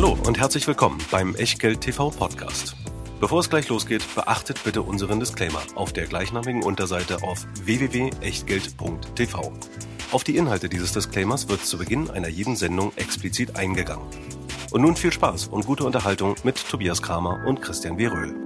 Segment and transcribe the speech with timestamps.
[0.00, 2.76] Hallo und herzlich willkommen beim Echtgeld TV Podcast.
[3.18, 9.52] Bevor es gleich losgeht, beachtet bitte unseren Disclaimer auf der gleichnamigen Unterseite auf www.echtgeld.tv.
[10.12, 14.06] Auf die Inhalte dieses Disclaimers wird zu Beginn einer jeden Sendung explizit eingegangen.
[14.70, 18.36] Und nun viel Spaß und gute Unterhaltung mit Tobias Kramer und Christian Weröhl.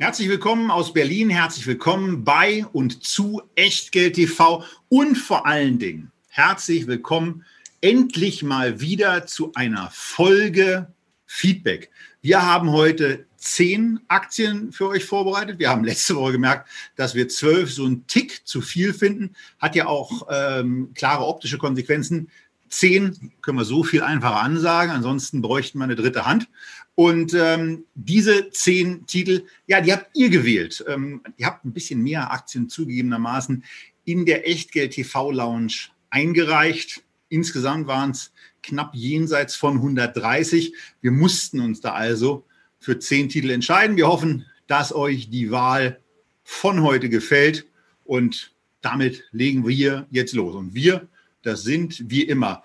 [0.00, 6.12] Herzlich willkommen aus Berlin, herzlich willkommen bei und zu Echtgeld TV und vor allen Dingen
[6.28, 7.44] herzlich willkommen
[7.80, 10.92] endlich mal wieder zu einer Folge
[11.26, 11.90] Feedback.
[12.22, 15.58] Wir haben heute zehn Aktien für euch vorbereitet.
[15.58, 19.36] Wir haben letzte Woche gemerkt, dass wir zwölf so einen Tick zu viel finden.
[19.58, 22.28] Hat ja auch ähm, klare optische Konsequenzen.
[22.68, 26.48] Zehn können wir so viel einfacher ansagen, ansonsten bräuchten wir eine dritte Hand.
[26.96, 30.84] Und ähm, diese zehn Titel, ja, die habt ihr gewählt.
[30.88, 33.62] Ähm, ihr habt ein bisschen mehr Aktien zugegebenermaßen
[34.04, 37.02] in der Echtgeld TV Lounge eingereicht.
[37.28, 40.74] Insgesamt waren es knapp jenseits von 130.
[41.00, 42.44] Wir mussten uns da also
[42.78, 43.96] für zehn Titel entscheiden.
[43.96, 46.00] Wir hoffen, dass euch die Wahl
[46.44, 47.66] von heute gefällt
[48.04, 50.54] und damit legen wir jetzt los.
[50.54, 51.08] Und wir,
[51.42, 52.62] das sind wie immer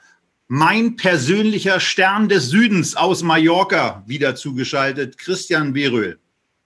[0.53, 6.20] mein persönlicher Stern des Südens aus Mallorca, wieder zugeschaltet, Christian Beröhl.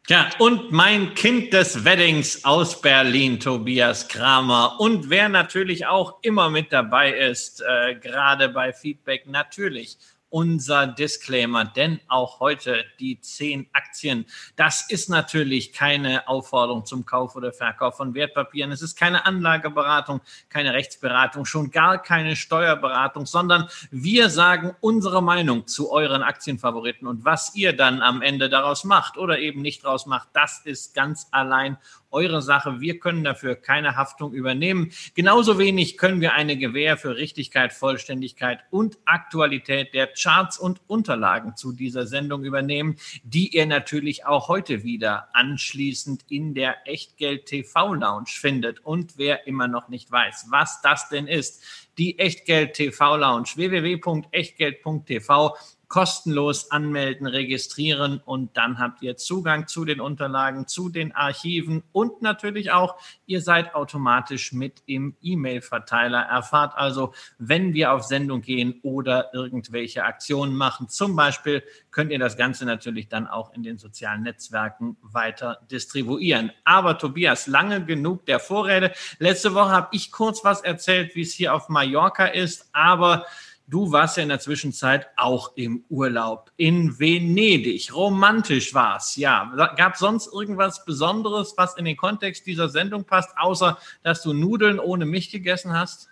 [0.08, 4.80] Ja, und mein Kind des Weddings aus Berlin, Tobias Kramer.
[4.80, 9.98] Und wer natürlich auch immer mit dabei ist, äh, gerade bei Feedback, natürlich
[10.30, 14.26] unser Disclaimer, denn auch heute die zehn Aktien.
[14.56, 18.72] Das ist natürlich keine Aufforderung zum Kauf oder Verkauf von Wertpapieren.
[18.72, 25.68] Es ist keine Anlageberatung, keine Rechtsberatung, schon gar keine Steuerberatung, sondern wir sagen unsere Meinung
[25.68, 30.06] zu euren Aktienfavoriten und was ihr dann am Ende daraus macht oder eben nicht daraus
[30.06, 31.78] macht, das ist ganz allein
[32.16, 32.80] eure Sache.
[32.80, 34.92] Wir können dafür keine Haftung übernehmen.
[35.14, 41.58] Genauso wenig können wir eine Gewähr für Richtigkeit, Vollständigkeit und Aktualität der Charts und Unterlagen
[41.58, 47.94] zu dieser Sendung übernehmen, die ihr natürlich auch heute wieder anschließend in der Echtgeld TV
[47.94, 48.86] Lounge findet.
[48.86, 51.62] Und wer immer noch nicht weiß, was das denn ist,
[51.98, 55.56] die Echtgeld TV Lounge www.echtgeld.tv
[55.88, 62.22] kostenlos anmelden, registrieren und dann habt ihr Zugang zu den Unterlagen, zu den Archiven und
[62.22, 66.22] natürlich auch, ihr seid automatisch mit im E-Mail-Verteiler.
[66.22, 70.90] Erfahrt also, wenn wir auf Sendung gehen oder irgendwelche Aktionen machen.
[70.90, 76.52] Zum Beispiel könnt ihr das Ganze natürlich dann auch in den sozialen Netzwerken weiter distribuieren.
[76.64, 78.92] Aber Tobias, lange genug der Vorrede.
[79.20, 83.26] Letzte Woche habe ich kurz was erzählt, wie es hier auf Mallorca ist, aber
[83.68, 87.94] Du warst ja in der Zwischenzeit auch im Urlaub in Venedig.
[87.96, 89.52] Romantisch war's, ja.
[89.76, 94.80] Gab sonst irgendwas Besonderes, was in den Kontext dieser Sendung passt, außer dass du Nudeln
[94.80, 96.10] ohne mich gegessen hast?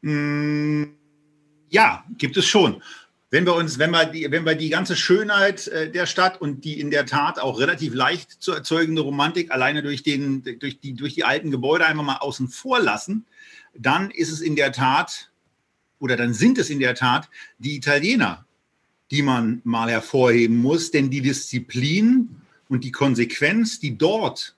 [0.00, 0.84] Mm,
[1.68, 2.82] ja, gibt es schon.
[3.30, 6.64] Wenn wir uns, wenn wir die, wenn wir die ganze Schönheit äh, der Stadt und
[6.64, 10.94] die in der Tat auch relativ leicht zu erzeugende Romantik alleine durch den, durch die,
[10.94, 13.24] durch die alten Gebäude einfach mal außen vor lassen,
[13.76, 15.30] dann ist es in der Tat
[16.04, 18.44] oder dann sind es in der Tat die Italiener,
[19.10, 24.54] die man mal hervorheben muss, denn die Disziplin und die Konsequenz, die dort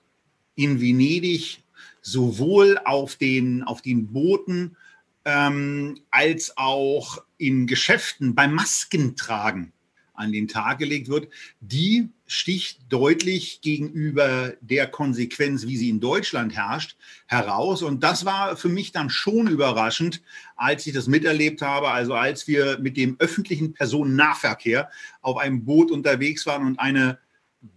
[0.55, 1.63] in Venedig
[2.01, 4.75] sowohl auf den, auf den Booten
[5.23, 9.71] ähm, als auch in Geschäften beim Maskentragen
[10.15, 11.29] an den Tag gelegt wird,
[11.61, 17.81] die sticht deutlich gegenüber der Konsequenz, wie sie in Deutschland herrscht, heraus.
[17.81, 20.21] Und das war für mich dann schon überraschend,
[20.57, 21.89] als ich das miterlebt habe.
[21.89, 24.89] Also als wir mit dem öffentlichen Personennahverkehr
[25.21, 27.17] auf einem Boot unterwegs waren und eine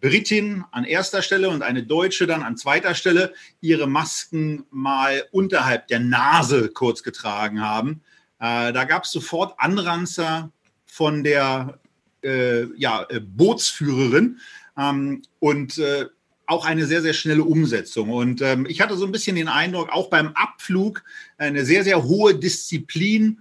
[0.01, 5.89] Britin an erster Stelle und eine Deutsche dann an zweiter Stelle ihre Masken mal unterhalb
[5.89, 8.03] der Nase kurz getragen haben.
[8.41, 10.53] Äh, da gab es sofort Anranzer
[10.87, 11.79] von der
[12.23, 14.39] äh, ja, äh, Bootsführerin
[14.77, 16.07] ähm, und äh,
[16.47, 18.11] auch eine sehr, sehr schnelle Umsetzung.
[18.11, 21.05] Und ähm, ich hatte so ein bisschen den Eindruck, auch beim Abflug
[21.39, 23.39] eine sehr, sehr hohe Disziplin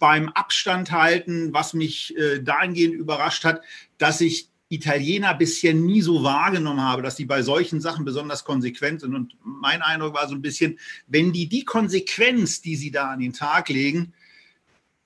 [0.00, 3.62] beim Abstand halten, was mich äh, dahingehend überrascht hat,
[3.98, 9.00] dass ich Italiener bisher nie so wahrgenommen habe, dass die bei solchen Sachen besonders konsequent
[9.00, 9.14] sind.
[9.14, 10.78] Und mein Eindruck war so ein bisschen,
[11.08, 14.12] wenn die die Konsequenz, die sie da an den Tag legen,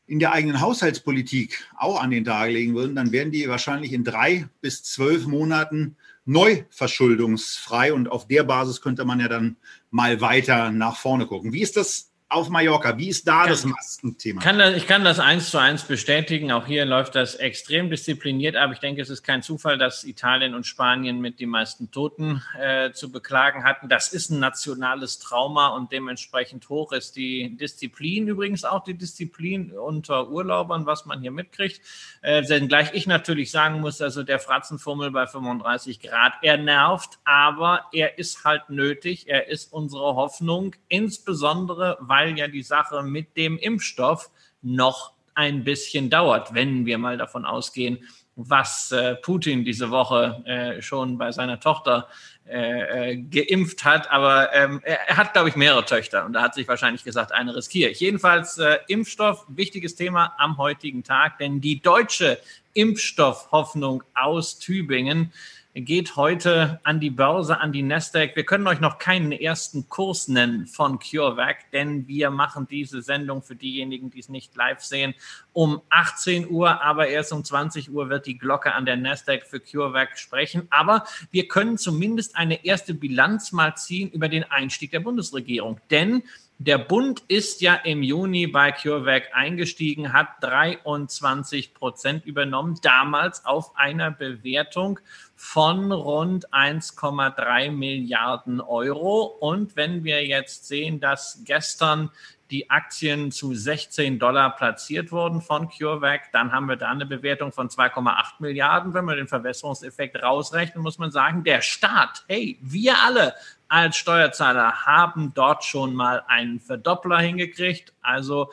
[0.07, 4.05] in der eigenen Haushaltspolitik auch an den Tag legen würden, dann wären die wahrscheinlich in
[4.05, 7.93] drei bis zwölf Monaten neu verschuldungsfrei.
[7.93, 9.57] Und auf der Basis könnte man ja dann
[9.91, 11.53] mal weiter nach vorne gucken.
[11.53, 12.99] Wie ist das auf Mallorca.
[12.99, 14.43] Wie ist da kann, das Maskenthema?
[14.43, 16.53] Kann das, ich kann das eins zu eins bestätigen.
[16.53, 20.55] Auch hier läuft das extrem diszipliniert, aber ich denke, es ist kein Zufall, dass Italien
[20.55, 23.89] und Spanien mit die meisten Toten äh, zu beklagen hatten.
[23.89, 29.73] Das ist ein nationales Trauma und dementsprechend hoch ist die Disziplin, übrigens auch die Disziplin
[29.73, 31.81] unter Urlaubern, was man hier mitkriegt.
[32.23, 37.87] Äh, gleich ich natürlich sagen muss, also der Fratzenfummel bei 35 Grad, er nervt, aber
[37.93, 39.29] er ist halt nötig.
[39.29, 44.31] Er ist unsere Hoffnung, insbesondere weil ja die Sache mit dem Impfstoff
[44.63, 47.99] noch ein bisschen dauert, wenn wir mal davon ausgehen,
[48.37, 52.09] was äh, Putin diese Woche äh, schon bei seiner Tochter
[52.47, 54.11] äh, äh geimpft hat.
[54.11, 57.55] Aber ähm, er hat, glaube ich, mehrere Töchter und da hat sich wahrscheinlich gesagt, eine
[57.55, 58.01] riskiere ich.
[58.01, 62.39] Jedenfalls äh, Impfstoff, wichtiges Thema am heutigen Tag, denn die deutsche
[62.75, 65.33] Impfstoffhoffnung aus Tübingen
[65.75, 68.37] geht heute an die Börse, an die Nasdaq.
[68.37, 73.43] Wir können euch noch keinen ersten Kurs nennen von CureVac, denn wir machen diese Sendung
[73.43, 75.15] für diejenigen, die es nicht live sehen,
[75.53, 79.59] um 18 Uhr, aber erst um 20 Uhr wird die Glocke an der Nasdaq für
[79.59, 80.69] CureVac sprechen.
[80.71, 86.23] Aber wir können zumindest eine erste Bilanz mal ziehen über den Einstieg der Bundesregierung, denn
[86.59, 93.77] der Bund ist ja im Juni bei CureVac eingestiegen, hat 23 Prozent übernommen, damals auf
[93.77, 95.01] einer Bewertung
[95.35, 99.25] von rund 1,3 Milliarden Euro.
[99.25, 102.11] Und wenn wir jetzt sehen, dass gestern
[102.51, 107.53] die Aktien zu 16 Dollar platziert wurden von CureVac, dann haben wir da eine Bewertung
[107.53, 108.95] von 2,8 Milliarden.
[108.95, 113.35] Wenn wir den Verwässerungseffekt rausrechnen, muss man sagen, der Staat, hey, wir alle
[113.69, 117.93] als Steuerzahler haben dort schon mal einen Verdoppler hingekriegt.
[118.03, 118.51] Also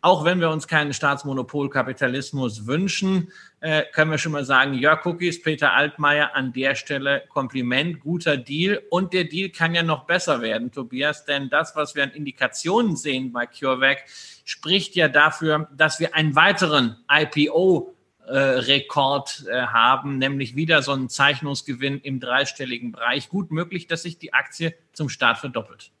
[0.00, 3.32] auch wenn wir uns keinen Staatsmonopolkapitalismus wünschen,
[3.62, 8.36] äh, können wir schon mal sagen, Jörg Cookies, Peter Altmaier, an der Stelle Kompliment, guter
[8.36, 8.82] Deal.
[8.90, 12.96] Und der Deal kann ja noch besser werden, Tobias, denn das, was wir an Indikationen
[12.96, 14.04] sehen bei CureVac,
[14.44, 17.94] spricht ja dafür, dass wir einen weiteren IPO
[18.26, 23.28] äh, Rekord äh, haben, nämlich wieder so einen Zeichnungsgewinn im dreistelligen Bereich.
[23.28, 25.92] Gut möglich, dass sich die Aktie zum Start verdoppelt.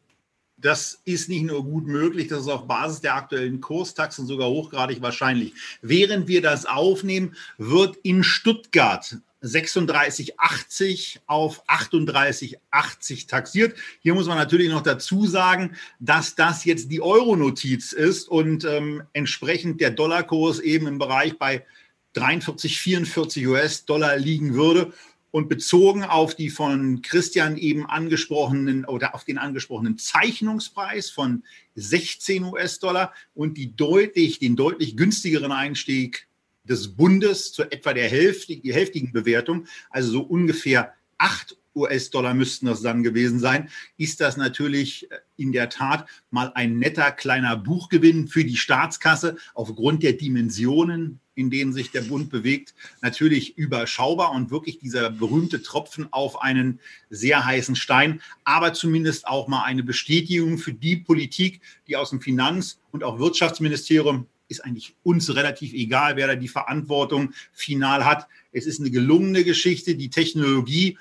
[0.62, 5.02] Das ist nicht nur gut möglich, das ist auf Basis der aktuellen Kurstaxen sogar hochgradig
[5.02, 5.52] wahrscheinlich.
[5.82, 13.76] Während wir das aufnehmen, wird in Stuttgart 36,80 auf 38,80 taxiert.
[14.00, 19.02] Hier muss man natürlich noch dazu sagen, dass das jetzt die Euro-Notiz ist und ähm,
[19.12, 21.66] entsprechend der Dollarkurs eben im Bereich bei
[22.12, 24.92] 43, 44 US-Dollar liegen würde.
[25.32, 31.42] Und bezogen auf die von Christian eben angesprochenen oder auf den angesprochenen Zeichnungspreis von
[31.74, 36.28] 16 US-Dollar und die deutlich, den deutlich günstigeren Einstieg
[36.64, 42.66] des Bundes zu etwa der Hälfte, die hälftigen Bewertung, also so ungefähr 8 US-Dollar müssten
[42.66, 47.56] das dann gewesen sein, ist das natürlich äh, in der Tat mal ein netter kleiner
[47.56, 54.32] Buchgewinn für die Staatskasse aufgrund der Dimensionen, in denen sich der Bund bewegt, natürlich überschaubar
[54.32, 56.78] und wirklich dieser berühmte Tropfen auf einen
[57.08, 62.20] sehr heißen Stein, aber zumindest auch mal eine Bestätigung für die Politik, die aus dem
[62.20, 68.28] Finanz- und auch Wirtschaftsministerium ist eigentlich uns relativ egal, wer da die Verantwortung final hat.
[68.52, 69.94] Es ist eine gelungene Geschichte.
[69.96, 70.98] Die Technologie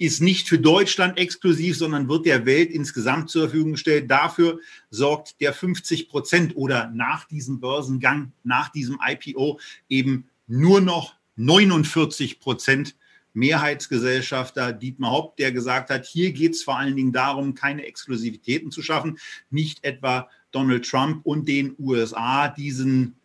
[0.00, 4.10] ist nicht für Deutschland exklusiv, sondern wird der Welt insgesamt zur Verfügung gestellt.
[4.10, 4.58] Dafür
[4.88, 9.60] sorgt der 50 Prozent oder nach diesem Börsengang, nach diesem IPO
[9.90, 12.96] eben nur noch 49 Prozent
[13.34, 18.70] Mehrheitsgesellschafter Dietmar Hopp, der gesagt hat, hier geht es vor allen Dingen darum, keine Exklusivitäten
[18.70, 19.18] zu schaffen,
[19.50, 23.19] nicht etwa Donald Trump und den USA diesen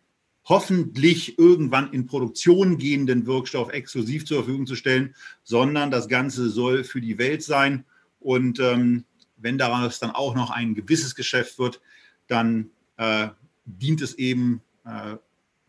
[0.46, 6.84] hoffentlich irgendwann in Produktion gehenden Wirkstoff exklusiv zur Verfügung zu stellen, sondern das Ganze soll
[6.84, 7.84] für die Welt sein.
[8.20, 9.04] Und ähm,
[9.36, 11.80] wenn daraus dann auch noch ein gewisses Geschäft wird,
[12.28, 13.28] dann äh,
[13.64, 15.16] dient es eben äh,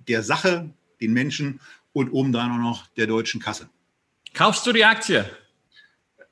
[0.07, 0.69] der Sache,
[1.01, 1.59] den Menschen
[1.93, 3.69] und obendrein auch noch der deutschen Kasse.
[4.33, 5.25] Kaufst du die Aktie?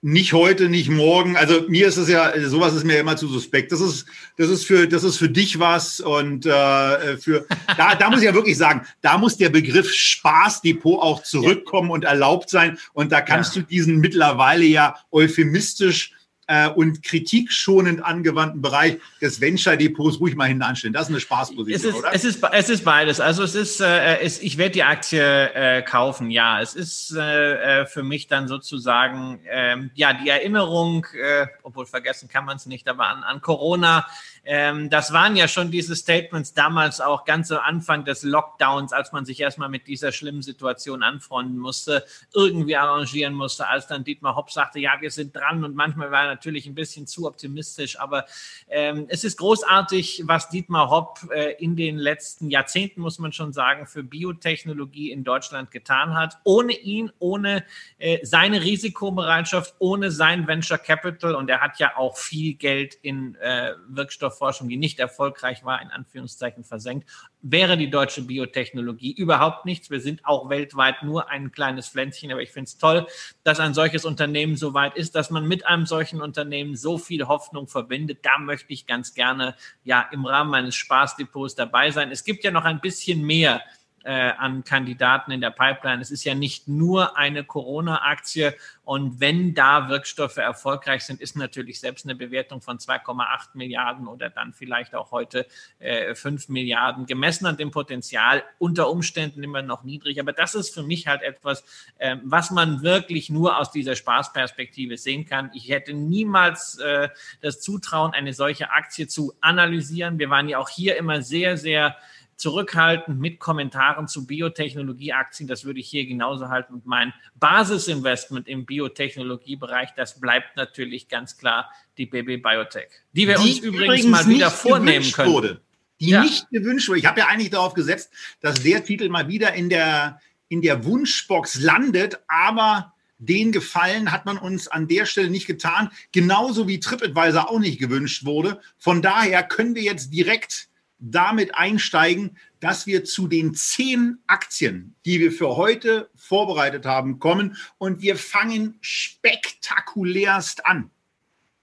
[0.06, 1.36] Nicht heute, nicht morgen.
[1.36, 3.72] Also mir ist es ja, sowas ist mir immer zu suspekt.
[3.72, 4.06] Das ist,
[4.38, 8.26] das ist für, das ist für dich was und äh, für, da, da muss ich
[8.26, 11.94] ja wirklich sagen, da muss der Begriff Spaßdepot auch zurückkommen ja.
[11.96, 12.78] und erlaubt sein.
[12.94, 13.64] Und da kannst ja.
[13.64, 16.12] du diesen mittlerweile ja euphemistisch
[16.48, 20.94] äh, und kritikschonend angewandten Bereich des Venture-Depots ruhig mal hinten anstellen.
[20.94, 22.14] Das ist eine Spaßposition, es ist, oder?
[22.14, 23.20] Es ist, es ist beides.
[23.20, 26.62] Also es ist, äh, es, ich werde die Aktie äh, kaufen, ja.
[26.62, 32.30] Es ist äh, äh für mich dann sozusagen, äh, ja, die Erinnerung, äh, obwohl vergessen
[32.30, 34.06] kann man es nicht, aber an, an Corona
[34.46, 39.12] Ähm, das waren ja schon diese Statements damals auch ganz am Anfang des Lockdowns, als
[39.12, 44.36] man sich erstmal mit dieser schlimmen Situation anfreunden musste, irgendwie arrangieren musste, als dann Dietmar
[44.36, 48.26] Hopp sagte, ja, wir sind dran und manchmal war natürlich ein bisschen zu optimistisch, aber
[48.68, 53.54] ähm, es ist großartig, was Dietmar Hopp äh, in den letzten Jahrzehnten, muss man schon
[53.54, 56.38] sagen, für Biotechnologie in Deutschland getan hat.
[56.44, 57.64] Ohne ihn, ohne
[57.98, 63.36] äh, seine Risikobereitschaft, ohne sein Venture Capital und er hat ja auch viel Geld in
[63.36, 67.08] äh, Wirkstoffforschung, die nicht erfolgreich war, in Anführungszeichen versenkt,
[67.48, 69.92] wäre die deutsche Biotechnologie überhaupt nichts.
[69.92, 73.06] Wir sind auch weltweit nur ein kleines Pflänzchen, aber ich finde es toll,
[73.44, 77.28] dass ein solches Unternehmen so weit ist, dass man mit einem solchen Unternehmen so viel
[77.28, 78.20] Hoffnung verbindet.
[78.24, 82.12] Da möchte ich ganz gerne ja im Rahmen meines Spaßdepots dabei sein.
[82.12, 83.62] Es gibt ja noch ein bisschen mehr
[84.06, 86.00] äh, an Kandidaten in der Pipeline.
[86.00, 88.54] Es ist ja nicht nur eine Corona-Aktie.
[88.84, 94.30] Und wenn da Wirkstoffe erfolgreich sind, ist natürlich selbst eine Bewertung von 2,8 Milliarden oder
[94.30, 95.48] dann vielleicht auch heute
[95.80, 100.20] äh, 5 Milliarden gemessen an dem Potenzial unter Umständen immer noch niedrig.
[100.20, 101.64] Aber das ist für mich halt etwas,
[101.98, 105.50] äh, was man wirklich nur aus dieser Spaßperspektive sehen kann.
[105.56, 107.10] Ich hätte niemals äh,
[107.42, 110.20] das Zutrauen, eine solche Aktie zu analysieren.
[110.20, 111.98] Wir waren ja auch hier immer sehr, sehr
[112.36, 115.48] zurückhaltend mit Kommentaren zu Biotechnologieaktien.
[115.48, 116.74] Das würde ich hier genauso halten.
[116.74, 123.36] Und mein Basisinvestment im Biotechnologiebereich, das bleibt natürlich ganz klar die BB Biotech, die wir
[123.36, 125.32] die uns übrigens, übrigens mal wieder vornehmen können.
[125.32, 125.62] Wurde.
[126.02, 126.22] Die ja.
[126.22, 127.00] nicht gewünscht wurde.
[127.00, 128.12] Ich habe ja eigentlich darauf gesetzt,
[128.42, 134.26] dass der Titel mal wieder in der, in der Wunschbox landet, aber den Gefallen hat
[134.26, 138.60] man uns an der Stelle nicht getan, genauso wie TripAdvisor auch nicht gewünscht wurde.
[138.78, 140.68] Von daher können wir jetzt direkt
[141.12, 147.58] damit einsteigen, dass wir zu den zehn Aktien, die wir für heute vorbereitet haben, kommen.
[147.78, 150.90] Und wir fangen spektakulärst an.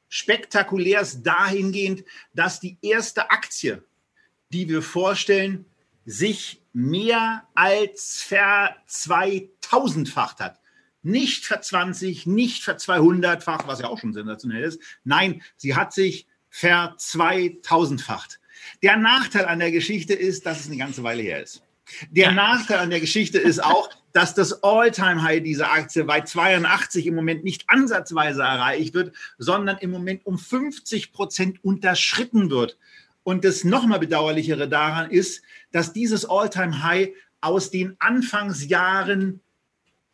[0.08, 3.82] Spektakulärst dahingehend, dass die erste Aktie,
[4.52, 5.64] die wir vorstellen,
[6.04, 10.60] sich mehr als ver 2000-facht hat.
[11.02, 14.80] Nicht ver 20, nicht ver 200-fach, was ja auch schon sensationell ist.
[15.02, 18.38] Nein, sie hat sich ver 2000-facht.
[18.82, 21.62] Der Nachteil an der Geschichte ist, dass es eine ganze Weile her ist.
[22.10, 22.32] Der ja.
[22.32, 27.44] Nachteil an der Geschichte ist auch, dass das All-Time-High dieser Aktie bei 82 im Moment
[27.44, 32.78] nicht ansatzweise erreicht wird, sondern im Moment um 50 Prozent unterschritten wird.
[33.24, 39.40] Und das nochmal bedauerlichere daran ist, dass dieses All-Time-High aus den Anfangsjahren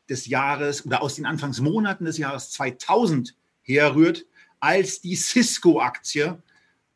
[0.09, 4.25] des Jahres oder aus den Anfangsmonaten des Jahres 2000 herrührt,
[4.61, 6.43] als die Cisco-Aktie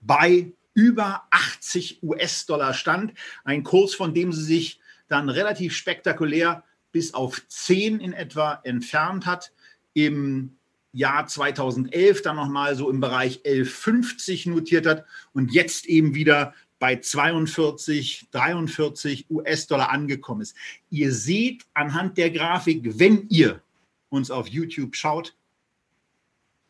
[0.00, 3.14] bei über 80 US-Dollar stand.
[3.44, 9.26] Ein Kurs, von dem sie sich dann relativ spektakulär bis auf 10 in etwa entfernt
[9.26, 9.52] hat.
[9.94, 10.56] Im
[10.92, 16.96] Jahr 2011 dann nochmal so im Bereich 11,50 notiert hat und jetzt eben wieder bei
[16.96, 20.56] 42, 43 US-Dollar angekommen ist.
[20.90, 23.62] Ihr seht anhand der Grafik, wenn ihr
[24.08, 25.34] uns auf YouTube schaut,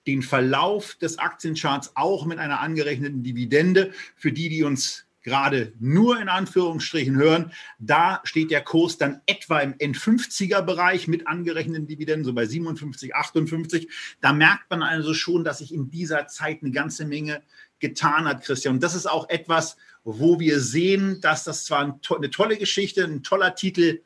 [0.07, 3.93] den Verlauf des Aktiencharts auch mit einer angerechneten Dividende.
[4.17, 9.61] Für die, die uns gerade nur in Anführungsstrichen hören, da steht der Kurs dann etwa
[9.61, 13.89] im N50er-Bereich mit angerechneten Dividenden, so bei 57, 58.
[14.21, 17.43] Da merkt man also schon, dass sich in dieser Zeit eine ganze Menge
[17.79, 18.75] getan hat, Christian.
[18.75, 23.23] Und das ist auch etwas, wo wir sehen, dass das zwar eine tolle Geschichte, ein
[23.23, 24.03] toller Titel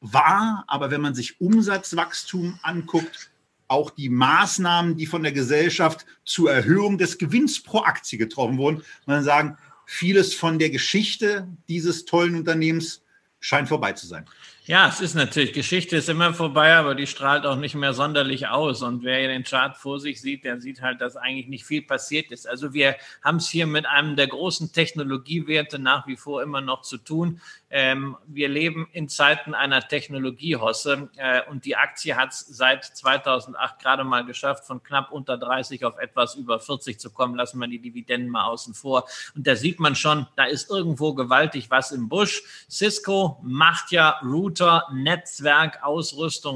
[0.00, 3.29] war, aber wenn man sich Umsatzwachstum anguckt,
[3.70, 8.82] auch die Maßnahmen, die von der Gesellschaft zur Erhöhung des Gewinns pro Aktie getroffen wurden.
[9.06, 13.02] Man sagen, vieles von der Geschichte dieses tollen Unternehmens
[13.38, 14.26] scheint vorbei zu sein.
[14.70, 18.46] Ja, es ist natürlich, Geschichte ist immer vorbei, aber die strahlt auch nicht mehr sonderlich
[18.46, 18.82] aus.
[18.82, 22.30] Und wer den Chart vor sich sieht, der sieht halt, dass eigentlich nicht viel passiert
[22.30, 22.48] ist.
[22.48, 26.82] Also wir haben es hier mit einem der großen Technologiewerte nach wie vor immer noch
[26.82, 27.40] zu tun.
[27.72, 33.80] Ähm, wir leben in Zeiten einer Technologiehosse äh, und die Aktie hat es seit 2008
[33.80, 37.34] gerade mal geschafft, von knapp unter 30 auf etwas über 40 zu kommen.
[37.34, 39.08] Lassen wir die Dividenden mal außen vor.
[39.34, 42.42] Und da sieht man schon, da ist irgendwo gewaltig was im Busch.
[42.68, 44.18] Cisco macht ja
[44.60, 45.80] Router, Netzwerk,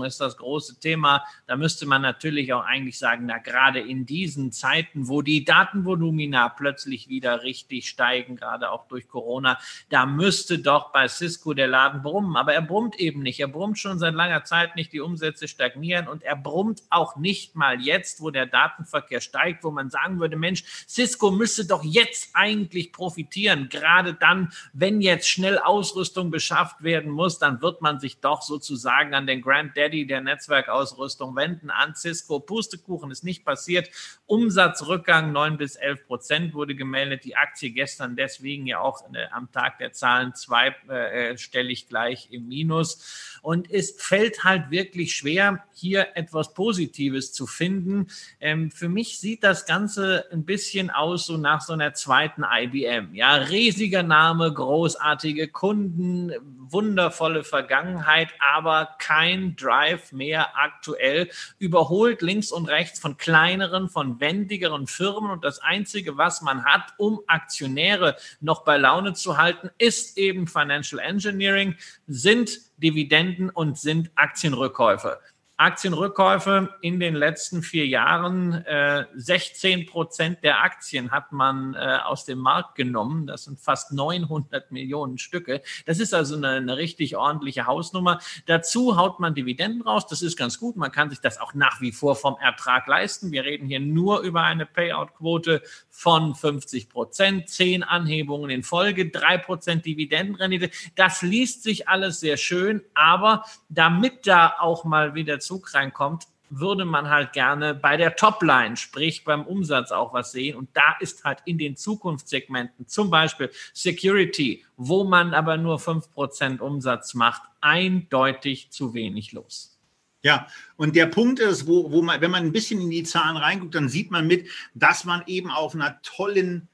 [0.05, 1.25] ist das große Thema.
[1.47, 6.51] Da müsste man natürlich auch eigentlich sagen, na gerade in diesen Zeiten, wo die Datenvolumina
[6.51, 9.59] plötzlich wieder richtig steigen, gerade auch durch Corona,
[9.89, 13.41] da müsste doch bei Cisco der Laden brummen, aber er brummt eben nicht.
[13.41, 17.57] Er brummt schon seit langer Zeit nicht, die Umsätze stagnieren und er brummt auch nicht
[17.57, 22.31] mal jetzt, wo der Datenverkehr steigt, wo man sagen würde, Mensch, Cisco müsste doch jetzt
[22.35, 23.69] eigentlich profitieren.
[23.71, 28.43] Gerade dann, wenn jetzt schnell Ausrüstung beschafft werden muss, dann wird man man sich doch
[28.43, 32.41] sozusagen an den Granddaddy der Netzwerkausrüstung wenden, an Cisco.
[32.41, 33.89] Pustekuchen ist nicht passiert.
[34.27, 37.25] Umsatzrückgang 9 bis 11 Prozent wurde gemeldet.
[37.25, 43.34] Die Aktie gestern deswegen ja auch äh, am Tag der Zahlen zweistellig gleich im Minus.
[43.45, 48.07] Und es fällt halt wirklich schwer, hier etwas Positives zu finden.
[48.41, 53.15] Ähm, für mich sieht das Ganze ein bisschen aus so nach so einer zweiten IBM.
[53.15, 56.33] Ja, riesiger Name, großartige Kunden,
[56.71, 61.29] wundervolle Vergangenheit, aber kein Drive mehr aktuell.
[61.59, 65.31] Überholt links und rechts von kleineren, von wendigeren Firmen.
[65.31, 70.47] Und das Einzige, was man hat, um Aktionäre noch bei Laune zu halten, ist eben
[70.47, 75.21] Financial Engineering, sind Dividenden und sind Aktienrückkäufe.
[75.57, 78.55] Aktienrückkäufe in den letzten vier Jahren.
[78.65, 83.29] Äh, 16 Prozent der Aktien hat man äh, aus dem Markt genommen.
[83.29, 85.63] Das sind fast 900 Millionen Stücke.
[85.87, 88.19] Das ist also eine, eine richtig ordentliche Hausnummer.
[88.47, 90.09] Dazu haut man Dividenden raus.
[90.09, 90.77] Das ist ganz gut.
[90.77, 93.31] Man kann sich das auch nach wie vor vom Ertrag leisten.
[93.31, 99.39] Wir reden hier nur über eine Payout-Quote von 50 Prozent, zehn Anhebungen in Folge, drei
[99.39, 100.71] Prozent Dividendenrendite.
[100.97, 106.85] Das liest sich alles sehr schön, aber damit da auch mal wieder Zug reinkommt, würde
[106.85, 110.57] man halt gerne bei der Topline, sprich beim Umsatz auch was sehen.
[110.57, 116.11] Und da ist halt in den Zukunftssegmenten, zum Beispiel Security, wo man aber nur fünf
[116.13, 119.79] Prozent Umsatz macht, eindeutig zu wenig los.
[120.23, 120.47] Ja,
[120.77, 123.75] und der Punkt ist, wo, wo man, wenn man ein bisschen in die Zahlen reinguckt,
[123.75, 126.69] dann sieht man mit, dass man eben auf einer tollen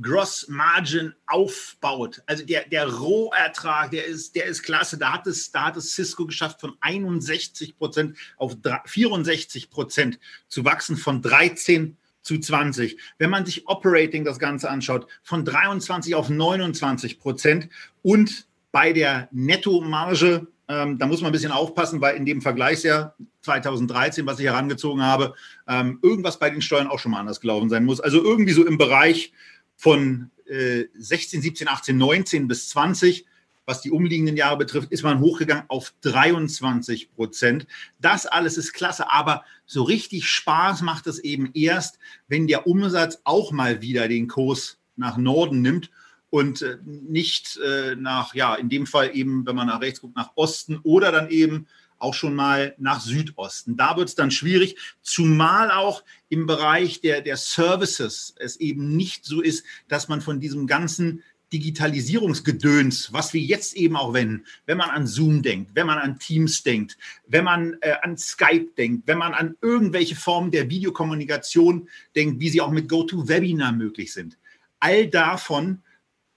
[0.00, 2.22] Gross Margin aufbaut.
[2.26, 4.98] Also der, der Rohertrag, der ist, der ist klasse.
[4.98, 8.56] Da hat, es, da hat es Cisco geschafft, von 61 Prozent auf
[8.86, 10.18] 64 Prozent
[10.48, 12.98] zu wachsen, von 13 zu 20.
[13.18, 17.68] Wenn man sich Operating das Ganze anschaut, von 23 auf 29 Prozent
[18.02, 23.14] und bei der Nettomarge ähm, da muss man ein bisschen aufpassen, weil in dem Vergleichsjahr
[23.42, 25.34] 2013, was ich herangezogen habe,
[25.68, 28.00] ähm, irgendwas bei den Steuern auch schon mal anders gelaufen sein muss.
[28.00, 29.32] Also irgendwie so im Bereich
[29.82, 33.26] von äh, 16, 17, 18, 19 bis 20,
[33.66, 37.66] was die umliegenden Jahre betrifft, ist man hochgegangen auf 23 Prozent.
[38.00, 41.98] Das alles ist klasse, aber so richtig Spaß macht es eben erst,
[42.28, 45.90] wenn der Umsatz auch mal wieder den Kurs nach Norden nimmt
[46.30, 50.14] und äh, nicht äh, nach, ja, in dem Fall eben, wenn man nach rechts guckt,
[50.14, 51.66] nach Osten oder dann eben
[52.02, 53.76] auch schon mal nach Südosten.
[53.76, 59.24] Da wird es dann schwierig, zumal auch im Bereich der, der Services es eben nicht
[59.24, 64.78] so ist, dass man von diesem ganzen Digitalisierungsgedöns, was wir jetzt eben auch wenden, wenn
[64.78, 69.06] man an Zoom denkt, wenn man an Teams denkt, wenn man äh, an Skype denkt,
[69.06, 74.38] wenn man an irgendwelche Formen der Videokommunikation denkt, wie sie auch mit GoToWebinar möglich sind.
[74.80, 75.82] All davon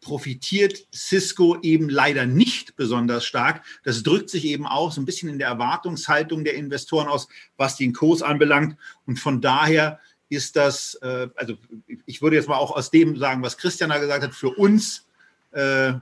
[0.05, 3.65] profitiert Cisco eben leider nicht besonders stark.
[3.83, 7.75] Das drückt sich eben auch so ein bisschen in der Erwartungshaltung der Investoren aus, was
[7.75, 8.77] den Kurs anbelangt.
[9.07, 11.57] Und von daher ist das, äh, also
[12.05, 15.07] ich würde jetzt mal auch aus dem sagen, was Christian da gesagt hat, für uns
[15.51, 15.93] äh,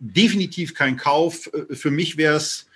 [0.00, 1.48] definitiv kein Kauf.
[1.54, 2.66] Äh, für mich wäre es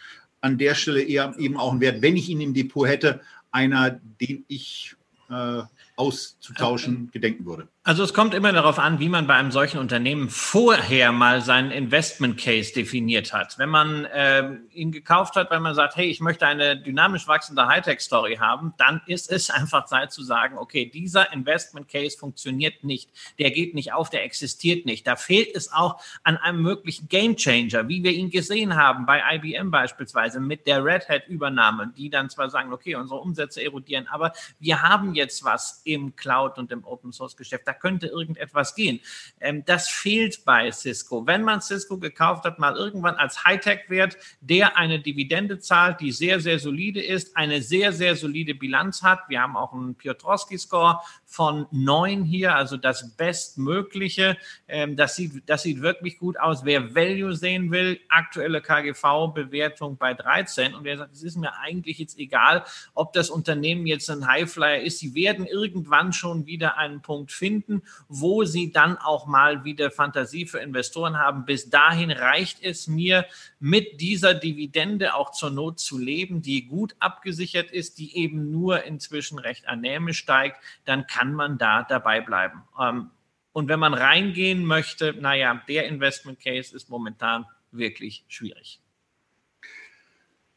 [0.40, 4.00] an der Stelle eher eben auch ein Wert, wenn ich ihn im Depot hätte, einer,
[4.20, 4.94] den ich
[5.28, 5.62] äh,
[5.96, 7.66] auszutauschen gedenken würde.
[7.90, 11.72] Also es kommt immer darauf an, wie man bei einem solchen Unternehmen vorher mal seinen
[11.72, 13.58] Investment Case definiert hat.
[13.58, 17.66] Wenn man äh, ihn gekauft hat, weil man sagt, hey, ich möchte eine dynamisch wachsende
[17.66, 23.10] Hightech-Story haben, dann ist es einfach Zeit zu sagen, okay, dieser Investment Case funktioniert nicht,
[23.40, 25.04] der geht nicht auf, der existiert nicht.
[25.08, 29.20] Da fehlt es auch an einem möglichen Game Changer, wie wir ihn gesehen haben bei
[29.34, 34.32] IBM beispielsweise mit der Red Hat-Übernahme, die dann zwar sagen, okay, unsere Umsätze erodieren, aber
[34.60, 39.00] wir haben jetzt was im Cloud und im Open Source Geschäft da könnte irgendetwas gehen.
[39.40, 41.26] Ähm, das fehlt bei Cisco.
[41.26, 46.40] Wenn man Cisco gekauft hat, mal irgendwann als Hightech-Wert, der eine Dividende zahlt, die sehr,
[46.40, 49.20] sehr solide ist, eine sehr, sehr solide Bilanz hat.
[49.28, 54.36] Wir haben auch einen Piotrowski-Score von neun hier, also das Bestmögliche.
[54.66, 56.64] Ähm, das, sieht, das sieht wirklich gut aus.
[56.64, 61.98] Wer Value sehen will, aktuelle KGV-Bewertung bei 13 und wer sagt, es ist mir eigentlich
[61.98, 62.64] jetzt egal,
[62.94, 67.82] ob das Unternehmen jetzt ein Highflyer ist, sie werden irgendwann schon wieder einen Punkt finden,
[68.08, 71.44] wo sie dann auch mal wieder Fantasie für Investoren haben.
[71.44, 73.24] Bis dahin reicht es mir,
[73.60, 78.82] mit dieser Dividende auch zur Not zu leben, die gut abgesichert ist, die eben nur
[78.84, 82.62] inzwischen recht anämisch steigt, dann kann kann man da dabei bleiben.
[82.80, 83.10] Ähm,
[83.52, 88.80] und wenn man reingehen möchte, naja, der Investment Case ist momentan wirklich schwierig.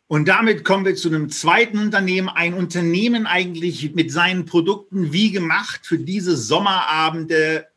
[0.08, 5.32] Und damit kommen wir zu einem zweiten Unternehmen, ein Unternehmen eigentlich mit seinen Produkten wie
[5.32, 7.68] gemacht für diese Sommerabende,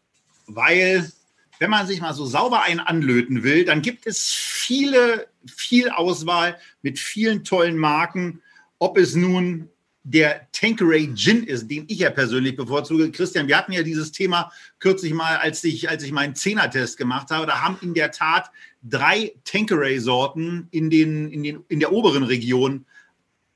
[0.46, 1.10] weil
[1.58, 6.58] wenn man sich mal so sauber einen anlöten will, dann gibt es viele, viel Auswahl
[6.82, 8.42] mit vielen tollen Marken.
[8.78, 9.70] Ob es nun
[10.08, 13.10] der Tanqueray Gin ist, den ich ja persönlich bevorzuge.
[13.10, 17.30] Christian, wir hatten ja dieses Thema kürzlich mal, als ich, als ich meinen Zehner-Test gemacht
[17.30, 17.46] habe.
[17.46, 18.52] Da haben in der Tat
[18.84, 22.86] drei Tanqueray-Sorten in, den, in, den, in der oberen Region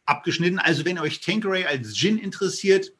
[0.06, 0.58] abgeschnitten.
[0.58, 2.92] Also wenn euch Tanqueray als Gin interessiert,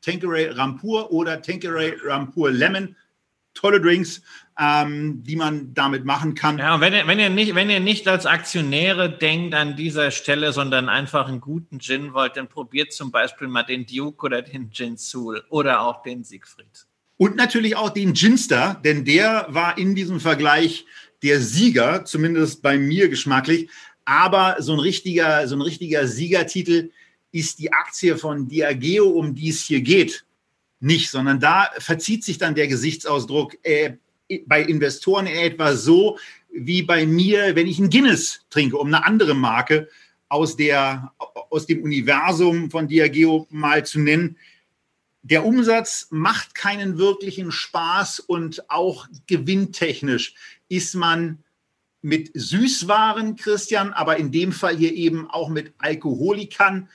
[0.00, 2.96] Tanqueray Rampur oder Tanqueray Rampur Lemon,
[3.54, 4.22] tolle Drinks
[4.58, 6.58] ähm, die man damit machen kann.
[6.58, 10.52] Ja, wenn ihr, wenn, ihr nicht, wenn ihr nicht als Aktionäre denkt an dieser Stelle,
[10.52, 14.70] sondern einfach einen guten Gin wollt, dann probiert zum Beispiel mal den Duke oder den
[14.70, 16.86] Gin Soul oder auch den Siegfried.
[17.16, 20.86] Und natürlich auch den Ginster, denn der war in diesem Vergleich
[21.22, 23.70] der Sieger, zumindest bei mir geschmacklich.
[24.04, 26.90] Aber so ein richtiger, so ein richtiger Siegertitel
[27.30, 30.24] ist die Aktie von Diageo, um die es hier geht,
[30.82, 33.56] nicht, sondern da verzieht sich dann der Gesichtsausdruck.
[33.64, 33.94] Äh,
[34.46, 36.18] bei Investoren in etwa so
[36.50, 39.88] wie bei mir, wenn ich ein Guinness trinke, um eine andere Marke
[40.28, 41.12] aus, der,
[41.50, 44.38] aus dem Universum von Diageo mal zu nennen.
[45.22, 50.34] Der Umsatz macht keinen wirklichen Spaß und auch gewinntechnisch
[50.68, 51.44] ist man
[52.00, 56.88] mit Süßwaren, Christian, aber in dem Fall hier eben auch mit Alkoholikern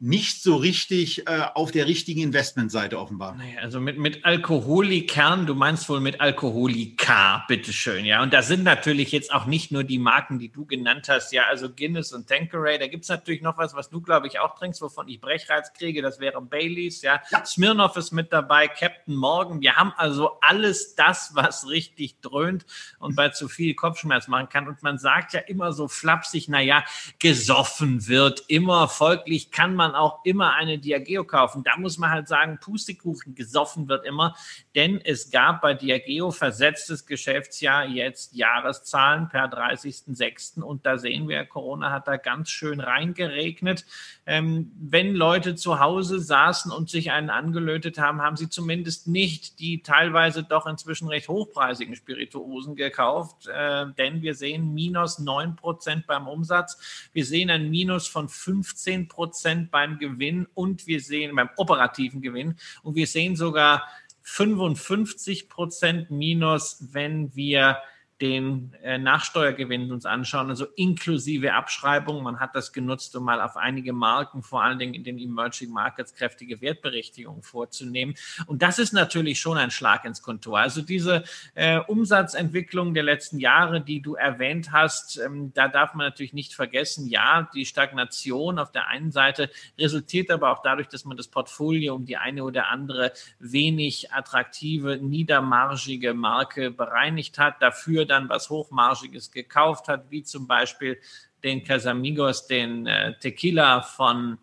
[0.00, 3.36] nicht so richtig äh, auf der richtigen Investmentseite offenbar.
[3.36, 8.20] Naja, also mit, mit Alkoholikern, du meinst wohl mit Alkoholika, bitteschön, ja.
[8.22, 11.44] Und da sind natürlich jetzt auch nicht nur die Marken, die du genannt hast, ja,
[11.44, 12.78] also Guinness und Tanqueray.
[12.78, 15.72] Da gibt es natürlich noch was, was du, glaube ich, auch trinkst, wovon ich Brechreiz
[15.72, 16.02] kriege.
[16.02, 17.22] Das wäre Baileys, ja.
[17.30, 17.44] ja.
[17.44, 19.60] Smirnoff ist mit dabei, Captain Morgan.
[19.60, 22.66] Wir haben also alles das, was richtig dröhnt
[22.98, 24.66] und bei zu viel Kopfschmerz machen kann.
[24.66, 26.84] Und man sagt ja immer so flapsig, naja,
[27.20, 31.64] gesoffen wird immer, folglich kann man auch immer eine Diageo kaufen.
[31.64, 34.36] Da muss man halt sagen, Pustekuchen gesoffen wird immer,
[34.76, 40.62] denn es gab bei Diageo versetztes Geschäftsjahr jetzt Jahreszahlen per 30.06.
[40.62, 43.84] und da sehen wir, Corona hat da ganz schön reingeregnet.
[44.26, 49.58] Ähm, wenn Leute zu Hause saßen und sich einen angelötet haben, haben sie zumindest nicht
[49.58, 56.06] die teilweise doch inzwischen recht hochpreisigen Spirituosen gekauft, äh, denn wir sehen minus 9 Prozent
[56.06, 57.08] beim Umsatz.
[57.12, 62.54] Wir sehen ein Minus von 15 Prozent beim Gewinn und wir sehen beim operativen Gewinn.
[62.84, 63.88] Und wir sehen sogar
[64.22, 67.78] 55 Prozent Minus, wenn wir
[68.20, 72.22] den äh, Nachsteuergewinn uns anschauen, also inklusive Abschreibung.
[72.22, 75.70] Man hat das genutzt, um mal auf einige Marken, vor allen Dingen in den Emerging
[75.70, 78.14] Markets, kräftige Wertberichtigungen vorzunehmen.
[78.46, 80.60] Und das ist natürlich schon ein Schlag ins Kontor.
[80.60, 81.24] Also diese
[81.54, 86.54] äh, Umsatzentwicklung der letzten Jahre, die du erwähnt hast, ähm, da darf man natürlich nicht
[86.54, 91.26] vergessen, ja, die Stagnation auf der einen Seite resultiert aber auch dadurch, dass man das
[91.26, 97.60] Portfolio um die eine oder andere wenig attraktive, niedermargige Marke bereinigt hat.
[97.60, 100.98] Dafür dann was Hochmarschiges gekauft hat, wie zum Beispiel
[101.42, 104.38] den Casamigos, den äh, Tequila von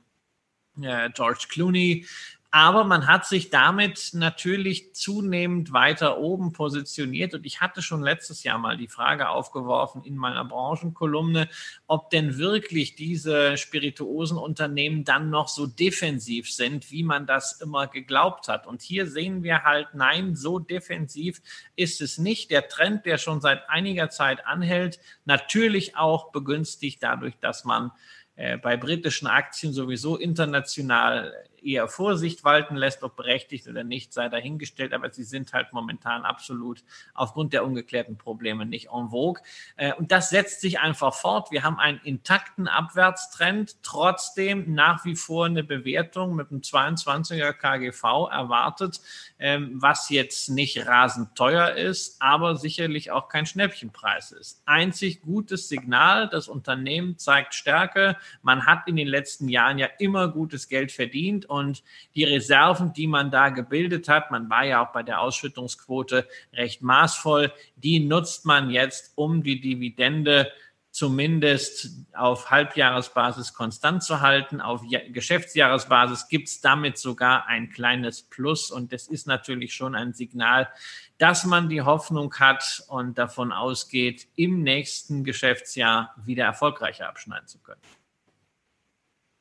[0.81, 2.05] äh, George Clooney,
[2.53, 7.33] aber man hat sich damit natürlich zunehmend weiter oben positioniert.
[7.33, 11.47] Und ich hatte schon letztes Jahr mal die Frage aufgeworfen in meiner Branchenkolumne,
[11.87, 18.49] ob denn wirklich diese Spirituosenunternehmen dann noch so defensiv sind, wie man das immer geglaubt
[18.49, 18.67] hat.
[18.67, 21.41] Und hier sehen wir halt, nein, so defensiv
[21.77, 22.51] ist es nicht.
[22.51, 27.91] Der Trend, der schon seit einiger Zeit anhält, natürlich auch begünstigt dadurch, dass man
[28.35, 31.33] äh, bei britischen Aktien sowieso international
[31.63, 36.23] eher Vorsicht walten lässt, ob berechtigt oder nicht, sei dahingestellt, aber sie sind halt momentan
[36.23, 39.41] absolut aufgrund der ungeklärten Probleme nicht en vogue.
[39.75, 41.51] Äh, und das setzt sich einfach fort.
[41.51, 48.03] Wir haben einen intakten Abwärtstrend, trotzdem nach wie vor eine Bewertung mit einem 22er KGV
[48.31, 49.01] erwartet,
[49.39, 54.61] ähm, was jetzt nicht rasend teuer ist, aber sicherlich auch kein Schnäppchenpreis ist.
[54.65, 58.17] Einzig gutes Signal, das Unternehmen zeigt Stärke.
[58.41, 61.83] Man hat in den letzten Jahren ja immer gutes Geld verdient und
[62.15, 66.81] die Reserven, die man da gebildet hat, man war ja auch bei der Ausschüttungsquote recht
[66.81, 70.51] maßvoll, die nutzt man jetzt, um die Dividende
[70.91, 74.59] zumindest auf Halbjahresbasis konstant zu halten.
[74.59, 80.13] Auf Geschäftsjahresbasis gibt es damit sogar ein kleines Plus und das ist natürlich schon ein
[80.13, 80.69] Signal,
[81.17, 87.59] dass man die Hoffnung hat und davon ausgeht, im nächsten Geschäftsjahr wieder erfolgreicher abschneiden zu
[87.59, 87.81] können.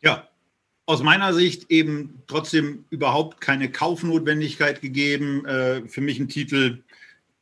[0.01, 0.30] Ja,
[0.91, 5.47] aus meiner Sicht eben trotzdem überhaupt keine Kaufnotwendigkeit gegeben.
[5.47, 6.83] Äh, für mich ein Titel,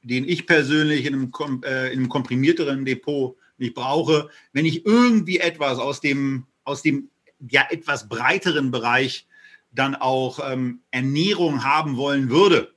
[0.03, 4.29] den ich persönlich in einem, äh, in einem komprimierteren Depot nicht brauche.
[4.53, 7.09] Wenn ich irgendwie etwas aus dem, aus dem
[7.49, 9.27] ja etwas breiteren Bereich
[9.73, 12.75] dann auch ähm, Ernährung haben wollen würde,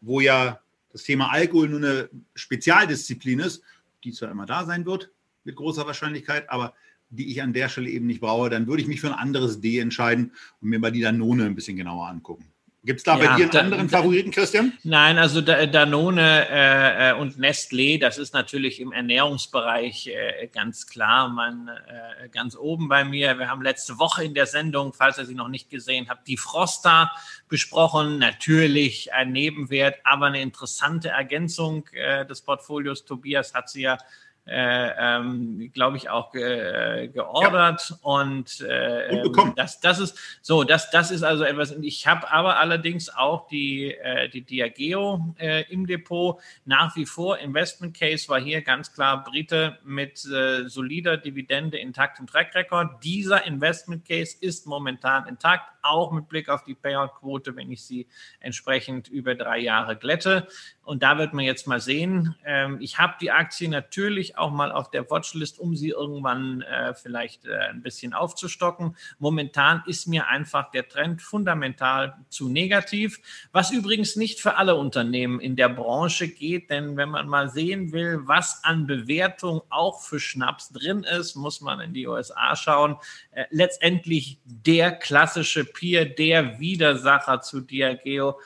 [0.00, 0.58] wo ja
[0.90, 3.62] das Thema Alkohol nur eine Spezialdisziplin ist,
[4.02, 5.12] die zwar immer da sein wird,
[5.44, 6.74] mit großer Wahrscheinlichkeit, aber
[7.10, 9.60] die ich an der Stelle eben nicht brauche, dann würde ich mich für ein anderes
[9.60, 12.52] D entscheiden und mir mal die Danone ein bisschen genauer angucken.
[12.86, 14.72] Gibt es da ja, bei dir einen da, anderen Favoriten, Christian?
[14.84, 21.28] Nein, also Danone äh, äh, und Nestlé, das ist natürlich im Ernährungsbereich äh, ganz klar,
[21.28, 23.40] man äh, ganz oben bei mir.
[23.40, 26.36] Wir haben letzte Woche in der Sendung, falls ihr sie noch nicht gesehen habt, die
[26.36, 27.10] Frosta
[27.48, 28.18] besprochen.
[28.18, 33.04] Natürlich ein Nebenwert, aber eine interessante Ergänzung äh, des Portfolios.
[33.04, 33.98] Tobias hat sie ja
[34.46, 37.96] äh, ähm, glaube ich, auch ge, äh, geordert ja.
[38.02, 39.52] und, äh, und bekommen.
[39.56, 41.72] Das, das ist so, das, das ist also etwas.
[41.82, 46.40] Ich habe aber allerdings auch die, äh, die Diageo äh, im Depot.
[46.64, 52.26] Nach wie vor Investment Case war hier ganz klar Brite mit äh, solider Dividende, intaktem
[52.26, 53.02] Track Record.
[53.02, 58.06] Dieser Investment Case ist momentan intakt, auch mit Blick auf die Payout-Quote, wenn ich sie
[58.40, 60.48] entsprechend über drei Jahre glätte.
[60.86, 62.36] Und da wird man jetzt mal sehen.
[62.44, 66.94] Ähm, ich habe die Aktie natürlich auch mal auf der Watchlist, um sie irgendwann äh,
[66.94, 68.96] vielleicht äh, ein bisschen aufzustocken.
[69.18, 73.18] Momentan ist mir einfach der Trend fundamental zu negativ,
[73.50, 77.90] was übrigens nicht für alle Unternehmen in der Branche geht, denn wenn man mal sehen
[77.90, 82.94] will, was an Bewertung auch für Schnaps drin ist, muss man in die USA schauen.
[83.32, 88.38] Äh, letztendlich der klassische Peer, der Widersacher zu Diageo,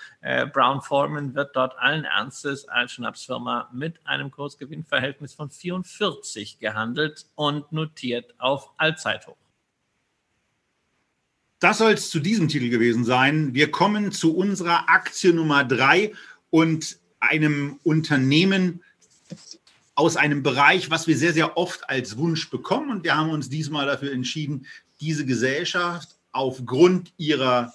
[0.53, 7.27] Brown Foreman, wird dort allen Ernst Ernstes als Schnapsfirma mit einem Kursgewinnverhältnis von 44 gehandelt
[7.35, 9.37] und notiert auf Allzeithoch.
[11.59, 13.53] Das soll es zu diesem Titel gewesen sein.
[13.53, 16.13] Wir kommen zu unserer Aktie Nummer drei
[16.51, 18.85] und einem Unternehmen
[19.97, 22.91] aus einem Bereich, was wir sehr, sehr oft als Wunsch bekommen.
[22.91, 24.67] Und wir haben uns diesmal dafür entschieden,
[25.01, 27.75] diese Gesellschaft aufgrund ihrer,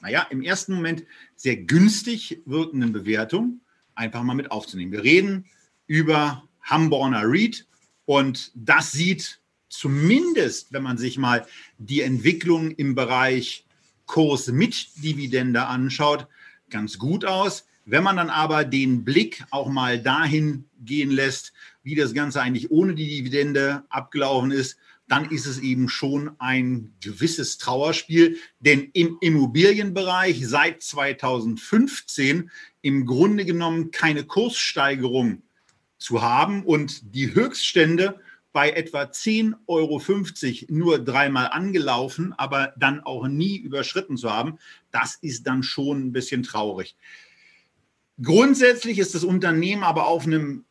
[0.00, 1.02] naja, im ersten Moment
[1.34, 3.62] sehr günstig wirkenden Bewertung
[3.96, 4.92] einfach mal mit aufzunehmen.
[4.92, 5.46] Wir reden
[5.86, 7.66] über Hamborner Reed
[8.04, 11.46] und das sieht zumindest, wenn man sich mal
[11.78, 13.64] die Entwicklung im Bereich
[14.06, 16.28] Kurs mit Dividende anschaut,
[16.70, 17.66] ganz gut aus.
[17.84, 22.70] Wenn man dann aber den Blick auch mal dahin gehen lässt, wie das Ganze eigentlich
[22.70, 24.76] ohne die Dividende abgelaufen ist,
[25.08, 28.38] dann ist es eben schon ein gewisses Trauerspiel.
[28.60, 32.50] Denn im Immobilienbereich seit 2015
[32.82, 35.42] im Grunde genommen keine Kurssteigerung
[35.98, 38.20] zu haben und die Höchststände
[38.52, 40.00] bei etwa 10,50 Euro
[40.68, 44.58] nur dreimal angelaufen, aber dann auch nie überschritten zu haben,
[44.90, 46.96] das ist dann schon ein bisschen traurig.
[48.22, 50.64] Grundsätzlich ist das Unternehmen aber auf einem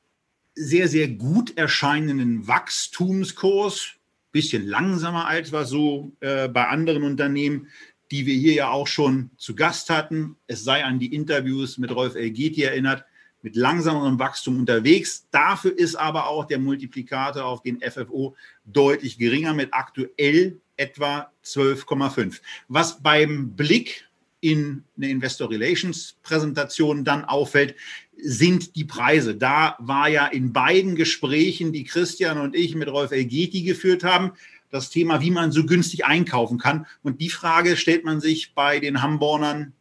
[0.55, 3.97] sehr, sehr gut erscheinenden Wachstumskurs
[4.35, 7.69] bisschen langsamer als war so äh, bei anderen Unternehmen,
[8.11, 10.35] die wir hier ja auch schon zu Gast hatten.
[10.45, 13.05] Es sei an die Interviews mit Rolf Elgeti erinnert,
[13.43, 15.25] mit langsamerem Wachstum unterwegs.
[15.31, 22.41] Dafür ist aber auch der Multiplikator auf den FFO deutlich geringer mit aktuell etwa 12,5.
[22.67, 24.05] Was beim Blick
[24.41, 27.75] in eine Investor Relations Präsentation dann auffällt,
[28.21, 29.35] sind die Preise.
[29.35, 34.31] Da war ja in beiden Gesprächen, die Christian und ich mit Rolf Elgeti geführt haben,
[34.69, 36.85] das Thema, wie man so günstig einkaufen kann.
[37.03, 39.73] Und die Frage stellt man sich bei den Hambornern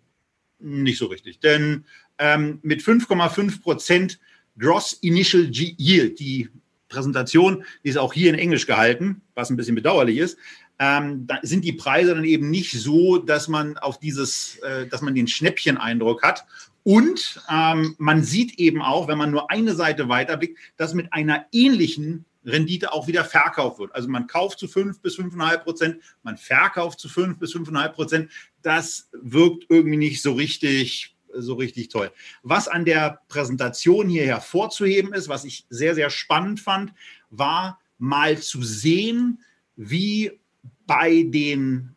[0.59, 1.41] nicht so richtig.
[1.41, 1.85] Denn
[2.19, 4.19] ähm, mit 5,5 Prozent
[4.59, 6.49] Gross Initial Yield, die
[6.89, 10.39] Präsentation die ist auch hier in Englisch gehalten, was ein bisschen bedauerlich ist,
[10.79, 15.03] ähm, da sind die Preise dann eben nicht so, dass man auf dieses, äh, dass
[15.03, 16.47] man den Schnäppchen-Eindruck hat
[16.85, 21.47] und ähm, man sieht eben auch, wenn man nur eine Seite weiterblickt, dass mit einer
[21.51, 23.95] ähnlichen Rendite auch wieder verkauft wird.
[23.95, 28.31] Also man kauft zu 5 bis 5,5 Prozent, man verkauft zu 5 bis 5,5 Prozent.
[28.61, 32.13] Das wirkt irgendwie nicht so richtig, so richtig toll.
[32.43, 36.93] Was an der Präsentation hier hervorzuheben ist, was ich sehr, sehr spannend fand,
[37.31, 39.43] war mal zu sehen,
[39.77, 40.39] wie
[40.87, 41.97] bei den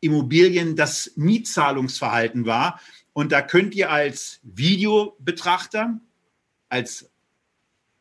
[0.00, 2.80] Immobilien das Mietzahlungsverhalten war.
[3.12, 6.00] Und da könnt ihr als Videobetrachter,
[6.68, 7.10] als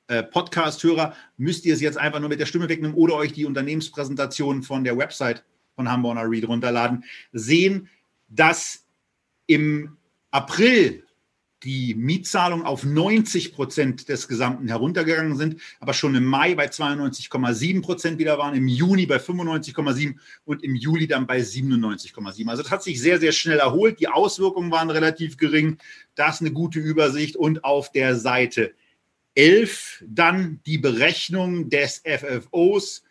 [0.07, 3.45] äh, Podcast-Hörer, müsst ihr es jetzt einfach nur mit der Stimme wegnehmen oder euch die
[3.45, 5.43] Unternehmenspräsentation von der Website
[5.75, 7.89] von Hamburger Read runterladen, sehen,
[8.29, 8.85] dass
[9.47, 9.97] im
[10.31, 11.05] April
[11.63, 17.81] die Mietzahlungen auf 90 Prozent des Gesamten heruntergegangen sind, aber schon im Mai bei 92,7
[17.81, 22.47] Prozent wieder waren, im Juni bei 95,7 und im Juli dann bei 97,7.
[22.49, 23.99] Also das hat sich sehr, sehr schnell erholt.
[23.99, 25.77] Die Auswirkungen waren relativ gering.
[26.15, 27.35] Das ist eine gute Übersicht.
[27.35, 28.73] Und auf der Seite
[29.35, 33.03] 11 dann die Berechnung des FFOs,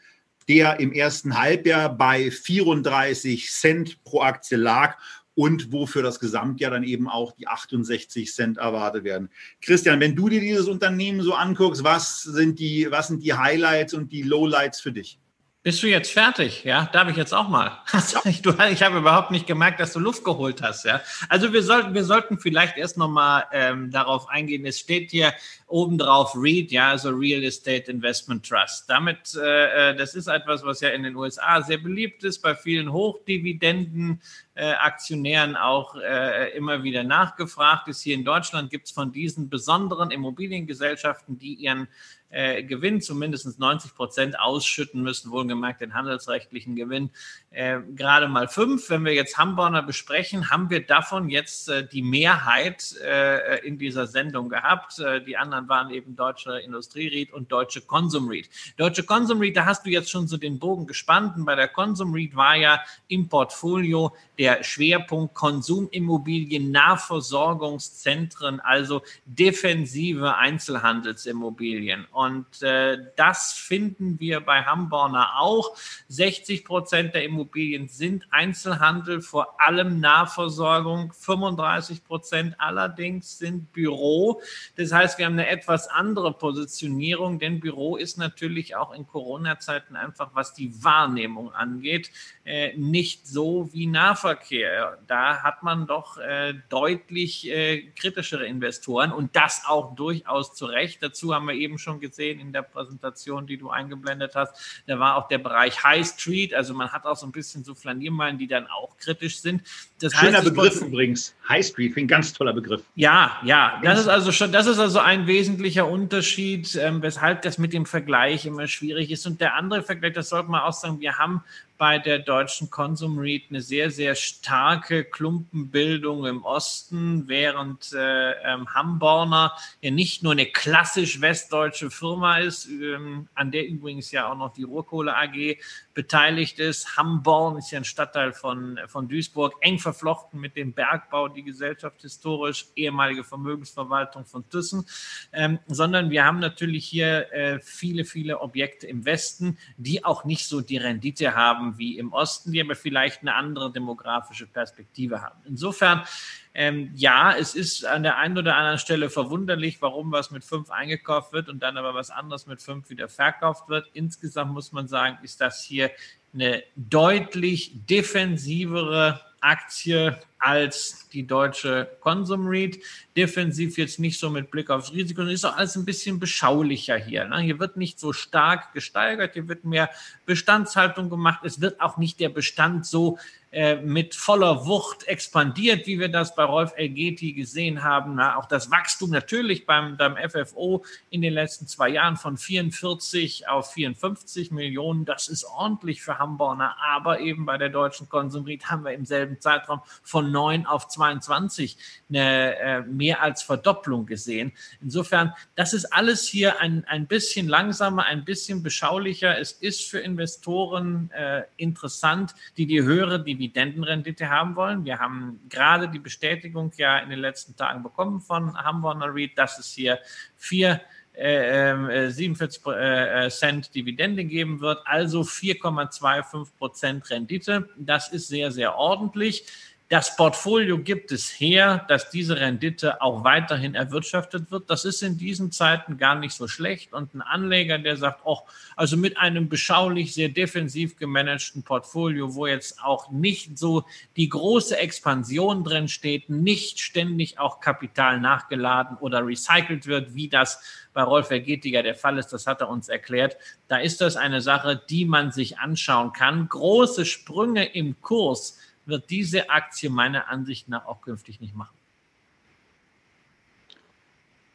[0.48, 4.98] der im ersten Halbjahr bei 34 Cent pro Aktie lag
[5.40, 9.30] und wofür das Gesamtjahr dann eben auch die 68 Cent erwartet werden.
[9.62, 13.94] Christian, wenn du dir dieses Unternehmen so anguckst, was sind die, was sind die Highlights
[13.94, 15.18] und die Lowlights für dich?
[15.62, 16.64] Bist du jetzt fertig?
[16.64, 17.82] Ja, darf ich jetzt auch mal?
[18.24, 20.86] Ich, ich habe überhaupt nicht gemerkt, dass du Luft geholt hast.
[20.86, 24.64] Ja, also wir sollten, wir sollten vielleicht erst noch mal ähm, darauf eingehen.
[24.64, 25.34] Es steht hier
[25.66, 28.88] obendrauf REIT, ja, also Real Estate Investment Trust.
[28.88, 32.54] Damit, äh, äh, das ist etwas, was ja in den USA sehr beliebt ist, bei
[32.54, 34.22] vielen Hochdividenden
[34.54, 38.02] äh, Aktionären auch äh, immer wieder nachgefragt ist.
[38.02, 41.88] Hier in Deutschland gibt es von diesen besonderen Immobiliengesellschaften, die ihren
[42.30, 47.10] äh, Gewinn zumindest 90 Prozent ausschütten müssen, wohlgemerkt den handelsrechtlichen Gewinn,
[47.50, 48.88] äh, gerade mal fünf.
[48.88, 54.06] Wenn wir jetzt Hamburger besprechen, haben wir davon jetzt äh, die Mehrheit äh, in dieser
[54.06, 55.00] Sendung gehabt.
[55.00, 58.48] Äh, die anderen waren eben Deutsche Industrieread und Deutsche Konsumread.
[58.76, 61.36] Deutsche Konsumread, da hast du jetzt schon so den Bogen gespannt.
[61.36, 72.06] Und bei der Konsumread war ja im Portfolio der Schwerpunkt Konsumimmobilien, Nahversorgungszentren, also defensive Einzelhandelsimmobilien.
[72.10, 75.76] Und äh, das finden wir bei Hamborner auch.
[76.08, 81.12] 60 Prozent der Immobilien sind Einzelhandel, vor allem Nahversorgung.
[81.12, 84.40] 35 Prozent allerdings sind Büro.
[84.76, 89.96] Das heißt, wir haben eine etwas andere Positionierung, denn Büro ist natürlich auch in Corona-Zeiten
[89.96, 92.10] einfach, was die Wahrnehmung angeht,
[92.46, 93.86] äh, nicht so wie
[94.30, 94.98] Nahverkehr.
[95.06, 101.02] Da hat man doch äh, deutlich äh, kritischere Investoren und das auch durchaus zu Recht.
[101.02, 104.82] Dazu haben wir eben schon gesehen in der Präsentation, die du eingeblendet hast.
[104.86, 106.54] Da war auch der Bereich High Street.
[106.54, 109.62] Also man hat auch so ein bisschen so Flaniermeilen, die dann auch kritisch sind.
[110.00, 111.34] Das Schöner heißt, Begriff übrigens.
[111.48, 112.82] High Street, ein ganz toller Begriff.
[112.94, 113.80] Ja, ja.
[113.82, 117.86] Das ist also schon, das ist also ein wesentlicher Unterschied, ähm, weshalb das mit dem
[117.86, 119.26] Vergleich immer schwierig ist.
[119.26, 121.42] Und der andere Vergleich, das sollte man auch sagen, wir haben
[121.80, 128.72] bei der deutschen Consum Read eine sehr, sehr starke Klumpenbildung im Osten, während äh, ähm,
[128.74, 134.36] Hamborner ja nicht nur eine klassisch westdeutsche Firma ist, ähm, an der übrigens ja auch
[134.36, 135.56] noch die Ruhrkohle AG
[136.00, 136.96] beteiligt ist.
[136.96, 142.00] Hamborn ist ja ein Stadtteil von, von Duisburg, eng verflochten mit dem Bergbau, die Gesellschaft
[142.00, 144.86] historisch, ehemalige Vermögensverwaltung von Thyssen,
[145.34, 150.46] ähm, sondern wir haben natürlich hier äh, viele, viele Objekte im Westen, die auch nicht
[150.46, 155.42] so die Rendite haben, wie im Osten, die aber vielleicht eine andere demografische Perspektive haben.
[155.44, 156.04] Insofern,
[156.52, 160.70] ähm, ja, es ist an der einen oder anderen Stelle verwunderlich, warum was mit fünf
[160.70, 163.88] eingekauft wird und dann aber was anderes mit fünf wieder verkauft wird.
[163.92, 165.90] Insgesamt muss man sagen, ist das hier
[166.34, 172.82] eine deutlich defensivere Aktie als die deutsche Consum REIT.
[173.16, 177.26] Defensiv jetzt nicht so mit Blick aufs Risiko, ist auch alles ein bisschen beschaulicher hier.
[177.26, 177.40] Ne?
[177.40, 179.90] Hier wird nicht so stark gesteigert, hier wird mehr
[180.26, 181.40] Bestandshaltung gemacht.
[181.44, 183.18] Es wird auch nicht der Bestand so
[183.52, 188.14] äh, mit voller Wucht expandiert, wie wir das bei Rolf Elgeti gesehen haben.
[188.14, 193.48] Na, auch das Wachstum natürlich beim, beim FFO in den letzten zwei Jahren von 44
[193.48, 198.84] auf 54 Millionen, das ist ordentlich für Hamburger, aber eben bei der deutschen Konsumrit haben
[198.84, 201.76] wir im selben Zeitraum von 9 auf 22
[202.08, 204.52] eine äh, mehr als Verdopplung gesehen.
[204.80, 209.38] Insofern, das ist alles hier ein, ein bisschen langsamer, ein bisschen beschaulicher.
[209.38, 214.84] Es ist für Investoren äh, interessant, die die höhere, Dividendenrendite haben wollen.
[214.84, 219.58] Wir haben gerade die Bestätigung ja in den letzten Tagen bekommen von Hamburger Read, dass
[219.58, 219.98] es hier
[220.36, 220.80] vier
[221.20, 227.68] äh, 47 ähm, äh, äh, Cent Dividende geben wird, also 4,25 Prozent Rendite.
[227.76, 229.44] Das ist sehr, sehr ordentlich.
[229.90, 234.70] Das Portfolio gibt es her, dass diese Rendite auch weiterhin erwirtschaftet wird.
[234.70, 236.92] Das ist in diesen Zeiten gar nicht so schlecht.
[236.92, 238.38] Und ein Anleger, der sagt, oh,
[238.76, 243.82] also mit einem beschaulich sehr defensiv gemanagten Portfolio, wo jetzt auch nicht so
[244.16, 250.62] die große Expansion drin steht, nicht ständig auch Kapital nachgeladen oder recycelt wird, wie das
[250.92, 253.36] bei Rolf Ergetiger der Fall ist, das hat er uns erklärt.
[253.66, 256.48] Da ist das eine Sache, die man sich anschauen kann.
[256.48, 258.56] Große Sprünge im Kurs
[258.90, 261.76] wird diese Aktie meiner Ansicht nach auch künftig nicht machen.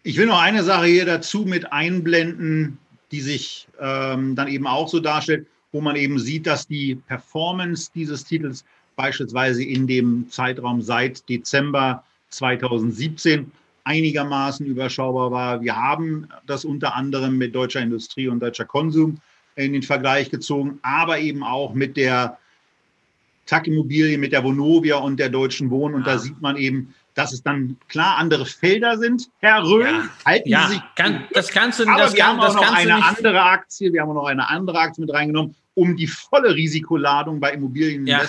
[0.04, 2.78] Ich will noch eine Sache hier dazu mit einblenden,
[3.12, 7.90] die sich ähm, dann eben auch so darstellt, wo man eben sieht, dass die Performance
[7.94, 8.64] dieses Titels
[8.96, 13.52] beispielsweise in dem Zeitraum seit Dezember 2017
[13.84, 15.62] einigermaßen überschaubar war.
[15.62, 19.20] Wir haben das unter anderem mit deutscher Industrie und deutscher Konsum
[19.56, 22.38] in den Vergleich gezogen, aber eben auch mit der
[23.46, 25.96] TAC Immobilien mit der Vonovia und der Deutschen Wohnen.
[25.96, 26.14] Und ja.
[26.14, 29.30] da sieht man eben, dass es dann klar andere Felder sind.
[29.40, 30.10] Herr Röhl, ja.
[30.26, 30.68] halten ja.
[30.68, 30.82] Sie sich.
[30.96, 33.94] Kann, das kannst du Aber das wir kann, haben auch noch eine andere Aktie.
[33.94, 38.06] Wir haben auch noch eine andere Aktie mit reingenommen, um die volle Risikoladung bei Immobilien
[38.06, 38.22] ja.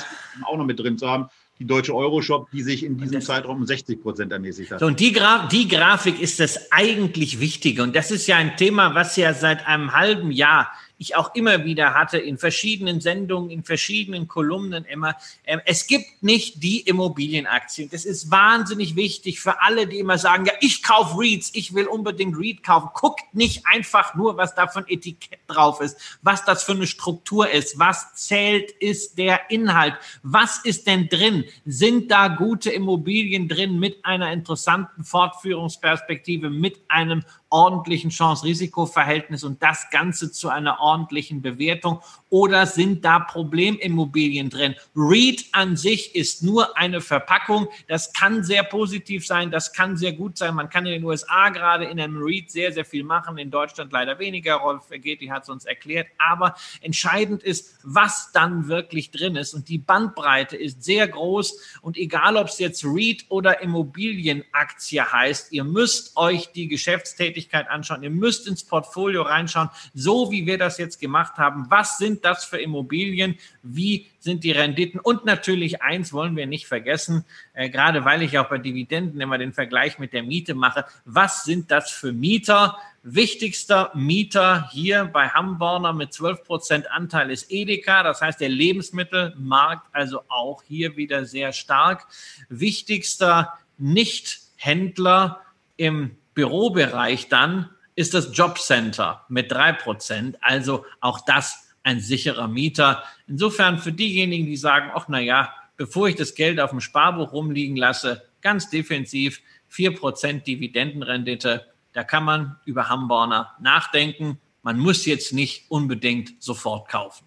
[0.45, 1.29] auch noch mit drin zu haben.
[1.59, 4.81] die deutsche Euroshop, die sich in diesem Zeitraum um 60 Prozent ermäßigt hat.
[4.81, 7.83] So, und die, Gra die Grafik ist das eigentlich Wichtige.
[7.83, 11.65] Und das ist ja ein Thema, was ja seit einem halben Jahr ich auch immer
[11.65, 15.17] wieder hatte in verschiedenen Sendungen, in verschiedenen Kolumnen immer.
[15.45, 17.91] Ähm, es gibt nicht die Immobilienaktien.
[17.91, 21.87] Das ist wahnsinnig wichtig für alle, die immer sagen, ja, ich kaufe REITs, ich will
[21.87, 22.89] unbedingt REIT kaufen.
[22.95, 27.49] Guckt nicht einfach nur, was da ein Etikett drauf ist, was das für eine Struktur
[27.49, 29.95] ist, was zählt, ist der Inhalt.
[30.23, 31.45] Was ist denn drin?
[31.65, 39.89] Sind da gute Immobilien drin mit einer interessanten Fortführungsperspektive, mit einem ordentlichen Chance-Risiko-Verhältnis und das
[39.91, 42.01] Ganze zu einer ordentlichen Bewertung?
[42.29, 44.75] Oder sind da Problemimmobilien drin?
[44.97, 47.69] REIT an sich ist nur eine Verpackung.
[47.87, 50.55] Das kann sehr positiv sein, das kann sehr gut sein.
[50.55, 53.93] Man kann in den USA gerade in einem REIT sehr, sehr viel machen, in Deutschland
[53.93, 54.57] leider weniger.
[54.57, 56.09] Rolf Vergeti hat es uns erklärt.
[56.19, 59.55] Aber entscheidend ist, was dann wirklich drin ist.
[59.55, 61.61] Und die Bandbreite ist sehr groß.
[61.81, 68.03] Und egal, ob es jetzt REIT oder Immobilienaktie heißt, ihr müsst euch die Geschäftstätigkeit anschauen.
[68.03, 71.67] Ihr müsst ins Portfolio reinschauen, so wie wir das jetzt gemacht haben.
[71.69, 73.39] Was sind das für Immobilien?
[73.63, 75.01] Wie sind die Renditen?
[75.01, 77.25] Und natürlich eins wollen wir nicht vergessen,
[77.55, 80.85] äh, gerade weil ich auch bei Dividenden immer den Vergleich mit der Miete mache.
[81.05, 82.77] Was sind das für Mieter?
[83.09, 88.03] Wichtigster Mieter hier bei Hamborner mit 12 Prozent Anteil ist Edeka.
[88.03, 92.09] Das heißt, der Lebensmittelmarkt also auch hier wieder sehr stark.
[92.49, 95.41] Wichtigster Nichthändler
[95.77, 100.37] im Bürobereich dann ist das Jobcenter mit drei Prozent.
[100.43, 103.03] Also auch das ein sicherer Mieter.
[103.27, 107.33] Insofern für diejenigen, die sagen, ach na ja, bevor ich das Geld auf dem Sparbuch
[107.33, 109.41] rumliegen lasse, ganz defensiv,
[109.73, 114.39] 4% Dividendenrendite, da kann man über Hamborner nachdenken.
[114.63, 117.25] Man muss jetzt nicht unbedingt sofort kaufen.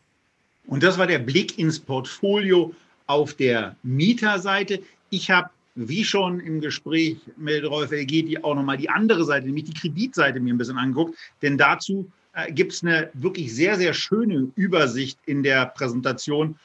[0.68, 2.76] Und das war der Blick ins Portfolio
[3.08, 4.84] auf der Mieterseite.
[5.10, 9.66] Ich habe, wie schon im Gespräch mit Rolf Elgeti, auch nochmal die andere Seite, nämlich
[9.66, 11.18] die Kreditseite mir ein bisschen angeguckt.
[11.42, 16.56] Denn dazu äh, gibt es eine wirklich sehr, sehr schöne Übersicht in der Präsentation,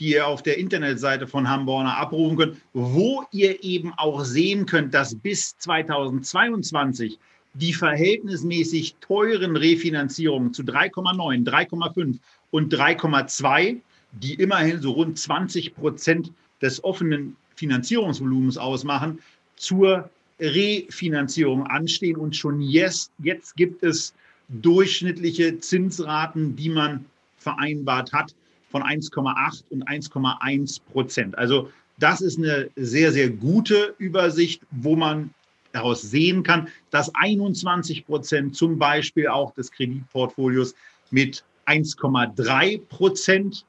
[0.00, 4.94] die ihr auf der Internetseite von Hamborner abrufen könnt, wo ihr eben auch sehen könnt,
[4.94, 7.18] dass bis 2022
[7.54, 12.18] die verhältnismäßig teuren Refinanzierungen zu 3,9, 3,5
[12.50, 13.80] und 3,2,
[14.12, 16.32] die immerhin so rund 20 Prozent
[16.62, 19.18] des offenen Finanzierungsvolumens ausmachen,
[19.56, 22.16] zur Refinanzierung anstehen.
[22.16, 24.14] Und schon jetzt, jetzt gibt es
[24.48, 27.04] durchschnittliche Zinsraten, die man
[27.38, 28.34] vereinbart hat,
[28.70, 31.36] von 1,8 und 1,1 Prozent.
[31.36, 35.30] Also das ist eine sehr, sehr gute Übersicht, wo man
[35.72, 40.74] daraus sehen kann, dass 21 Prozent zum Beispiel auch des Kreditportfolios
[41.10, 43.64] mit 1,3 Prozent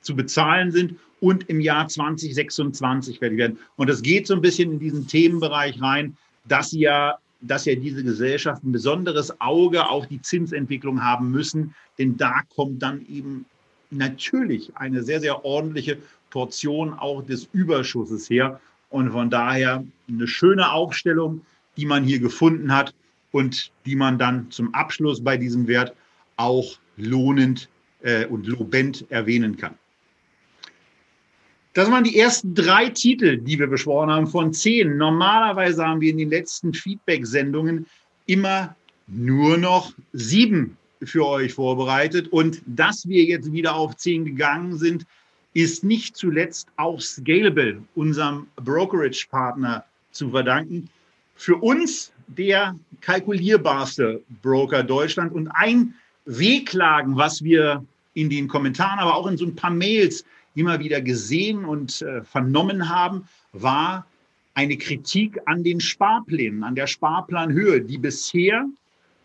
[0.00, 3.58] zu bezahlen sind und im Jahr 2026 fertig werden.
[3.76, 8.02] Und das geht so ein bisschen in diesen Themenbereich rein, dass ja dass ja diese
[8.02, 13.44] Gesellschaften ein besonderes Auge auf die Zinsentwicklung haben müssen, denn da kommt dann eben
[13.90, 15.98] natürlich eine sehr, sehr ordentliche
[16.30, 18.60] Portion auch des Überschusses her.
[18.90, 21.42] Und von daher eine schöne Aufstellung,
[21.76, 22.94] die man hier gefunden hat
[23.32, 25.94] und die man dann zum Abschluss bei diesem Wert
[26.36, 27.68] auch lohnend
[28.02, 29.74] äh, und lobend erwähnen kann.
[31.76, 34.96] Das waren die ersten drei Titel, die wir beschworen haben von zehn.
[34.96, 37.84] Normalerweise haben wir in den letzten Feedback-Sendungen
[38.24, 38.74] immer
[39.06, 42.28] nur noch sieben für euch vorbereitet.
[42.28, 45.04] Und dass wir jetzt wieder auf zehn gegangen sind,
[45.52, 50.88] ist nicht zuletzt auch Scalable, unserem Brokerage-Partner, zu verdanken.
[51.34, 55.92] Für uns der kalkulierbarste Broker Deutschland und ein
[56.24, 60.24] Wehklagen, was wir in den Kommentaren, aber auch in so ein paar Mails
[60.56, 64.06] immer wieder gesehen und äh, vernommen haben, war
[64.54, 68.64] eine Kritik an den Sparplänen, an der Sparplanhöhe, die bisher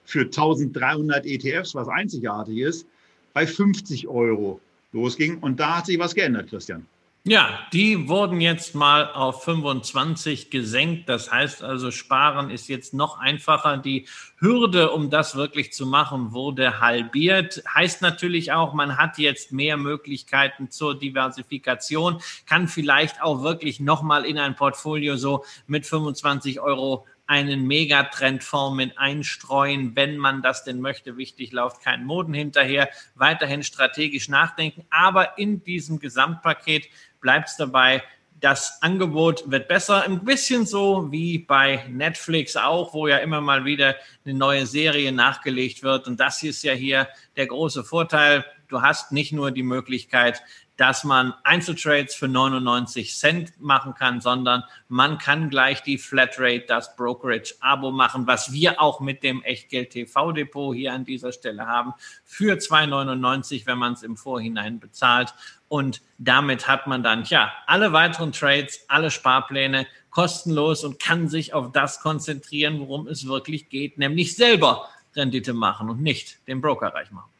[0.03, 2.86] für 1300 ETFs, was einzigartig ist,
[3.34, 4.59] bei 50 Euro
[4.91, 5.39] losging.
[5.39, 6.86] Und da hat sich was geändert, Christian.
[7.24, 11.07] Ja, die wurden jetzt mal auf 25 gesenkt.
[11.07, 13.78] Das heißt also, Sparen ist jetzt noch einfacher.
[13.78, 14.07] Die
[14.39, 17.61] Hürde, um das wirklich zu machen, wurde halbiert.
[17.76, 24.26] Heißt natürlich auch, man hat jetzt mehr Möglichkeiten zur Diversifikation, kann vielleicht auch wirklich nochmal
[24.26, 30.82] in ein Portfolio so mit 25 Euro einen Megatrendfonds mit einstreuen, wenn man das denn
[30.82, 31.15] möchte.
[31.15, 32.89] Wichtig, läuft kein Moden hinterher.
[33.15, 34.86] Weiterhin strategisch nachdenken.
[34.89, 36.89] Aber in diesem Gesamtpaket
[37.22, 38.03] bleibt es dabei,
[38.41, 43.65] das Angebot wird besser, ein bisschen so wie bei Netflix auch, wo ja immer mal
[43.65, 43.95] wieder
[44.26, 46.07] eine neue Serie nachgelegt wird.
[46.07, 47.07] Und das ist ja hier
[47.38, 48.43] der große Vorteil.
[48.67, 50.41] du hast nicht nur die Möglichkeit,
[50.82, 56.95] dass man Einzeltrades für 99 Cent machen kann, sondern man kann gleich die Flatrate, das
[56.95, 61.93] Brokerage-Abo machen, was wir auch mit dem Echtgeld TV-Depot hier an dieser Stelle haben,
[62.25, 65.36] für 2,99, wenn man es im Vorhinein bezahlt.
[65.67, 71.53] Und damit hat man dann, ja, alle weiteren Trades, alle Sparpläne kostenlos und kann sich
[71.53, 76.88] auf das konzentrieren, worum es wirklich geht, nämlich selber Rendite machen und nicht den Broker
[76.88, 77.30] reich machen.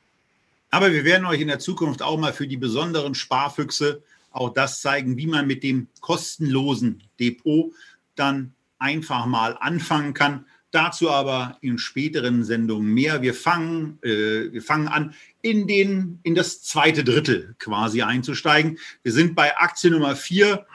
[0.72, 4.02] Aber wir werden euch in der Zukunft auch mal für die besonderen Sparfüchse
[4.32, 7.74] auch das zeigen, wie man mit dem kostenlosen Depot
[8.16, 10.46] dann einfach mal anfangen kann.
[10.72, 13.22] Dazu aber in späteren Sendungen mehr.
[13.22, 18.80] Wir fangen, äh, wir fangen an, in, den, in das zweite Drittel quasi einzusteigen.
[19.04, 20.66] Wir sind bei Aktie Nummer vier.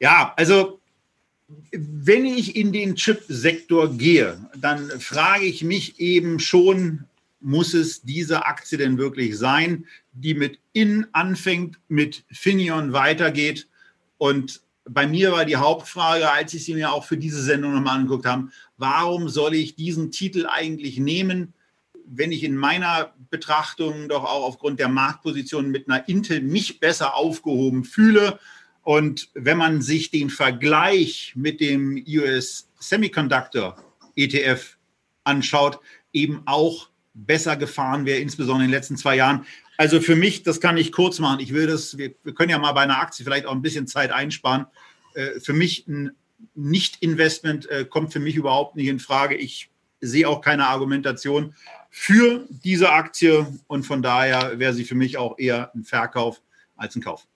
[0.00, 0.80] Ja, also
[1.70, 7.04] wenn ich in den Chip-Sektor gehe, dann frage ich mich eben schon,
[7.46, 13.68] muss es diese Aktie denn wirklich sein, die mit In anfängt, mit Finion weitergeht?
[14.18, 17.98] Und bei mir war die Hauptfrage, als ich sie mir auch für diese Sendung nochmal
[17.98, 21.54] angeguckt habe, warum soll ich diesen Titel eigentlich nehmen,
[22.04, 27.14] wenn ich in meiner Betrachtung doch auch aufgrund der Marktposition mit einer Intel mich besser
[27.14, 28.40] aufgehoben fühle?
[28.82, 33.76] Und wenn man sich den Vergleich mit dem US Semiconductor
[34.16, 34.78] ETF
[35.22, 35.78] anschaut,
[36.12, 39.46] eben auch besser gefahren wäre, insbesondere in den letzten zwei Jahren.
[39.78, 41.40] Also für mich, das kann ich kurz machen.
[41.40, 43.86] Ich will das, wir, wir können ja mal bei einer Aktie vielleicht auch ein bisschen
[43.86, 44.66] Zeit einsparen.
[45.14, 46.12] Äh, für mich ein
[46.54, 49.34] Nicht-Investment äh, kommt für mich überhaupt nicht in Frage.
[49.34, 51.54] Ich sehe auch keine Argumentation
[51.90, 56.42] für diese Aktie und von daher wäre sie für mich auch eher ein Verkauf
[56.76, 57.26] als ein Kauf.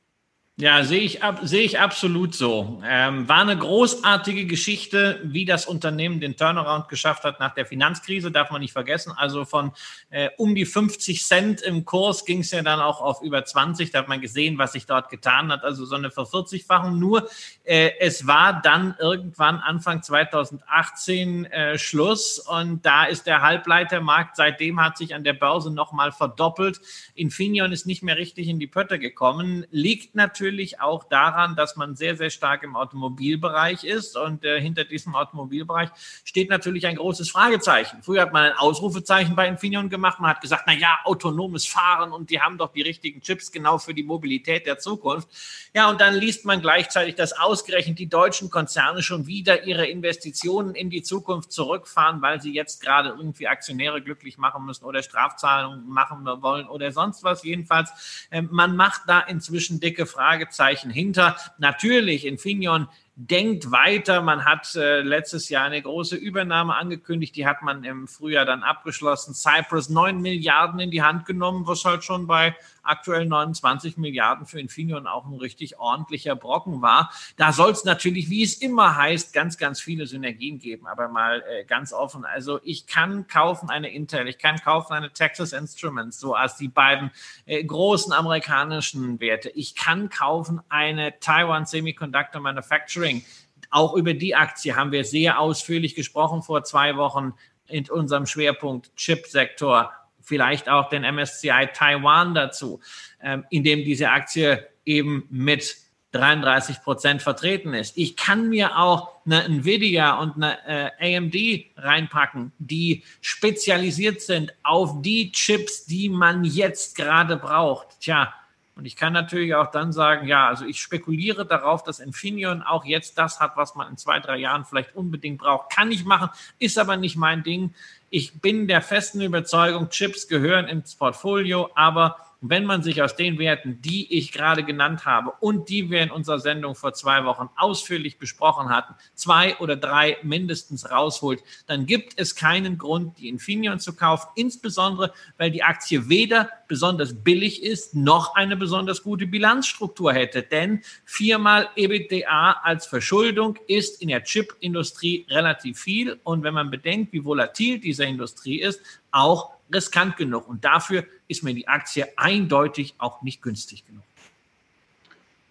[0.61, 2.83] Ja, sehe ich, ab, sehe ich absolut so.
[2.85, 8.31] Ähm, war eine großartige Geschichte, wie das Unternehmen den Turnaround geschafft hat nach der Finanzkrise,
[8.31, 9.15] darf man nicht vergessen.
[9.17, 9.73] Also von
[10.11, 13.91] äh, um die 50 Cent im Kurs ging es ja dann auch auf über 20.
[13.91, 15.65] Da hat man gesehen, was sich dort getan hat.
[15.65, 16.99] Also so eine Vervierzigfachung.
[16.99, 17.31] Nur
[17.65, 24.79] äh, es war dann irgendwann Anfang 2018 äh, Schluss und da ist der Halbleitermarkt seitdem
[24.79, 26.83] hat sich an der Börse nochmal verdoppelt.
[27.15, 29.65] Infineon ist nicht mehr richtig in die Pötte gekommen.
[29.71, 34.61] Liegt natürlich natürlich auch daran, dass man sehr, sehr stark im Automobilbereich ist und äh,
[34.61, 35.91] hinter diesem Automobilbereich
[36.25, 38.03] steht natürlich ein großes Fragezeichen.
[38.03, 42.11] Früher hat man ein Ausrufezeichen bei Infineon gemacht, man hat gesagt, na ja, autonomes Fahren
[42.13, 45.29] und die haben doch die richtigen Chips genau für die Mobilität der Zukunft.
[45.73, 50.75] Ja, und dann liest man gleichzeitig, dass ausgerechnet die deutschen Konzerne schon wieder ihre Investitionen
[50.75, 55.89] in die Zukunft zurückfahren, weil sie jetzt gerade irgendwie Aktionäre glücklich machen müssen oder Strafzahlungen
[55.89, 57.45] machen wollen oder sonst was.
[57.45, 61.37] Jedenfalls, äh, man macht da inzwischen dicke Frage Fragezeichen hinter.
[61.59, 64.23] Natürlich, Infineon denkt weiter.
[64.23, 68.63] Man hat äh, letztes Jahr eine große Übernahme angekündigt, die hat man im Frühjahr dann
[68.63, 69.35] abgeschlossen.
[69.35, 74.61] Cyprus 9 Milliarden in die Hand genommen, was halt schon bei aktuell 29 Milliarden für
[74.61, 77.13] Infineon auch ein richtig ordentlicher Brocken war.
[77.37, 80.87] Da soll es natürlich, wie es immer heißt, ganz, ganz viele Synergien geben.
[80.87, 85.13] Aber mal äh, ganz offen, also ich kann kaufen eine Intel, ich kann kaufen eine
[85.13, 87.11] Texas Instruments, so als die beiden
[87.47, 89.51] äh, großen amerikanischen Werte.
[89.51, 93.25] Ich kann kaufen eine Taiwan Semiconductor Manufacturing.
[93.71, 97.35] Auch über die Aktie haben wir sehr ausführlich gesprochen vor zwei Wochen
[97.71, 99.93] in unserem Schwerpunkt Chipsektor.
[100.31, 102.79] Vielleicht auch den MSCI Taiwan dazu,
[103.21, 105.75] ähm, in dem diese Aktie eben mit
[106.13, 107.99] 33 Prozent vertreten ist.
[107.99, 111.35] Ich kann mir auch eine Nvidia und eine äh, AMD
[111.79, 117.99] reinpacken, die spezialisiert sind auf die Chips, die man jetzt gerade braucht.
[117.99, 118.33] Tja,
[118.77, 122.85] und ich kann natürlich auch dann sagen, ja, also ich spekuliere darauf, dass Infineon auch
[122.85, 125.71] jetzt das hat, was man in zwei, drei Jahren vielleicht unbedingt braucht.
[125.71, 127.75] Kann ich machen, ist aber nicht mein Ding.
[128.11, 133.39] Ich bin der festen Überzeugung, Chips gehören ins Portfolio, aber wenn man sich aus den
[133.39, 137.51] Werten, die ich gerade genannt habe und die wir in unserer Sendung vor zwei Wochen
[137.57, 143.79] ausführlich besprochen hatten, zwei oder drei mindestens rausholt, dann gibt es keinen Grund, die Infineon
[143.79, 150.13] zu kaufen, insbesondere weil die Aktie weder besonders billig ist, noch eine besonders gute Bilanzstruktur
[150.13, 150.43] hätte.
[150.43, 156.21] Denn viermal EBITDA als Verschuldung ist in der Chipindustrie relativ viel.
[156.23, 158.81] Und wenn man bedenkt, wie volatil diese Industrie ist,
[159.13, 160.49] auch riskant genug.
[160.49, 164.03] Und dafür ist mir die Aktie eindeutig auch nicht günstig genug.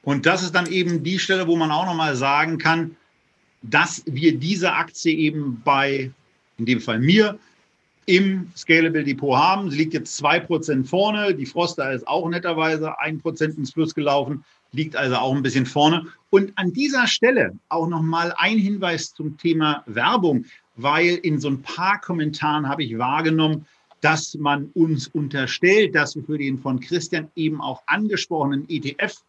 [0.03, 2.95] Und das ist dann eben die Stelle, wo man auch nochmal sagen kann,
[3.61, 6.11] dass wir diese Aktie eben bei,
[6.57, 7.37] in dem Fall mir,
[8.05, 9.69] im Scalable Depot haben.
[9.69, 11.35] Sie liegt jetzt 2% vorne.
[11.35, 16.07] Die Froster ist auch netterweise 1% ins Plus gelaufen, liegt also auch ein bisschen vorne.
[16.31, 20.45] Und an dieser Stelle auch nochmal ein Hinweis zum Thema Werbung,
[20.81, 23.65] weil in so ein paar Kommentaren habe ich wahrgenommen,
[24.01, 29.23] dass man uns unterstellt, dass wir für den von Christian eben auch angesprochenen ETF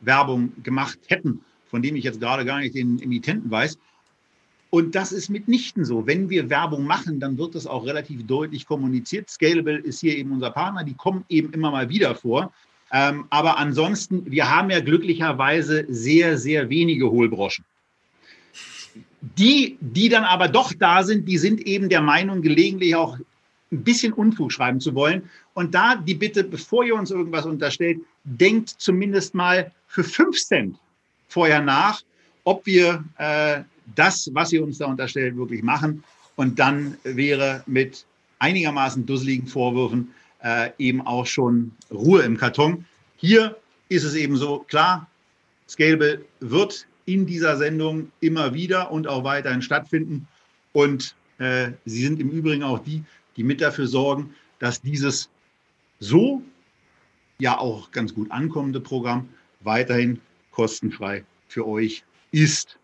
[0.00, 1.40] Werbung gemacht hätten,
[1.70, 3.78] von dem ich jetzt gerade gar nicht den Emittenten weiß.
[4.70, 6.06] Und das ist mitnichten so.
[6.06, 9.30] Wenn wir Werbung machen, dann wird das auch relativ deutlich kommuniziert.
[9.30, 10.84] Scalable ist hier eben unser Partner.
[10.84, 12.52] Die kommen eben immer mal wieder vor.
[12.92, 17.64] Ähm, aber ansonsten, wir haben ja glücklicherweise sehr, sehr wenige Hohlbroschen.
[19.20, 23.18] Die, die dann aber doch da sind, die sind eben der Meinung, gelegentlich auch
[23.70, 25.28] ein bisschen Unfug schreiben zu wollen.
[25.54, 30.76] Und da die Bitte, bevor ihr uns irgendwas unterstellt, denkt zumindest mal für fünf Cent
[31.28, 32.02] vorher nach,
[32.44, 33.62] ob wir äh,
[33.94, 36.04] das, was ihr uns da unterstellt, wirklich machen.
[36.36, 38.06] Und dann wäre mit
[38.38, 42.84] einigermaßen dusseligen Vorwürfen äh, eben auch schon Ruhe im Karton.
[43.16, 43.56] Hier
[43.88, 45.08] ist es eben so, klar,
[45.68, 50.28] Scalable wird in dieser Sendung immer wieder und auch weiterhin stattfinden.
[50.72, 53.02] Und äh, Sie sind im Übrigen auch die,
[53.36, 55.30] die mit dafür sorgen, dass dieses
[56.00, 56.42] so
[57.38, 59.28] ja auch ganz gut ankommende Programm
[59.60, 62.78] weiterhin kostenfrei für euch ist.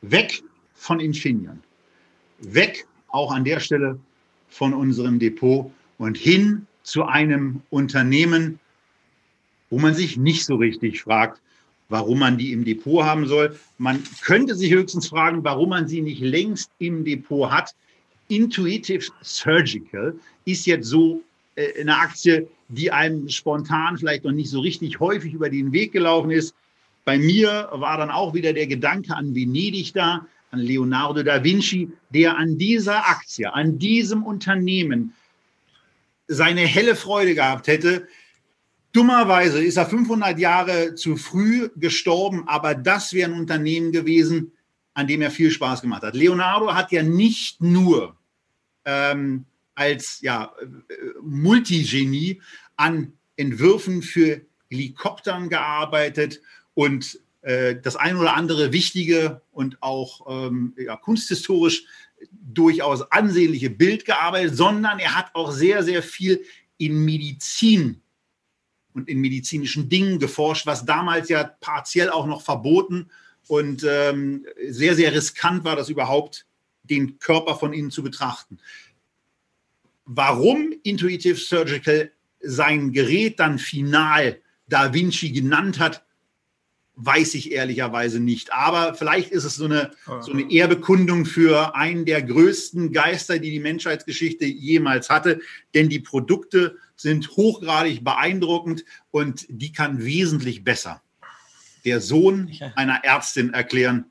[0.00, 0.42] Weg
[0.74, 1.60] von Infineon.
[2.38, 3.98] Weg auch an der Stelle
[4.48, 8.58] von unserem Depot und hin zu einem Unternehmen,
[9.68, 11.40] wo man sich nicht so richtig fragt,
[11.88, 13.58] warum man die im Depot haben soll.
[13.78, 17.74] Man könnte sich höchstens fragen, warum man sie nicht längst im Depot hat.
[18.28, 21.22] Intuitive Surgical ist jetzt so
[21.56, 25.92] äh, eine Aktie, die einem spontan vielleicht noch nicht so richtig häufig über den Weg
[25.92, 26.54] gelaufen ist.
[27.04, 31.90] Bei mir war dann auch wieder der Gedanke an Venedig da, an Leonardo da Vinci,
[32.10, 35.12] der an dieser Aktie, an diesem Unternehmen
[36.28, 38.08] seine helle Freude gehabt hätte.
[38.94, 44.52] Dummerweise ist er 500 Jahre zu früh gestorben, aber das wäre ein Unternehmen gewesen,
[44.94, 46.14] an dem er viel Spaß gemacht hat.
[46.14, 48.16] Leonardo hat ja nicht nur
[48.84, 50.54] ähm, als ja,
[51.20, 52.40] Multigenie
[52.76, 56.40] an Entwürfen für Helikoptern gearbeitet
[56.74, 61.84] und äh, das ein oder andere wichtige und auch ähm, ja, kunsthistorisch
[62.30, 66.44] durchaus ansehnliche Bild gearbeitet, sondern er hat auch sehr, sehr viel
[66.78, 68.00] in Medizin
[68.94, 73.10] und in medizinischen Dingen geforscht, was damals ja partiell auch noch verboten
[73.48, 76.46] und ähm, sehr, sehr riskant war, das überhaupt
[76.84, 78.58] den Körper von innen zu betrachten.
[80.06, 86.04] Warum Intuitive Surgical sein Gerät dann final Da Vinci genannt hat,
[86.96, 88.52] weiß ich ehrlicherweise nicht.
[88.52, 89.90] Aber vielleicht ist es so eine,
[90.20, 95.40] so eine Ehrbekundung für einen der größten Geister, die die Menschheitsgeschichte jemals hatte.
[95.74, 101.02] Denn die Produkte sind hochgradig beeindruckend und die kann wesentlich besser
[101.84, 104.06] der Sohn einer Ärztin erklären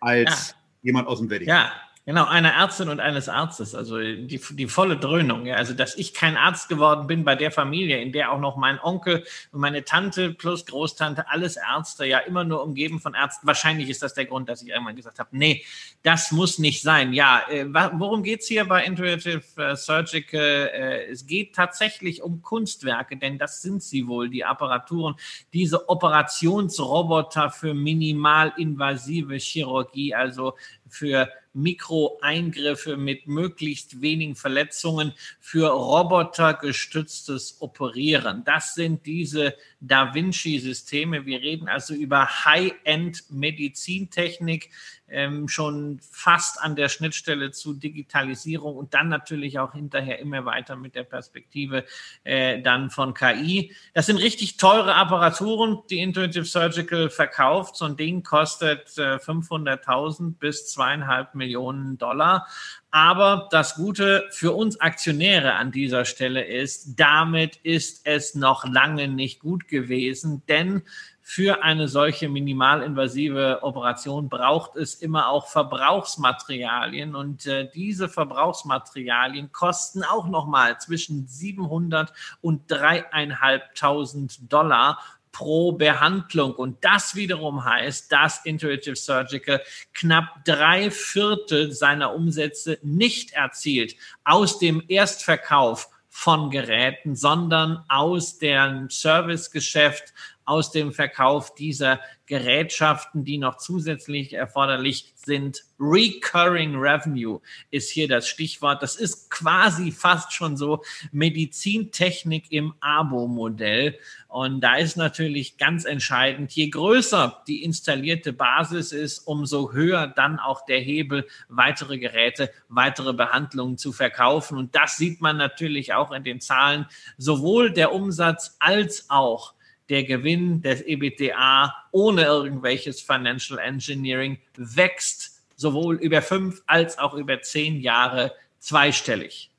[0.00, 0.56] als ja.
[0.82, 1.48] jemand aus dem Wedding.
[1.48, 1.72] Ja,
[2.08, 5.44] Genau, einer Ärztin und eines Arztes, also die, die volle Dröhnung.
[5.44, 5.56] Ja.
[5.56, 8.78] Also, dass ich kein Arzt geworden bin bei der Familie, in der auch noch mein
[8.78, 13.48] Onkel und meine Tante plus Großtante, alles Ärzte, ja immer nur umgeben von Ärzten.
[13.48, 15.64] Wahrscheinlich ist das der Grund, dass ich irgendwann gesagt habe, nee,
[16.04, 17.12] das muss nicht sein.
[17.12, 20.70] Ja, äh, worum geht's hier bei Intuitive äh, Surgical?
[20.72, 25.16] Äh, es geht tatsächlich um Kunstwerke, denn das sind sie wohl, die Apparaturen,
[25.52, 30.54] diese Operationsroboter für minimalinvasive Chirurgie, also
[30.88, 38.44] für Mikroeingriffe mit möglichst wenigen Verletzungen für robotergestütztes Operieren.
[38.44, 41.26] Das sind diese Da Vinci-Systeme.
[41.26, 44.70] Wir reden also über High-End-Medizintechnik,
[45.08, 50.76] ähm, schon fast an der Schnittstelle zu Digitalisierung und dann natürlich auch hinterher immer weiter
[50.76, 51.84] mit der Perspektive
[52.24, 53.74] äh, dann von KI.
[53.94, 57.76] Das sind richtig teure Apparaturen, die Intuitive Surgical verkauft.
[57.76, 62.46] So ein Ding kostet äh, 500.000 bis zweieinhalb Millionen Dollar.
[62.90, 69.08] Aber das Gute für uns Aktionäre an dieser Stelle ist, damit ist es noch lange
[69.08, 70.82] nicht gut gewesen, denn
[71.28, 77.16] für eine solche minimalinvasive Operation braucht es immer auch Verbrauchsmaterialien.
[77.16, 82.12] Und äh, diese Verbrauchsmaterialien kosten auch noch mal zwischen 700
[82.42, 85.00] und dreieinhalbtausend Dollar
[85.36, 86.54] pro Behandlung.
[86.54, 89.60] Und das wiederum heißt, dass Intuitive Surgical
[89.92, 98.88] knapp drei Viertel seiner Umsätze nicht erzielt aus dem Erstverkauf von Geräten, sondern aus dem
[98.88, 100.14] Servicegeschäft,
[100.46, 105.64] aus dem Verkauf dieser Gerätschaften, die noch zusätzlich erforderlich sind.
[105.78, 107.40] Recurring Revenue
[107.70, 108.82] ist hier das Stichwort.
[108.82, 110.82] Das ist quasi fast schon so
[111.12, 113.98] Medizintechnik im Abo-Modell.
[114.28, 120.38] Und da ist natürlich ganz entscheidend, je größer die installierte Basis ist, umso höher dann
[120.38, 124.58] auch der Hebel, weitere Geräte, weitere Behandlungen zu verkaufen.
[124.58, 126.86] Und das sieht man natürlich auch in den Zahlen,
[127.18, 129.55] sowohl der Umsatz als auch
[129.88, 137.40] der Gewinn des EBTA ohne irgendwelches Financial Engineering wächst sowohl über fünf als auch über
[137.40, 139.50] zehn Jahre zweistellig.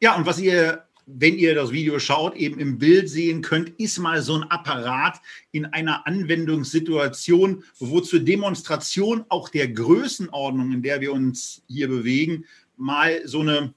[0.00, 3.98] Ja, und was ihr, wenn ihr das Video schaut, eben im Bild sehen könnt, ist
[3.98, 11.00] mal so ein Apparat in einer Anwendungssituation, wo zur Demonstration auch der Größenordnung, in der
[11.00, 12.44] wir uns hier bewegen,
[12.76, 13.74] mal so eine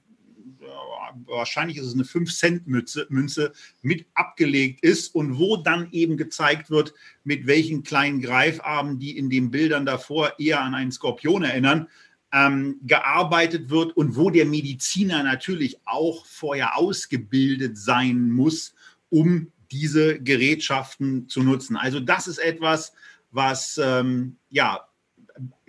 [1.26, 6.93] wahrscheinlich ist es eine 5-Cent-Münze mit abgelegt ist und wo dann eben gezeigt wird,
[7.24, 11.88] mit welchen kleinen Greifarmen, die in den Bildern davor eher an einen Skorpion erinnern,
[12.34, 18.74] ähm, gearbeitet wird und wo der Mediziner natürlich auch vorher ausgebildet sein muss,
[19.09, 21.78] um diese Gerätschaften zu nutzen.
[21.78, 22.93] Also das ist etwas,
[23.32, 24.88] was ähm, ja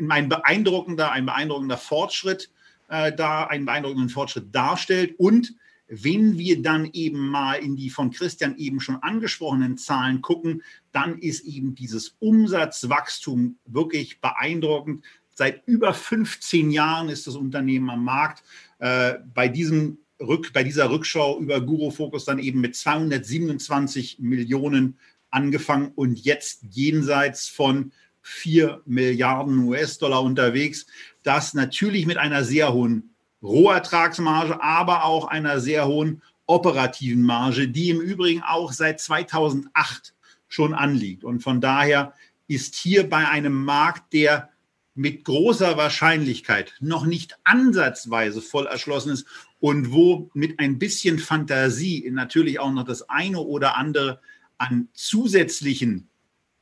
[0.08, 2.50] ein beeindruckender, ein beeindruckender Fortschritt
[2.92, 5.14] äh, da einen beeindruckenden Fortschritt darstellt.
[5.18, 5.54] Und
[5.88, 10.62] wenn wir dann eben mal in die von Christian eben schon angesprochenen Zahlen gucken,
[10.92, 15.04] dann ist eben dieses Umsatzwachstum wirklich beeindruckend.
[15.34, 18.44] Seit über 15 Jahren ist das Unternehmen am Markt.
[18.78, 24.98] Äh, bei, diesem Rück, bei dieser Rückschau über Guru Focus dann eben mit 227 Millionen
[25.30, 27.92] angefangen und jetzt jenseits von
[28.22, 30.86] 4 Milliarden US-Dollar unterwegs
[31.22, 37.90] das natürlich mit einer sehr hohen Rohertragsmarge, aber auch einer sehr hohen operativen Marge, die
[37.90, 40.14] im Übrigen auch seit 2008
[40.48, 41.24] schon anliegt.
[41.24, 42.14] Und von daher
[42.46, 44.50] ist hier bei einem Markt, der
[44.94, 49.26] mit großer Wahrscheinlichkeit noch nicht ansatzweise voll erschlossen ist
[49.58, 54.20] und wo mit ein bisschen Fantasie natürlich auch noch das eine oder andere
[54.58, 56.08] an zusätzlichen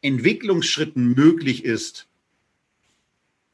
[0.03, 2.09] Entwicklungsschritten möglich ist,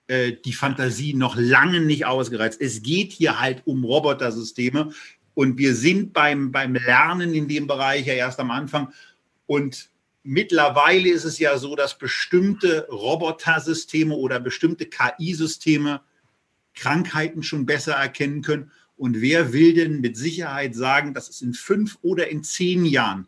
[0.08, 2.60] äh, die Fantasie noch lange nicht ausgereizt.
[2.60, 4.92] Es geht hier halt um Robotersysteme
[5.34, 8.92] und wir sind beim, beim Lernen in dem Bereich ja erst am Anfang.
[9.46, 9.90] Und
[10.22, 16.00] mittlerweile ist es ja so, dass bestimmte Robotersysteme oder bestimmte KI-Systeme
[16.74, 18.70] Krankheiten schon besser erkennen können.
[18.96, 23.26] Und wer will denn mit Sicherheit sagen, dass es in fünf oder in zehn Jahren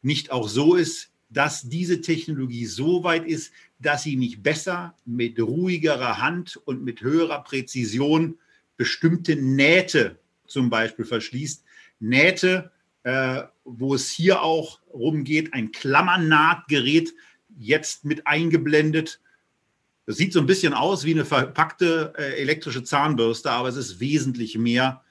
[0.00, 5.38] nicht auch so ist, dass diese Technologie so weit ist, dass sie nicht besser mit
[5.38, 8.38] ruhigerer Hand und mit höherer Präzision
[8.76, 11.64] bestimmte Nähte zum Beispiel verschließt.
[11.98, 12.70] Nähte,
[13.02, 17.12] äh, wo es hier auch rumgeht, ein Klammernahtgerät
[17.58, 19.20] jetzt mit eingeblendet.
[20.06, 23.98] Das sieht so ein bisschen aus wie eine verpackte äh, elektrische Zahnbürste, aber es ist
[23.98, 25.02] wesentlich mehr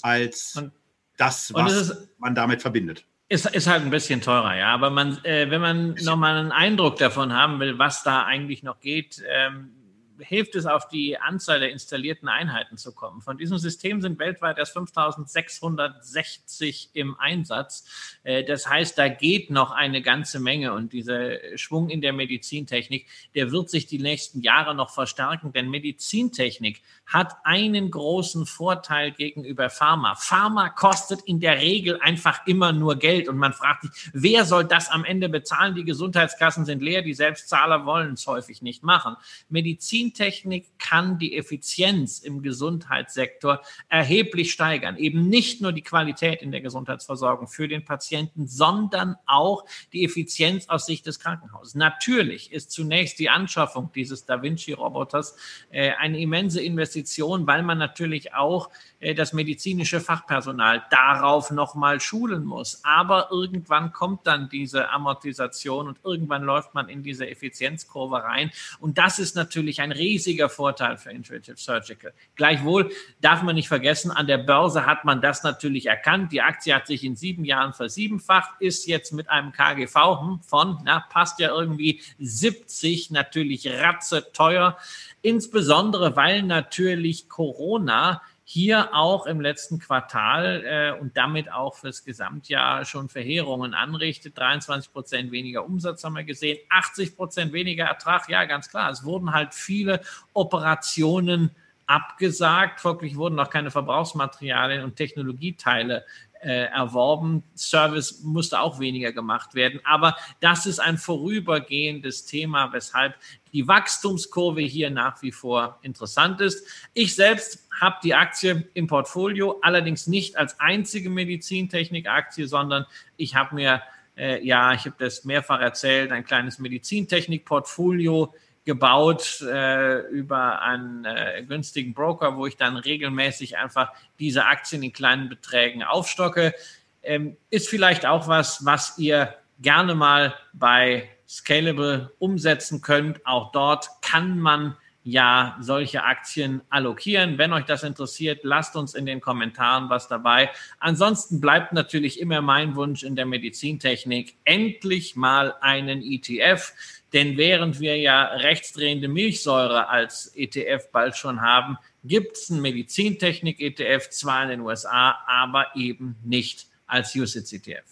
[0.00, 0.72] als und,
[1.16, 3.06] das, was man damit verbindet.
[3.32, 4.74] Ist, ist halt ein bisschen teurer, ja.
[4.74, 8.80] Aber man, äh, wenn man nochmal einen Eindruck davon haben will, was da eigentlich noch
[8.80, 9.70] geht, ähm,
[10.18, 13.22] hilft es, auf die Anzahl der installierten Einheiten zu kommen.
[13.22, 18.18] Von diesem System sind weltweit erst 5660 im Einsatz.
[18.22, 23.08] Äh, das heißt, da geht noch eine ganze Menge und dieser Schwung in der Medizintechnik,
[23.34, 26.82] der wird sich die nächsten Jahre noch verstärken, denn Medizintechnik
[27.12, 30.14] hat einen großen Vorteil gegenüber Pharma.
[30.14, 34.64] Pharma kostet in der Regel einfach immer nur Geld und man fragt sich, wer soll
[34.64, 35.74] das am Ende bezahlen?
[35.74, 39.16] Die Gesundheitskassen sind leer, die Selbstzahler wollen es häufig nicht machen.
[39.48, 44.96] Medizin Medizintechnik kann die Effizienz im Gesundheitssektor erheblich steigern.
[44.96, 50.68] Eben nicht nur die Qualität in der Gesundheitsversorgung für den Patienten, sondern auch die Effizienz
[50.68, 51.74] aus Sicht des Krankenhauses.
[51.74, 55.36] Natürlich ist zunächst die Anschaffung dieses Da Vinci-Roboters
[55.70, 57.01] äh, eine immense Investition,
[57.46, 58.70] weil man natürlich auch
[59.16, 62.80] das medizinische Fachpersonal darauf nochmal schulen muss.
[62.84, 68.52] Aber irgendwann kommt dann diese Amortisation und irgendwann läuft man in diese Effizienzkurve rein.
[68.78, 72.12] Und das ist natürlich ein riesiger Vorteil für Intuitive Surgical.
[72.36, 72.90] Gleichwohl
[73.20, 76.30] darf man nicht vergessen, an der Börse hat man das natürlich erkannt.
[76.30, 80.78] Die Aktie hat sich in sieben Jahren versiebenfacht, ist jetzt mit einem KGV hm, von,
[80.84, 84.78] na, passt ja irgendwie 70, natürlich ratze teuer.
[85.22, 88.22] Insbesondere, weil natürlich Corona
[88.52, 94.36] hier auch im letzten Quartal äh, und damit auch fürs Gesamtjahr schon Verheerungen anrichtet.
[94.36, 98.28] 23 Prozent weniger Umsatz haben wir gesehen, 80 Prozent weniger Ertrag.
[98.28, 98.90] Ja, ganz klar.
[98.90, 100.02] Es wurden halt viele
[100.34, 101.52] Operationen
[101.86, 102.82] abgesagt.
[102.82, 106.04] Folglich wurden auch keine Verbrauchsmaterialien und Technologieteile
[106.42, 107.44] äh, erworben.
[107.54, 109.80] Service musste auch weniger gemacht werden.
[109.84, 113.14] Aber das ist ein vorübergehendes Thema, weshalb
[113.52, 116.66] die Wachstumskurve hier nach wie vor interessant ist.
[116.94, 122.86] Ich selbst habe die Aktie im Portfolio, allerdings nicht als einzige Medizintechnik-Aktie, sondern
[123.16, 123.82] ich habe mir,
[124.16, 128.34] äh, ja, ich habe das mehrfach erzählt, ein kleines Medizintechnik-Portfolio
[128.64, 134.92] gebaut äh, über einen äh, günstigen Broker, wo ich dann regelmäßig einfach diese Aktien in
[134.92, 136.54] kleinen Beträgen aufstocke.
[137.02, 143.24] Ähm, ist vielleicht auch was, was ihr gerne mal bei Scalable umsetzen könnt.
[143.26, 147.38] Auch dort kann man ja solche Aktien allokieren.
[147.38, 150.50] Wenn euch das interessiert, lasst uns in den Kommentaren was dabei.
[150.78, 156.72] Ansonsten bleibt natürlich immer mein Wunsch in der Medizintechnik, endlich mal einen ETF.
[157.12, 164.08] Denn während wir ja rechtsdrehende Milchsäure als ETF bald schon haben, gibt es einen Medizintechnik-ETF,
[164.10, 167.84] zwar in den USA, aber eben nicht als USITS-ETF.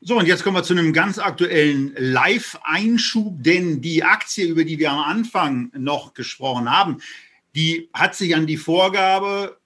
[0.00, 4.78] So, und jetzt kommen wir zu einem ganz aktuellen Live-Einschub, denn die Aktie, über die
[4.78, 7.00] wir am Anfang noch gesprochen haben,
[7.56, 9.57] die hat sich an die Vorgabe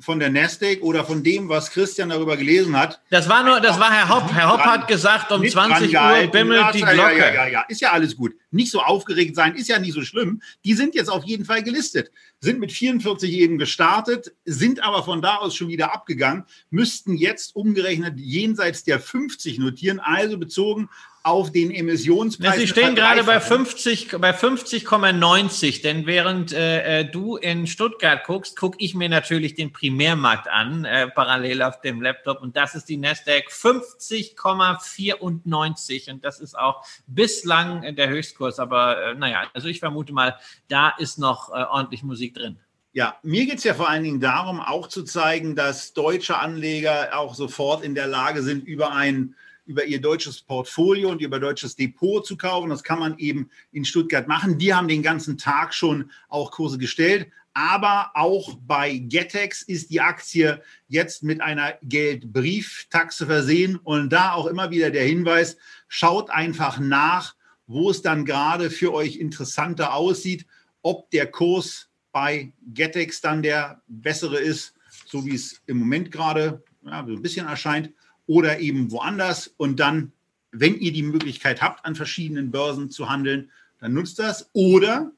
[0.00, 3.00] von der Nasdaq oder von dem, was Christian darüber gelesen hat.
[3.10, 4.32] Das war nur, das war Herr Hopp.
[4.32, 6.96] Herr Hopp hat gesagt, um 20 Uhr bimmelt die Glocke.
[6.96, 8.34] Ja, ja, ja, ja, ist ja alles gut.
[8.50, 10.40] Nicht so aufgeregt sein, ist ja nicht so schlimm.
[10.64, 15.20] Die sind jetzt auf jeden Fall gelistet, sind mit 44 eben gestartet, sind aber von
[15.20, 20.88] da aus schon wieder abgegangen, müssten jetzt umgerechnet jenseits der 50 notieren, also bezogen
[21.28, 22.56] auf den Emissionspreis.
[22.56, 28.56] Sie stehen gerade bei 50, bei 50,90, denn während äh, äh, du in Stuttgart guckst,
[28.56, 32.88] gucke ich mir natürlich den Primärmarkt an, äh, parallel auf dem Laptop und das ist
[32.88, 39.80] die Nasdaq 50,94 und das ist auch bislang der Höchstkurs, aber äh, naja, also ich
[39.80, 42.58] vermute mal, da ist noch äh, ordentlich Musik drin.
[42.92, 47.18] Ja, mir geht es ja vor allen Dingen darum, auch zu zeigen, dass deutsche Anleger
[47.18, 49.34] auch sofort in der Lage sind, über ein
[49.68, 52.70] über ihr deutsches Portfolio und über deutsches Depot zu kaufen.
[52.70, 54.58] Das kann man eben in Stuttgart machen.
[54.58, 57.30] Die haben den ganzen Tag schon auch Kurse gestellt.
[57.52, 63.76] Aber auch bei Getex ist die Aktie jetzt mit einer Geldbrieftaxe versehen.
[63.76, 67.34] Und da auch immer wieder der Hinweis, schaut einfach nach,
[67.66, 70.46] wo es dann gerade für euch interessanter aussieht,
[70.80, 74.74] ob der Kurs bei Getex dann der bessere ist,
[75.06, 77.92] so wie es im Moment gerade ja, so ein bisschen erscheint,
[78.28, 79.52] oder eben woanders.
[79.56, 80.12] Und dann,
[80.52, 83.50] wenn ihr die Möglichkeit habt, an verschiedenen Börsen zu handeln,
[83.80, 84.50] dann nutzt das.
[84.52, 85.10] Oder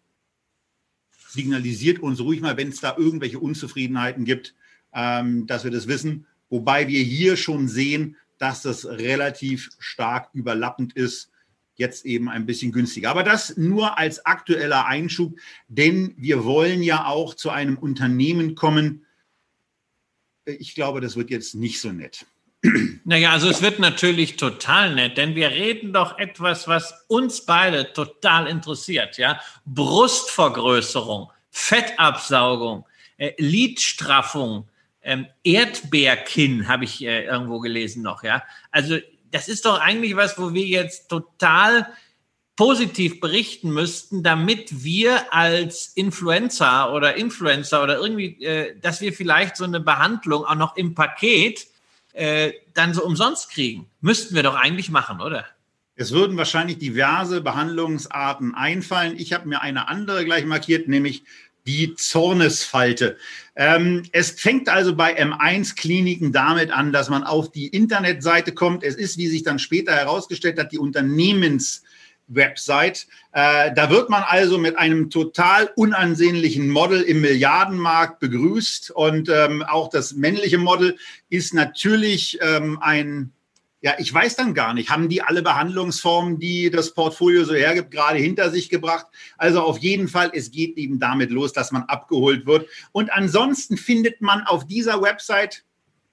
[1.28, 4.54] signalisiert uns ruhig mal, wenn es da irgendwelche Unzufriedenheiten gibt,
[4.94, 6.26] ähm, dass wir das wissen.
[6.48, 11.30] Wobei wir hier schon sehen, dass das relativ stark überlappend ist.
[11.74, 13.11] Jetzt eben ein bisschen günstiger.
[13.11, 15.38] Aber das nur als aktueller Einschub,
[15.68, 19.06] denn wir wollen ja auch zu einem Unternehmen kommen.
[20.44, 22.26] Ich glaube, das wird jetzt nicht so nett.
[23.04, 27.92] Naja, also es wird natürlich total nett, denn wir reden doch etwas, was uns beide
[27.94, 29.40] total interessiert, ja.
[29.64, 32.84] Brustvergrößerung, Fettabsaugung,
[33.16, 34.68] äh, Lidstraffung,
[35.02, 38.42] ähm, Erdbeerkinn habe ich äh, irgendwo gelesen noch, ja.
[38.70, 38.98] Also
[39.30, 41.86] das ist doch eigentlich was, wo wir jetzt total
[42.56, 49.56] positiv berichten müssten, damit wir als Influencer oder Influencer oder irgendwie, äh, dass wir vielleicht
[49.56, 51.69] so eine Behandlung auch noch im Paket
[52.12, 53.86] äh, dann so umsonst kriegen.
[54.00, 55.46] Müssten wir doch eigentlich machen, oder?
[55.96, 59.18] Es würden wahrscheinlich diverse Behandlungsarten einfallen.
[59.18, 61.24] Ich habe mir eine andere gleich markiert, nämlich
[61.66, 63.18] die Zornesfalte.
[63.54, 68.82] Ähm, es fängt also bei M1-Kliniken damit an, dass man auf die Internetseite kommt.
[68.82, 71.82] Es ist, wie sich dann später herausgestellt hat, die Unternehmens-
[72.31, 73.07] Website.
[73.33, 78.93] Äh, da wird man also mit einem total unansehnlichen Model im Milliardenmarkt begrüßt.
[78.93, 80.97] Und ähm, auch das männliche Model
[81.28, 83.33] ist natürlich ähm, ein,
[83.83, 87.91] ja, ich weiß dann gar nicht, haben die alle Behandlungsformen, die das Portfolio so hergibt,
[87.91, 89.07] gerade hinter sich gebracht?
[89.37, 92.68] Also auf jeden Fall, es geht eben damit los, dass man abgeholt wird.
[92.93, 95.64] Und ansonsten findet man auf dieser Website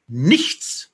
[0.07, 0.91] nichts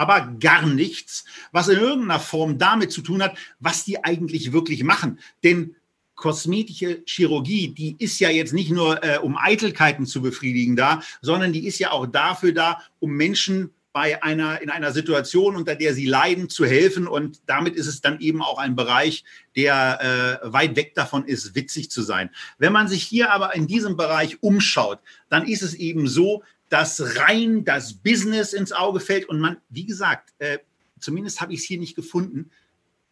[0.00, 4.82] aber gar nichts, was in irgendeiner Form damit zu tun hat, was die eigentlich wirklich
[4.82, 5.18] machen.
[5.44, 5.76] Denn
[6.14, 11.52] kosmetische Chirurgie, die ist ja jetzt nicht nur, äh, um Eitelkeiten zu befriedigen da, sondern
[11.52, 15.92] die ist ja auch dafür da, um Menschen bei einer, in einer Situation, unter der
[15.92, 17.06] sie leiden, zu helfen.
[17.06, 19.24] Und damit ist es dann eben auch ein Bereich,
[19.54, 22.30] der äh, weit weg davon ist, witzig zu sein.
[22.56, 27.16] Wenn man sich hier aber in diesem Bereich umschaut, dann ist es eben so, dass
[27.18, 30.58] rein das Business ins Auge fällt und man, wie gesagt, äh,
[30.98, 32.50] zumindest habe ich es hier nicht gefunden,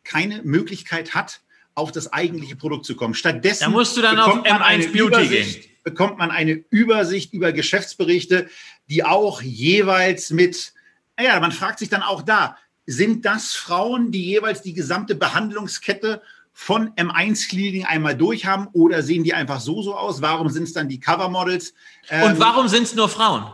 [0.05, 1.43] keine Möglichkeit hat,
[1.75, 3.15] auf das eigentliche Produkt zu kommen.
[3.15, 5.65] Stattdessen da musst du dann auf M1 Beauty gehen.
[5.85, 8.49] bekommt man eine Übersicht über Geschäftsberichte,
[8.89, 10.73] die auch jeweils mit,
[11.17, 12.57] naja, man fragt sich dann auch da,
[12.87, 16.23] sind das Frauen, die jeweils die gesamte Behandlungskette
[16.61, 20.23] von M1-Kliniken einmal durchhaben oder sehen die einfach so so aus?
[20.23, 21.71] Warum sind es dann die Covermodels?
[22.11, 23.45] Und ähm, warum sind es nur Frauen?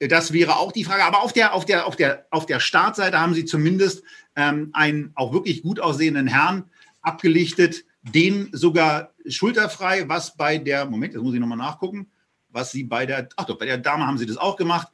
[0.00, 1.02] Das wäre auch die Frage.
[1.04, 4.02] Aber auf der, auf der, auf der, auf der Startseite haben sie zumindest
[4.36, 6.64] ähm, einen auch wirklich gut aussehenden Herrn
[7.00, 12.10] abgelichtet, den sogar schulterfrei, was bei der, Moment, jetzt muss ich nochmal nachgucken,
[12.50, 14.88] was sie bei der, ach doch, bei der Dame haben sie das auch gemacht.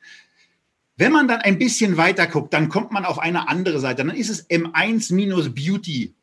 [0.96, 4.04] Wenn man dann ein bisschen weiter guckt, dann kommt man auf eine andere Seite.
[4.04, 6.14] Dann ist es m1-beauty De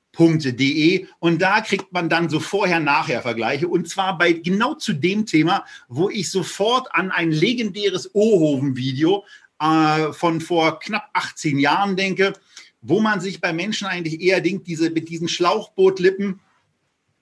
[1.19, 3.67] und da kriegt man dann so Vorher-Nachher-Vergleiche.
[3.67, 9.23] Und zwar bei genau zu dem Thema, wo ich sofort an ein legendäres Ohoven-Video
[9.59, 12.33] äh, von vor knapp 18 Jahren denke,
[12.81, 16.39] wo man sich bei Menschen eigentlich eher denkt, diese, mit diesen Schlauchbootlippen,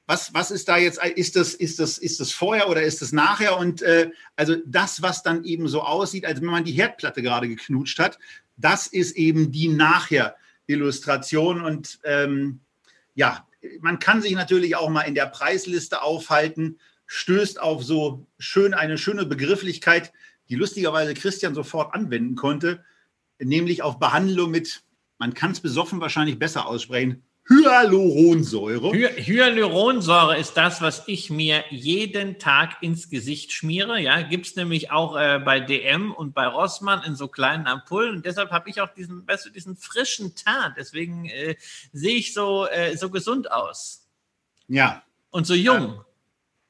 [0.05, 3.11] was, was ist da jetzt, ist das, ist das, ist das vorher oder ist das
[3.11, 3.57] nachher?
[3.57, 7.49] Und äh, also das, was dann eben so aussieht, als wenn man die Herdplatte gerade
[7.49, 8.17] geknutscht hat,
[8.55, 11.61] das ist eben die Nachher-Illustration.
[11.61, 12.61] Und ähm,
[13.17, 13.47] ja,
[13.81, 18.99] man kann sich natürlich auch mal in der Preisliste aufhalten, stößt auf so schön eine
[18.99, 20.13] schöne Begrifflichkeit,
[20.49, 22.85] die lustigerweise Christian sofort anwenden konnte,
[23.39, 24.83] nämlich auf Behandlung mit,
[25.17, 28.91] man kann es besoffen wahrscheinlich besser aussprechen, Hyaluronsäure.
[28.91, 33.99] Hyaluronsäure ist das, was ich mir jeden Tag ins Gesicht schmiere.
[33.99, 38.17] Ja, gibt es nämlich auch äh, bei DM und bei Rossmann in so kleinen Ampullen.
[38.17, 40.73] Und deshalb habe ich auch diesen, weißt du, diesen frischen Tarn.
[40.77, 41.55] Deswegen äh,
[41.93, 44.07] sehe ich so, äh, so gesund aus.
[44.67, 45.03] Ja.
[45.29, 46.03] Und so jung.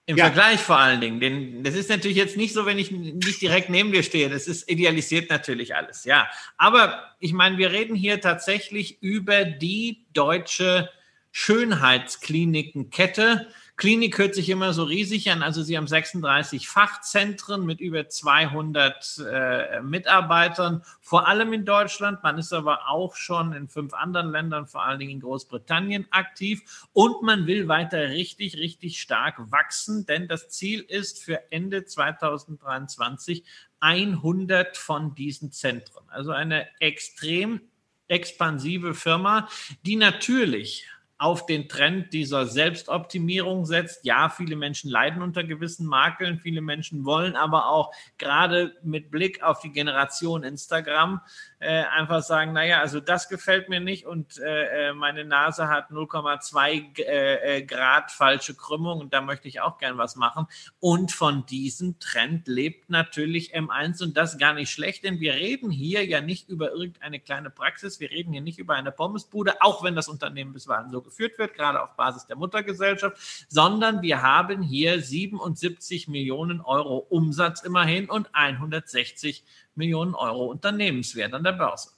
[0.09, 0.23] Im ja.
[0.25, 1.19] Vergleich vor allen Dingen.
[1.19, 4.29] Denn das ist natürlich jetzt nicht so, wenn ich nicht direkt neben dir stehe.
[4.29, 6.29] Das ist idealisiert natürlich alles, ja.
[6.57, 10.89] Aber ich meine, wir reden hier tatsächlich über die deutsche
[11.33, 13.47] Schönheitsklinikenkette,
[13.77, 15.43] Klinik hört sich immer so riesig an.
[15.43, 22.23] Also Sie haben 36 Fachzentren mit über 200 äh, Mitarbeitern, vor allem in Deutschland.
[22.23, 26.87] Man ist aber auch schon in fünf anderen Ländern, vor allen Dingen in Großbritannien, aktiv.
[26.91, 33.43] Und man will weiter richtig, richtig stark wachsen, denn das Ziel ist für Ende 2023
[33.79, 36.03] 100 von diesen Zentren.
[36.09, 37.61] Also eine extrem
[38.07, 39.49] expansive Firma,
[39.85, 40.87] die natürlich
[41.17, 44.05] auf den Trend dieser Selbstoptimierung setzt.
[44.05, 49.41] Ja, viele Menschen leiden unter gewissen Makeln, viele Menschen wollen aber auch gerade mit Blick
[49.41, 51.21] auf die Generation Instagram
[51.59, 55.89] äh, einfach sagen, naja, also das gefällt mir nicht und äh, äh meine Nase hat
[55.89, 60.45] 0,2 äh, äh, Grad falsche Krümmung und da möchte ich auch gern was machen.
[60.79, 65.71] Und von diesem Trend lebt natürlich M1 und das gar nicht schlecht, denn wir reden
[65.71, 69.83] hier ja nicht über irgendeine kleine Praxis, wir reden hier nicht über eine Pommesbude, auch
[69.83, 73.17] wenn das Unternehmen bisweilen so geführt wird, gerade auf Basis der Muttergesellschaft,
[73.49, 79.66] sondern wir haben hier 77 Millionen Euro Umsatz immerhin und 160 Millionen
[80.15, 81.89] Euro Unternehmenswert an der Börse.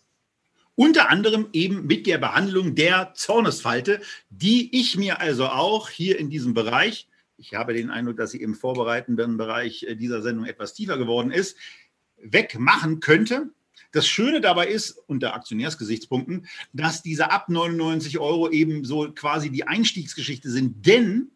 [0.76, 6.30] Unter anderem eben mit der Behandlung der Zornesfalte, die ich mir also auch hier in
[6.30, 7.10] diesem Bereich,
[7.40, 11.32] ich habe den Eindruck, dass sie im vorbereitenden Bereich äh, dieser Sendung etwas tiefer geworden
[11.32, 11.58] ist,
[12.18, 13.50] wegmachen könnte.
[13.92, 19.68] Das Schöne dabei ist, unter Aktionärsgesichtspunkten, dass diese ab 99 Euro eben so quasi die
[19.68, 21.32] Einstiegsgeschichte sind, denn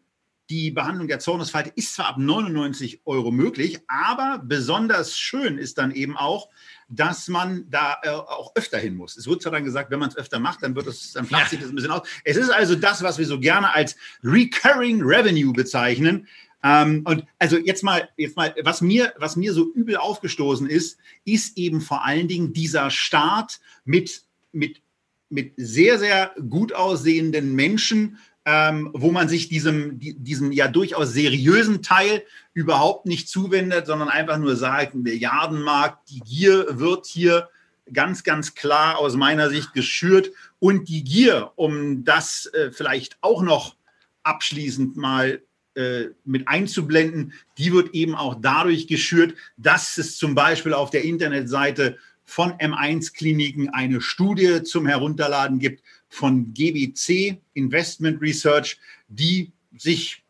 [0.50, 5.90] die Behandlung der Zornesfalte ist zwar ab 99 Euro möglich, aber besonders schön ist dann
[5.90, 6.50] eben auch,
[6.88, 9.16] dass man da äh, auch öfter hin muss.
[9.16, 11.50] Es wird zwar dann gesagt, wenn man es öfter macht, dann wird es, dann flacht
[11.50, 12.06] sich das ein bisschen aus.
[12.24, 16.28] Es ist also das, was wir so gerne als Recurring Revenue bezeichnen.
[16.62, 20.98] Ähm, und also jetzt mal, jetzt mal, was mir, was mir so übel aufgestoßen ist,
[21.24, 24.22] ist eben vor allen Dingen dieser Start mit,
[24.52, 24.82] mit,
[25.30, 31.82] mit sehr, sehr gut aussehenden Menschen, ähm, wo man sich diesem, diesem ja durchaus seriösen
[31.82, 32.22] Teil
[32.52, 37.48] überhaupt nicht zuwendet, sondern einfach nur sagt, Milliardenmarkt, die Gier wird hier
[37.92, 40.30] ganz, ganz klar aus meiner Sicht geschürt.
[40.58, 43.76] Und die Gier, um das äh, vielleicht auch noch
[44.22, 45.42] abschließend mal
[45.74, 51.04] äh, mit einzublenden, die wird eben auch dadurch geschürt, dass es zum Beispiel auf der
[51.04, 60.24] Internetseite von M1-Kliniken eine Studie zum Herunterladen gibt, von GBC Investment Research, die sich,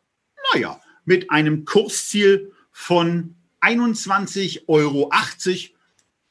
[0.52, 5.10] naja, mit einem Kursziel von 21,80 Euro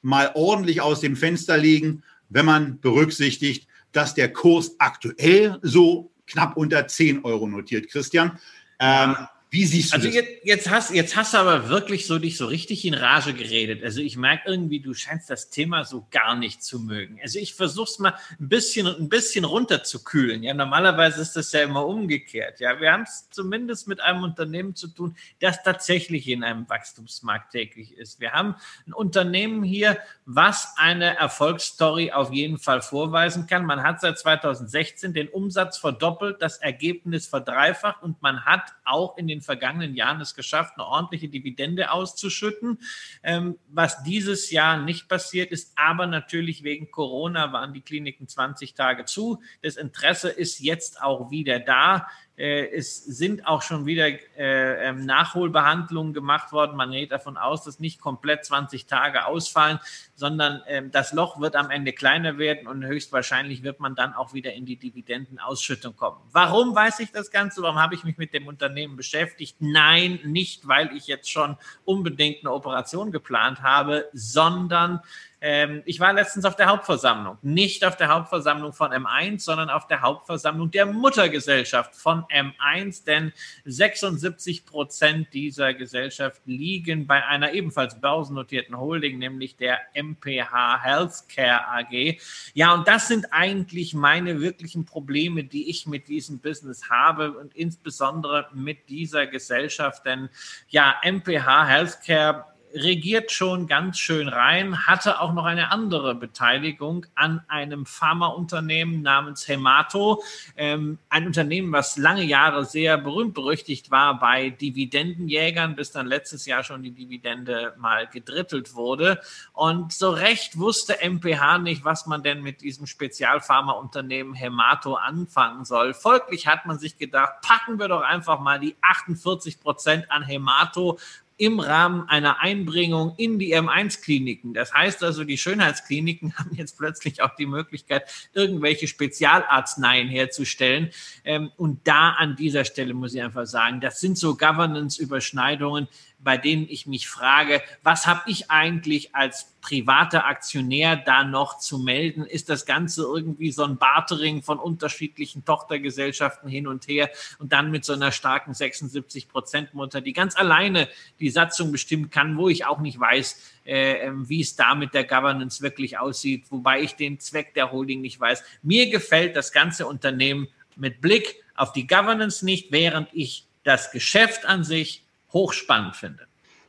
[0.01, 6.57] mal ordentlich aus dem Fenster legen, wenn man berücksichtigt, dass der Kurs aktuell so knapp
[6.57, 8.39] unter 10 Euro notiert, Christian.
[8.80, 9.16] Ähm,
[9.53, 10.15] Wie siehst du also das?
[10.15, 13.83] Jetzt, jetzt, hast, jetzt hast du aber wirklich so dich so richtig in Rage geredet.
[13.83, 17.19] Also ich merke irgendwie, du scheinst das Thema so gar nicht zu mögen.
[17.21, 20.41] Also ich versuche es mal ein bisschen ein bisschen runterzukühlen.
[20.41, 22.61] Ja, normalerweise ist das ja immer umgekehrt.
[22.61, 27.51] Ja, wir haben es zumindest mit einem Unternehmen zu tun, das tatsächlich in einem Wachstumsmarkt
[27.51, 28.19] täglich ist.
[28.19, 28.55] Wir haben
[28.87, 33.67] ein Unternehmen hier, was eine Erfolgsstory auf jeden Fall vorweisen kann.
[33.67, 39.27] Man hat seit 2016 den Umsatz verdoppelt, das Ergebnis verdreifacht und man hat auch in
[39.27, 42.79] den vergangenen Jahren es geschafft, eine ordentliche Dividende auszuschütten.
[43.23, 48.73] Ähm, was dieses Jahr nicht passiert ist, aber natürlich wegen Corona waren die Kliniken 20
[48.73, 49.41] Tage zu.
[49.61, 52.07] Das Interesse ist jetzt auch wieder da.
[52.36, 56.75] Äh, es sind auch schon wieder äh, ähm, Nachholbehandlungen gemacht worden.
[56.75, 59.79] Man geht davon aus, dass nicht komplett 20 Tage ausfallen,
[60.15, 64.34] sondern ähm, das Loch wird am Ende kleiner werden und höchstwahrscheinlich wird man dann auch
[64.34, 66.17] wieder in die Dividendenausschüttung kommen.
[66.31, 67.61] Warum weiß ich das Ganze?
[67.61, 69.57] Warum habe ich mich mit dem Unternehmen beschäftigt?
[69.59, 75.01] Nein, nicht, weil ich jetzt schon unbedingt eine Operation geplant habe, sondern
[75.45, 79.87] ähm, ich war letztens auf der Hauptversammlung, nicht auf der Hauptversammlung von M1, sondern auf
[79.87, 83.33] der Hauptversammlung der Muttergesellschaft von M1, denn
[83.65, 92.19] 76 Prozent dieser Gesellschaft liegen bei einer ebenfalls börsennotierten Holding, nämlich der MPH Healthcare AG.
[92.53, 97.53] Ja, und das sind eigentlich meine wirklichen Probleme, die ich mit diesem Business habe und
[97.53, 100.29] insbesondere mit dieser Gesellschaft, denn
[100.69, 107.41] ja, MPH Healthcare regiert schon ganz schön rein, hatte auch noch eine andere Beteiligung an
[107.47, 110.24] einem Pharmaunternehmen namens Hemato,
[110.57, 116.45] ähm, ein Unternehmen, was lange Jahre sehr berühmt berüchtigt war bei Dividendenjägern, bis dann letztes
[116.45, 119.19] Jahr schon die Dividende mal gedrittelt wurde.
[119.53, 125.93] Und so recht wusste MPH nicht, was man denn mit diesem Spezialpharmaunternehmen Hemato anfangen soll.
[125.93, 130.97] Folglich hat man sich gedacht, packen wir doch einfach mal die 48 Prozent an Hemato
[131.38, 134.53] im Rahmen einer Einbringung in die M1-Kliniken.
[134.53, 138.03] Das heißt also, die Schönheitskliniken haben jetzt plötzlich auch die Möglichkeit,
[138.34, 140.91] irgendwelche Spezialarzneien herzustellen.
[141.23, 145.88] Ähm, und da an dieser Stelle muss ich einfach sagen, das sind so Governance-Überschneidungen,
[146.24, 151.80] bei denen ich mich frage, was habe ich eigentlich als privater Aktionär da noch zu
[151.80, 152.26] melden?
[152.26, 157.09] Ist das Ganze irgendwie so ein Bartering von unterschiedlichen Tochtergesellschaften hin und her
[157.39, 162.09] und dann mit so einer starken 76 Prozent Mutter, die ganz alleine die Satzung bestimmen
[162.09, 165.97] kann, wo ich auch nicht weiß, äh, ähm, wie es da mit der Governance wirklich
[165.97, 168.43] aussieht, wobei ich den Zweck der Holding nicht weiß.
[168.61, 174.45] Mir gefällt das ganze Unternehmen mit Blick auf die Governance nicht, während ich das Geschäft
[174.45, 175.02] an sich
[175.34, 176.27] hochspannend finde.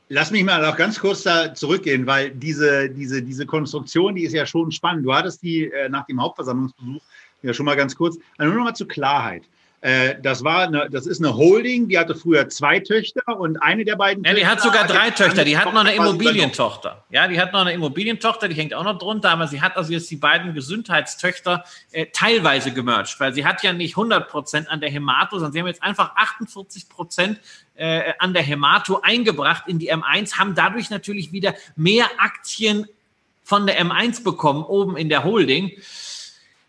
[0.09, 4.35] Lass mich mal noch ganz kurz da zurückgehen, weil diese, diese, diese Konstruktion, die ist
[4.35, 5.07] ja schon spannend.
[5.07, 7.03] Du hattest die äh, nach dem Hauptversammlungsbesuch
[7.43, 8.19] ja schon mal ganz kurz.
[8.37, 9.45] Also nur noch mal zur Klarheit.
[9.85, 13.85] Äh, das war eine, das ist eine Holding, die hatte früher zwei Töchter und eine
[13.85, 14.25] der beiden.
[14.25, 15.45] Ja, die hat sogar drei Töchter.
[15.45, 17.05] Die hat noch eine Immobilientochter.
[17.11, 19.93] Ja, die hat noch eine Immobilientochter, die hängt auch noch drunter, aber sie hat also
[19.93, 24.81] jetzt die beiden Gesundheitstöchter äh, teilweise gemerged, weil sie hat ja nicht 100 Prozent an
[24.81, 27.39] der Hemato, sondern sie haben jetzt einfach 48 Prozent
[27.75, 32.89] äh, an der Hemato eingebracht in die M1, haben dadurch natürlich wieder mehr Aktien
[33.43, 35.73] von der M1 bekommen, oben in der Holding.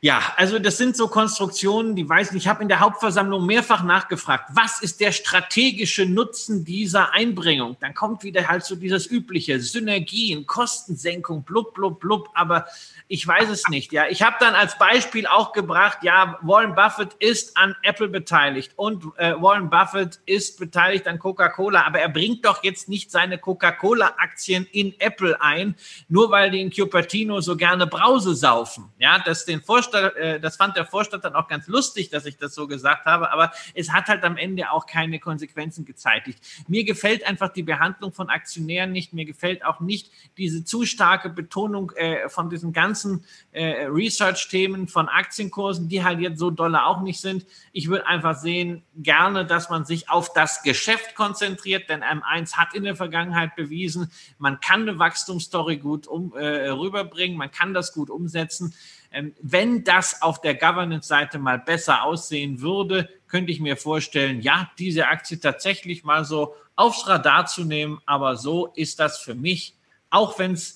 [0.06, 3.82] Ja, also das sind so Konstruktionen, die weiß ich, ich habe in der Hauptversammlung mehrfach
[3.82, 7.76] nachgefragt, was ist der strategische Nutzen dieser Einbringung?
[7.80, 12.68] Dann kommt wieder halt so dieses übliche Synergien, Kostensenkung, blub, blub, blub, aber
[13.08, 13.92] ich weiß es nicht.
[13.92, 18.74] Ja, ich habe dann als Beispiel auch gebracht, ja, Warren Buffett ist an Apple beteiligt
[18.78, 23.38] und äh, Warren Buffett ist beteiligt an Coca-Cola, aber er bringt doch jetzt nicht seine
[23.38, 25.76] Coca-Cola-Aktien in Apple ein,
[26.10, 28.92] nur weil die in Cupertino so gerne Brause saufen.
[28.98, 32.38] Ja, das den Vorstand, äh, das fand der Vorstand dann auch ganz lustig, dass ich
[32.38, 36.40] das so gesagt habe, aber es hat halt am Ende auch keine Konsequenzen gezeitigt.
[36.68, 41.30] Mir gefällt einfach die Behandlung von Aktionären nicht, mir gefällt auch nicht diese zu starke
[41.30, 46.86] Betonung äh, von diesen ganzen ganzen äh, Research-Themen von Aktienkursen, die halt jetzt so dolle
[46.86, 47.46] auch nicht sind.
[47.74, 52.74] Ich würde einfach sehen, gerne, dass man sich auf das Geschäft konzentriert, denn M1 hat
[52.74, 57.92] in der Vergangenheit bewiesen, man kann eine Wachstumsstory gut um, äh, rüberbringen, man kann das
[57.92, 58.74] gut umsetzen.
[59.12, 64.72] Ähm, wenn das auf der Governance-Seite mal besser aussehen würde, könnte ich mir vorstellen, ja,
[64.80, 68.00] diese Aktie tatsächlich mal so aufs Radar zu nehmen.
[68.06, 69.76] Aber so ist das für mich,
[70.10, 70.76] auch wenn es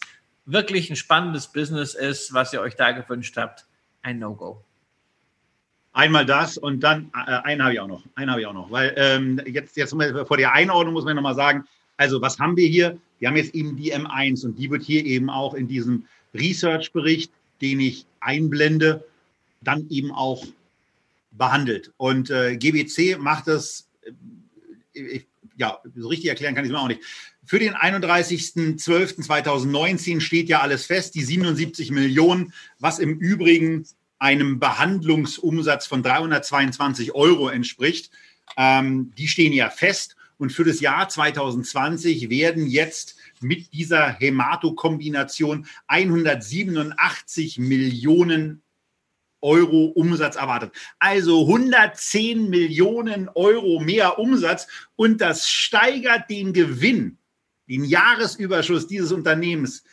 [0.51, 3.65] wirklich ein spannendes Business ist, was ihr euch da gewünscht habt,
[4.01, 4.63] ein No-Go.
[5.91, 8.03] Einmal das und dann äh, einen habe ich auch noch.
[8.15, 8.71] Einen habe ich auch noch.
[8.71, 11.65] Weil ähm, jetzt, jetzt vor der Einordnung muss man nochmal sagen,
[11.97, 12.97] also was haben wir hier?
[13.19, 17.31] Wir haben jetzt eben die M1 und die wird hier eben auch in diesem Research-Bericht,
[17.61, 19.03] den ich einblende,
[19.61, 20.45] dann eben auch
[21.31, 21.91] behandelt.
[21.97, 25.27] Und äh, GBC macht das, äh, ich
[25.59, 27.01] ja, so richtig erklären kann ich es mir auch nicht.
[27.49, 33.87] Für den 31.12.2019 steht ja alles fest, die 77 Millionen, was im Übrigen
[34.19, 38.11] einem Behandlungsumsatz von 322 Euro entspricht.
[38.55, 40.15] Ähm, die stehen ja fest.
[40.37, 48.61] Und für das Jahr 2020 werden jetzt mit dieser Hämato-Kombination 187 Millionen
[49.41, 50.71] Euro Umsatz erwartet.
[50.99, 57.17] Also 110 Millionen Euro mehr Umsatz und das steigert den Gewinn,
[57.69, 59.83] den Jahresüberschuss dieses Unternehmens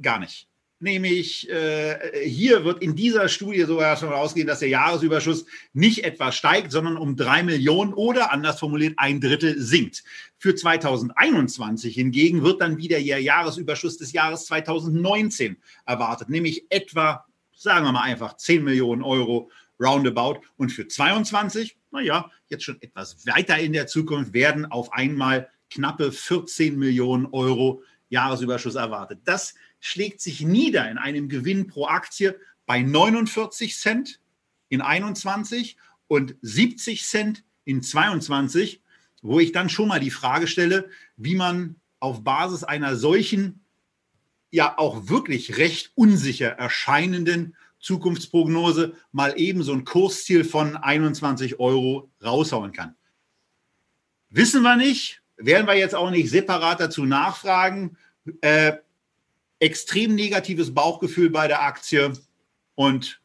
[0.00, 0.48] gar nicht.
[0.80, 6.30] Nämlich äh, hier wird in dieser Studie sogar schon ausgehen, dass der Jahresüberschuss nicht etwa
[6.30, 10.04] steigt, sondern um drei Millionen oder anders formuliert ein Drittel sinkt.
[10.38, 17.26] Für 2021 hingegen wird dann wieder der Jahresüberschuss des Jahres 2019 erwartet, nämlich etwa
[17.58, 19.50] sagen wir mal einfach 10 Millionen Euro
[19.80, 20.40] roundabout.
[20.56, 26.12] Und für 22, naja, jetzt schon etwas weiter in der Zukunft, werden auf einmal knappe
[26.12, 29.20] 14 Millionen Euro Jahresüberschuss erwartet.
[29.24, 34.20] Das schlägt sich nieder in einem Gewinn pro Aktie bei 49 Cent
[34.68, 35.76] in 21
[36.06, 38.82] und 70 Cent in 22,
[39.22, 43.64] wo ich dann schon mal die Frage stelle, wie man auf Basis einer solchen
[44.50, 52.10] ja auch wirklich recht unsicher erscheinenden Zukunftsprognose mal eben so ein Kursziel von 21 Euro
[52.22, 52.96] raushauen kann.
[54.30, 57.96] Wissen wir nicht, werden wir jetzt auch nicht separat dazu nachfragen.
[58.42, 58.74] Äh,
[59.60, 62.12] extrem negatives Bauchgefühl bei der Aktie
[62.74, 63.20] und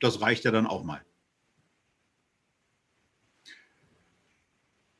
[0.00, 1.00] das reicht ja dann auch mal.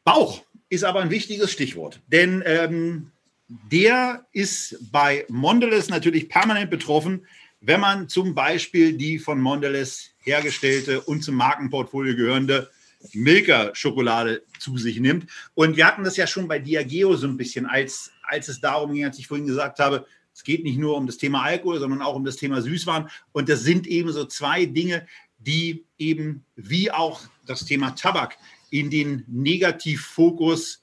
[0.04, 3.10] Bauch ist aber ein wichtiges Stichwort, denn ähm,
[3.48, 7.26] der ist bei Mondelez natürlich permanent betroffen,
[7.60, 12.70] wenn man zum Beispiel die von Mondelez hergestellte und zum Markenportfolio gehörende
[13.12, 15.30] Milka-Schokolade zu sich nimmt.
[15.54, 18.92] Und wir hatten das ja schon bei Diageo so ein bisschen, als, als es darum
[18.92, 22.02] ging, als ich vorhin gesagt habe, es geht nicht nur um das Thema Alkohol, sondern
[22.02, 23.08] auch um das Thema Süßwaren.
[23.32, 25.06] Und das sind eben so zwei Dinge,
[25.38, 28.36] die eben wie auch das Thema Tabak
[28.70, 30.82] in den Negativfokus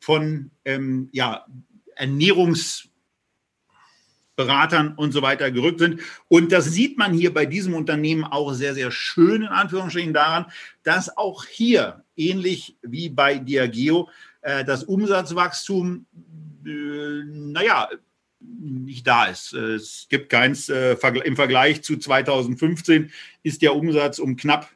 [0.00, 1.46] von ähm, ja,
[4.36, 6.00] Ernährungsberatern und so weiter gerückt sind.
[6.28, 10.46] Und das sieht man hier bei diesem Unternehmen auch sehr, sehr schön in Anführungsstrichen daran,
[10.82, 14.08] dass auch hier, ähnlich wie bei Diageo,
[14.42, 16.06] äh, das Umsatzwachstum,
[16.66, 17.88] äh, naja,
[18.40, 19.54] nicht da ist.
[19.54, 20.68] Es gibt keins.
[20.68, 23.10] Äh, Im Vergleich zu 2015
[23.42, 24.68] ist der Umsatz um knapp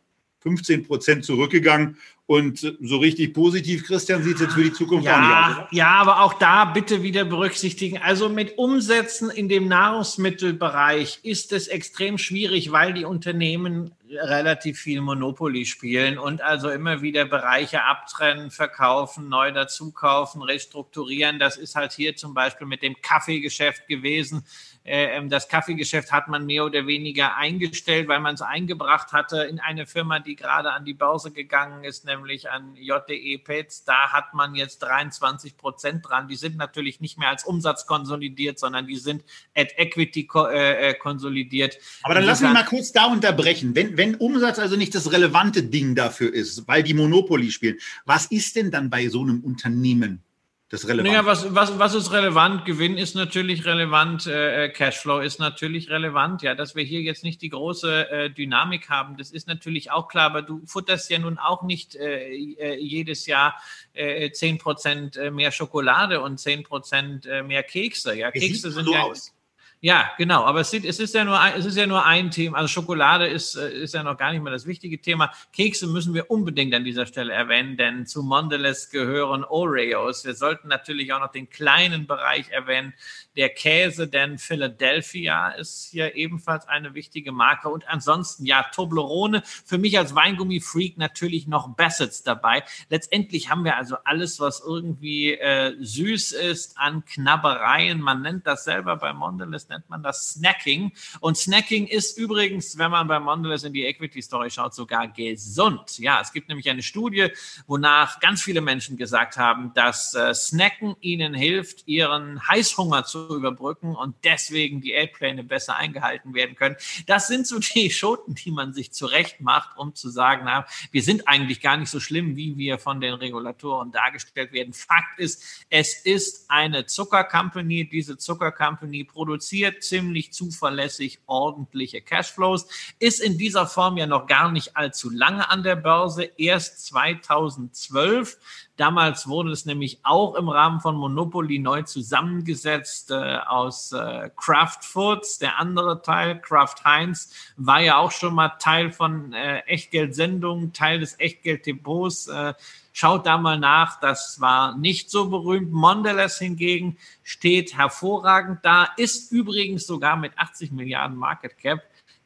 [0.48, 1.96] 15 Prozent zurückgegangen
[2.26, 5.56] und so richtig positiv, Christian, sieht es jetzt für die Zukunft ja, auch nicht aus.
[5.56, 5.68] Oder?
[5.70, 7.96] Ja, aber auch da bitte wieder berücksichtigen.
[7.98, 15.00] Also mit Umsätzen in dem Nahrungsmittelbereich ist es extrem schwierig, weil die Unternehmen relativ viel
[15.00, 21.38] Monopoly spielen und also immer wieder Bereiche abtrennen, verkaufen, neu dazukaufen, restrukturieren.
[21.38, 24.44] Das ist halt hier zum Beispiel mit dem Kaffeegeschäft gewesen.
[24.88, 29.42] Äh, ähm, das Kaffeegeschäft hat man mehr oder weniger eingestellt, weil man es eingebracht hatte
[29.42, 33.84] in eine Firma, die gerade an die Börse gegangen ist, nämlich an JDE Pets.
[33.84, 36.26] Da hat man jetzt 23 Prozent dran.
[36.28, 39.24] Die sind natürlich nicht mehr als Umsatz konsolidiert, sondern die sind
[39.54, 41.78] at Equity äh, äh, konsolidiert.
[42.02, 43.74] Aber dann lass mich mal kurz da unterbrechen.
[43.74, 48.26] Wenn, wenn Umsatz also nicht das relevante Ding dafür ist, weil die Monopoly spielen, was
[48.26, 50.24] ist denn dann bei so einem Unternehmen
[50.68, 51.08] das relevant?
[51.08, 52.64] Naja, was, was, was ist relevant?
[52.64, 56.42] Gewinn ist natürlich relevant, äh, äh, Cashflow ist natürlich relevant.
[56.42, 60.08] Ja, dass wir hier jetzt nicht die große äh, Dynamik haben, das ist natürlich auch
[60.08, 63.56] klar, aber du futterst ja nun auch nicht äh, äh jedes Jahr
[63.94, 68.14] äh, 10% äh, mehr Schokolade und 10% mehr Kekse.
[68.14, 69.02] Ja, Kekse sind so ja.
[69.02, 69.32] Aus.
[69.80, 70.44] Ja, genau.
[70.44, 72.58] Aber es, sieht, es, ist ja nur ein, es ist ja nur ein Thema.
[72.58, 75.32] Also Schokolade ist, äh, ist ja noch gar nicht mehr das wichtige Thema.
[75.52, 80.24] Kekse müssen wir unbedingt an dieser Stelle erwähnen, denn zu Mondelez gehören Oreos.
[80.24, 82.92] Wir sollten natürlich auch noch den kleinen Bereich erwähnen,
[83.38, 87.68] der Käse, denn Philadelphia ist hier ebenfalls eine wichtige Marke.
[87.68, 92.64] Und ansonsten, ja, Toblerone, für mich als Weingummi-Freak natürlich noch Bassets dabei.
[92.90, 98.00] Letztendlich haben wir also alles, was irgendwie äh, süß ist an Knabbereien.
[98.00, 100.90] Man nennt das selber bei Mondelez, nennt man das Snacking.
[101.20, 105.98] Und Snacking ist übrigens, wenn man bei Mondelez in die Equity Story schaut, sogar gesund.
[105.98, 107.28] Ja, es gibt nämlich eine Studie,
[107.68, 113.94] wonach ganz viele Menschen gesagt haben, dass äh, Snacken ihnen hilft, ihren Heißhunger zu überbrücken
[113.94, 116.76] und deswegen die L-Pläne besser eingehalten werden können.
[117.06, 121.02] Das sind so die Schoten, die man sich zurecht macht, um zu sagen, na, wir
[121.02, 124.72] sind eigentlich gar nicht so schlimm, wie wir von den Regulatoren dargestellt werden.
[124.72, 127.88] Fakt ist, es ist eine Zuckercompany.
[127.88, 132.68] Diese Zuckercompany produziert ziemlich zuverlässig ordentliche Cashflows,
[132.98, 138.38] ist in dieser Form ja noch gar nicht allzu lange an der Börse, erst 2012
[138.78, 144.84] Damals wurde es nämlich auch im Rahmen von Monopoly neu zusammengesetzt äh, aus äh, Kraft
[144.84, 145.38] Foods.
[145.38, 151.00] Der andere Teil, Kraft Heinz, war ja auch schon mal Teil von äh, Echtgeldsendungen, Teil
[151.00, 152.28] des Echtgelddepots.
[152.28, 152.54] Äh,
[153.00, 155.70] Schaut da mal nach, das war nicht so berühmt.
[155.70, 161.80] Mondelez hingegen steht hervorragend da, ist übrigens sogar mit 80 Milliarden Market Cap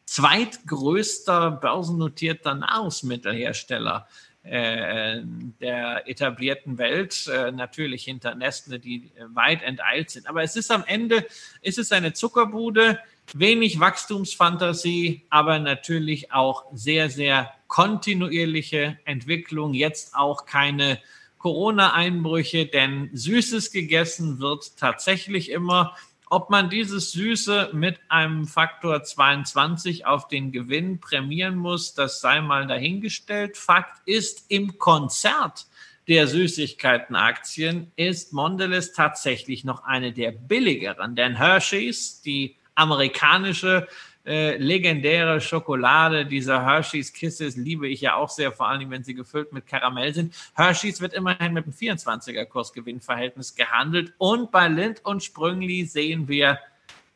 [0.07, 4.07] zweitgrößter börsennotierter Nahrungsmittelhersteller
[4.44, 10.27] der etablierten Welt, äh, natürlich hinter Nestle, die weit enteilt sind.
[10.27, 11.24] Aber es ist am Ende,
[11.60, 12.98] ist es eine Zuckerbude,
[13.35, 19.74] wenig Wachstumsfantasie, aber natürlich auch sehr, sehr kontinuierliche Entwicklung.
[19.74, 20.98] Jetzt auch keine
[21.39, 25.97] Corona-Einbrüche, denn Süßes gegessen wird tatsächlich immer.
[26.33, 32.41] Ob man dieses Süße mit einem Faktor 22 auf den Gewinn prämieren muss, das sei
[32.41, 33.59] mal dahingestellt.
[33.59, 35.67] Fakt ist, im Konzert
[36.09, 43.87] der Süßigkeitenaktien ist Mondelez tatsächlich noch eine der billigeren, denn Hershey's, die amerikanische
[44.24, 49.15] äh, legendäre Schokolade, dieser Hershey's Kisses, liebe ich ja auch sehr, vor allem wenn sie
[49.15, 50.35] gefüllt mit Karamell sind.
[50.55, 56.59] Hershey's wird immerhin mit einem 24er Kursgewinnverhältnis gehandelt und bei Lind und Sprüngli sehen wir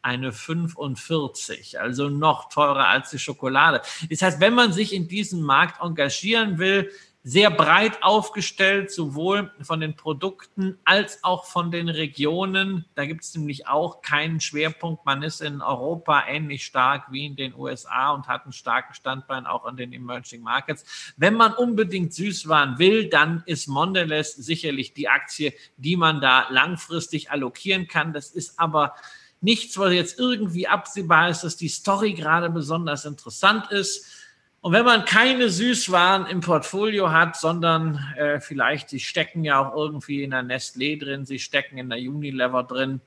[0.02, 3.82] eine 45, also noch teurer als die Schokolade.
[4.08, 6.90] Das heißt, wenn man sich in diesem Markt engagieren will,
[7.28, 12.84] sehr breit aufgestellt, sowohl von den Produkten als auch von den Regionen.
[12.94, 15.04] Da gibt es nämlich auch keinen Schwerpunkt.
[15.04, 19.44] Man ist in Europa ähnlich stark wie in den USA und hat einen starken Standbein
[19.44, 20.84] auch an den Emerging Markets.
[21.16, 27.32] Wenn man unbedingt Süßwaren will, dann ist Mondelez sicherlich die Aktie, die man da langfristig
[27.32, 28.12] allokieren kann.
[28.12, 28.94] Das ist aber
[29.40, 34.25] nichts, was jetzt irgendwie absehbar ist, dass die Story gerade besonders interessant ist
[34.66, 39.76] und wenn man keine Süßwaren im Portfolio hat, sondern äh, vielleicht, sie stecken ja auch
[39.76, 43.01] irgendwie in der Nestlé drin, sie stecken in der Unilever drin,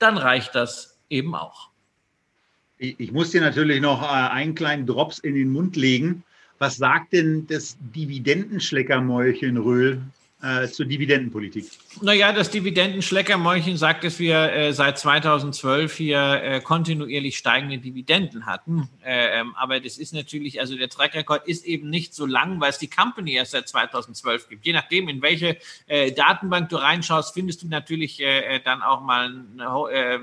[0.00, 1.70] dann reicht das eben auch.
[2.78, 6.24] Ich, ich muss dir natürlich noch äh, einen kleinen Drops in den Mund legen.
[6.58, 10.02] Was sagt denn das Dividendenschleckermäulchen Röhl
[10.44, 11.70] äh, zur Dividendenpolitik?
[12.02, 18.90] Naja, das Dividendenschleckermäulchen sagt, dass wir äh, seit 2012 hier äh, kontinuierlich steigende Dividenden hatten.
[19.02, 22.60] Äh, ähm, aber das ist natürlich, also der Track Record ist eben nicht so lang,
[22.60, 24.66] weil es die Company erst seit 2012 gibt.
[24.66, 25.56] Je nachdem, in welche
[25.86, 29.32] äh, Datenbank du reinschaust, findest du natürlich äh, dann auch mal,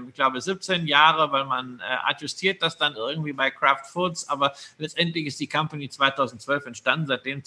[0.08, 4.30] ich glaube, 17 Jahre, weil man adjustiert das dann irgendwie bei Kraft Foods.
[4.30, 7.08] Aber letztendlich ist die Company 2012 entstanden.
[7.08, 7.42] Seitdem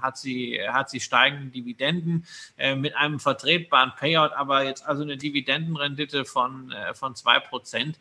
[0.00, 2.26] hat sie, hat sie steigende Dividenden Dividenden
[2.56, 7.94] äh, mit einem vertretbaren Payout, aber jetzt also eine Dividendenrendite von, äh, von 2%.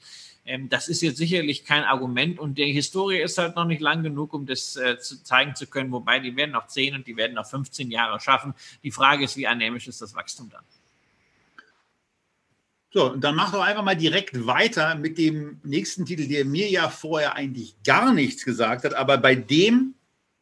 [0.45, 4.03] Ähm, das ist jetzt sicherlich kein Argument und die Historie ist halt noch nicht lang
[4.03, 7.17] genug, um das äh, zu zeigen zu können, wobei die werden noch 10 und die
[7.17, 8.53] werden noch 15 Jahre schaffen.
[8.83, 10.63] Die Frage ist, wie anämisch ist das Wachstum dann?
[12.91, 16.89] So, dann mach doch einfach mal direkt weiter mit dem nächsten Titel, der mir ja
[16.89, 19.93] vorher eigentlich gar nichts gesagt hat, aber bei dem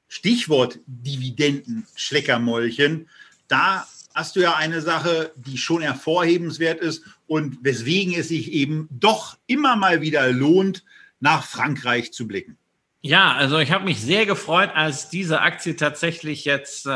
[0.07, 3.09] Stichwort Dividenden, Schleckermäulchen,
[3.48, 8.88] da hast du ja eine Sache, die schon hervorhebenswert ist und weswegen es sich eben
[8.91, 10.84] doch immer mal wieder lohnt,
[11.19, 12.57] nach Frankreich zu blicken.
[13.02, 16.90] Ja, also ich habe mich sehr gefreut, als diese Aktie tatsächlich jetzt äh,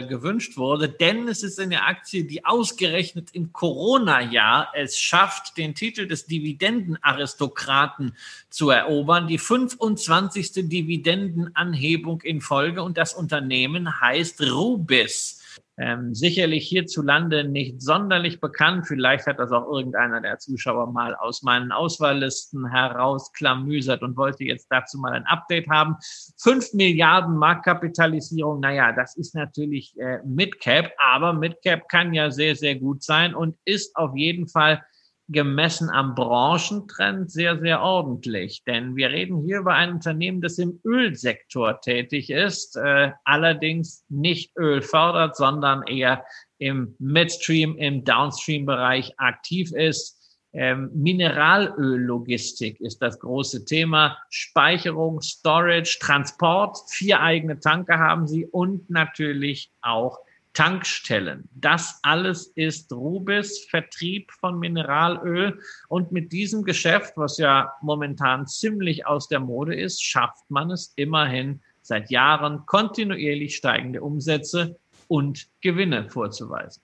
[0.00, 5.74] äh, gewünscht wurde, denn es ist eine Aktie, die ausgerechnet im Corona-Jahr es schafft, den
[5.74, 8.14] Titel des Dividendenaristokraten
[8.50, 10.68] zu erobern, die 25.
[10.68, 15.37] Dividendenanhebung in Folge und das Unternehmen heißt Rubis.
[15.80, 18.86] Ähm, sicherlich hierzulande nicht sonderlich bekannt.
[18.88, 24.66] Vielleicht hat das auch irgendeiner der Zuschauer mal aus meinen Auswahllisten herausklamüsert und wollte jetzt
[24.70, 25.96] dazu mal ein Update haben.
[26.36, 32.74] Fünf Milliarden Marktkapitalisierung, naja, das ist natürlich äh, Midcap, aber Midcap kann ja sehr, sehr
[32.74, 34.82] gut sein und ist auf jeden Fall
[35.28, 38.64] gemessen am Branchentrend sehr, sehr ordentlich.
[38.64, 44.56] Denn wir reden hier über ein Unternehmen, das im Ölsektor tätig ist, äh, allerdings nicht
[44.56, 46.24] Öl fördert, sondern eher
[46.58, 50.16] im Midstream, im Downstream-Bereich aktiv ist.
[50.54, 54.16] Ähm, Mineralöllogistik ist das große Thema.
[54.30, 56.78] Speicherung, Storage, Transport.
[56.88, 60.18] Vier eigene Tanker haben sie und natürlich auch
[60.58, 61.48] Tankstellen.
[61.54, 65.60] Das alles ist Rubis, Vertrieb von Mineralöl.
[65.86, 70.92] Und mit diesem Geschäft, was ja momentan ziemlich aus der Mode ist, schafft man es
[70.96, 74.76] immerhin seit Jahren kontinuierlich steigende Umsätze
[75.06, 76.82] und Gewinne vorzuweisen.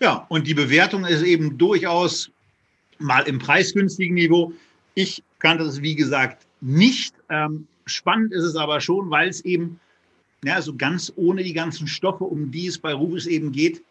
[0.00, 2.28] Ja, und die Bewertung ist eben durchaus
[2.98, 4.52] mal im preisgünstigen Niveau.
[4.94, 7.14] Ich kannte es, wie gesagt, nicht.
[7.28, 9.78] Ähm, spannend ist es aber schon, weil es eben
[10.44, 13.82] ja, also ganz ohne die ganzen Stoffe, um die es bei Rubis eben geht,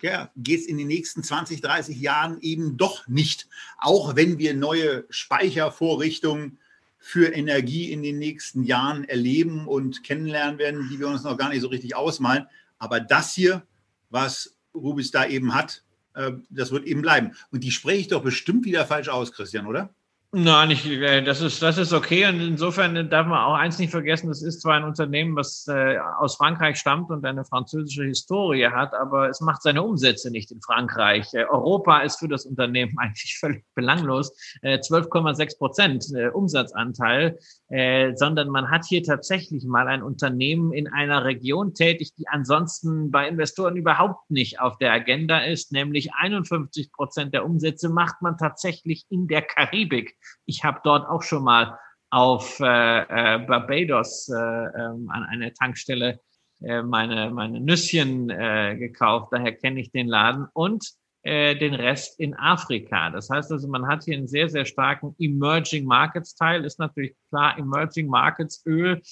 [0.00, 3.48] ja, geht es in den nächsten 20, 30 Jahren eben doch nicht.
[3.78, 6.58] Auch wenn wir neue Speichervorrichtungen
[6.98, 11.48] für Energie in den nächsten Jahren erleben und kennenlernen werden, die wir uns noch gar
[11.48, 12.46] nicht so richtig ausmalen.
[12.78, 13.62] Aber das hier,
[14.10, 15.82] was Rubis da eben hat,
[16.14, 17.32] äh, das wird eben bleiben.
[17.50, 19.92] Und die spreche ich doch bestimmt wieder falsch aus, Christian, oder?
[20.32, 22.26] Nein, ich, äh, das, ist, das ist okay.
[22.28, 25.96] Und insofern darf man auch eins nicht vergessen, das ist zwar ein Unternehmen, was äh,
[26.18, 30.60] aus Frankreich stammt und eine französische Historie hat, aber es macht seine Umsätze nicht in
[30.60, 31.32] Frankreich.
[31.32, 34.30] Äh, Europa ist für das Unternehmen eigentlich völlig belanglos.
[34.60, 37.38] Äh, 12,6 Prozent äh, Umsatzanteil,
[37.70, 43.10] äh, sondern man hat hier tatsächlich mal ein Unternehmen in einer Region tätig, die ansonsten
[43.10, 48.36] bei Investoren überhaupt nicht auf der Agenda ist, nämlich 51 Prozent der Umsätze macht man
[48.36, 50.17] tatsächlich in der Karibik.
[50.46, 51.78] Ich habe dort auch schon mal
[52.10, 56.20] auf äh, äh, Barbados äh, ähm, an einer Tankstelle
[56.62, 59.28] äh, meine, meine Nüsschen äh, gekauft.
[59.32, 60.84] Daher kenne ich den Laden und
[61.22, 63.10] äh, den Rest in Afrika.
[63.10, 66.64] Das heißt also, man hat hier einen sehr, sehr starken Emerging Markets Teil.
[66.64, 69.02] Ist natürlich klar, Emerging Markets Öl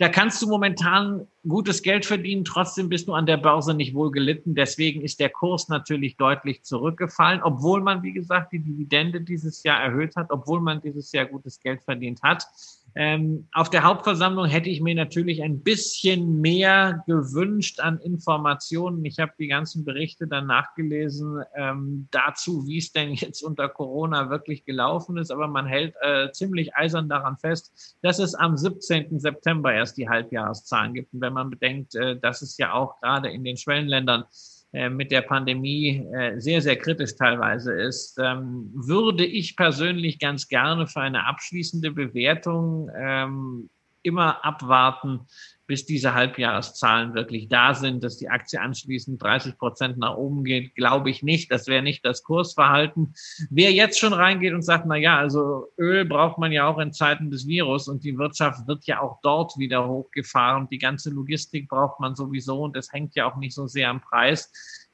[0.00, 4.10] da kannst du momentan gutes Geld verdienen, trotzdem bist du an der Börse nicht wohl
[4.10, 4.54] gelitten.
[4.54, 9.78] Deswegen ist der Kurs natürlich deutlich zurückgefallen, obwohl man, wie gesagt, die Dividende dieses Jahr
[9.78, 12.46] erhöht hat, obwohl man dieses Jahr gutes Geld verdient hat.
[12.94, 19.04] Ähm, auf der Hauptversammlung hätte ich mir natürlich ein bisschen mehr gewünscht an Informationen.
[19.04, 24.30] Ich habe die ganzen Berichte dann nachgelesen ähm, dazu, wie es denn jetzt unter Corona
[24.30, 25.30] wirklich gelaufen ist.
[25.30, 29.20] Aber man hält äh, ziemlich eisern daran fest, dass es am 17.
[29.20, 31.14] September erst die Halbjahreszahlen gibt.
[31.14, 34.24] Und wenn man bedenkt, äh, dass es ja auch gerade in den Schwellenländern
[34.72, 40.86] mit der Pandemie äh, sehr, sehr kritisch teilweise ist, ähm, würde ich persönlich ganz gerne
[40.86, 43.68] für eine abschließende Bewertung ähm,
[44.02, 45.26] immer abwarten,
[45.66, 50.74] bis diese Halbjahreszahlen wirklich da sind, dass die Aktie anschließend 30 Prozent nach oben geht,
[50.74, 51.52] glaube ich nicht.
[51.52, 53.14] Das wäre nicht das Kursverhalten.
[53.50, 56.92] Wer jetzt schon reingeht und sagt, na ja, also Öl braucht man ja auch in
[56.92, 60.68] Zeiten des Virus und die Wirtschaft wird ja auch dort wieder hochgefahren.
[60.70, 64.00] Die ganze Logistik braucht man sowieso und das hängt ja auch nicht so sehr am
[64.00, 64.50] Preis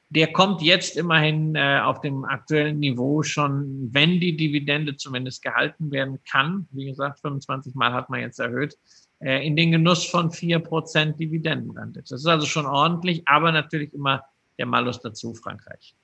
[0.09, 5.91] der kommt jetzt immerhin äh, auf dem aktuellen Niveau schon, wenn die Dividende zumindest gehalten
[5.91, 6.67] werden kann.
[6.71, 8.77] Wie gesagt, 25 Mal hat man jetzt erhöht.
[9.19, 12.09] Äh, in den Genuss von vier Prozent Dividendenrendite.
[12.09, 14.23] Das ist also schon ordentlich, aber natürlich immer
[14.57, 15.95] der Malus dazu, Frankreich.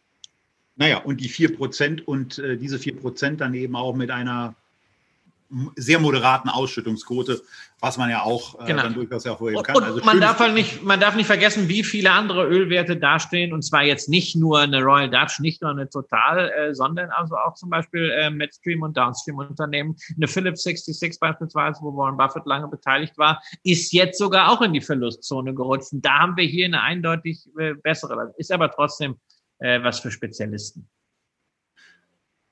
[0.76, 4.56] Naja, und die vier Prozent und äh, diese vier Prozent dann eben auch mit einer
[5.76, 7.42] sehr moderaten Ausschüttungsquote,
[7.80, 8.84] was man ja auch äh, genau.
[8.84, 9.76] dann durchaus hervorheben kann.
[9.76, 13.54] Und, also man, darf halt nicht, man darf nicht vergessen, wie viele andere Ölwerte dastehen,
[13.54, 17.36] und zwar jetzt nicht nur eine Royal Dutch, nicht nur eine Total, äh, sondern also
[17.36, 19.96] auch zum Beispiel äh, Midstream und Downstream-Unternehmen.
[20.16, 24.74] Eine Philips 66 beispielsweise, wo Warren Buffett lange beteiligt war, ist jetzt sogar auch in
[24.74, 25.94] die Verlustzone gerutscht.
[25.94, 29.18] Und da haben wir hier eine eindeutig äh, bessere, ist aber trotzdem
[29.60, 30.90] äh, was für Spezialisten.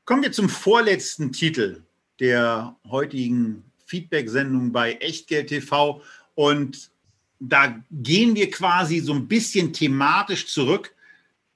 [0.05, 1.83] Kommen wir zum vorletzten Titel
[2.21, 6.01] der heutigen Feedback-Sendung bei Echtgeld TV.
[6.35, 6.91] Und
[7.39, 10.95] da gehen wir quasi so ein bisschen thematisch zurück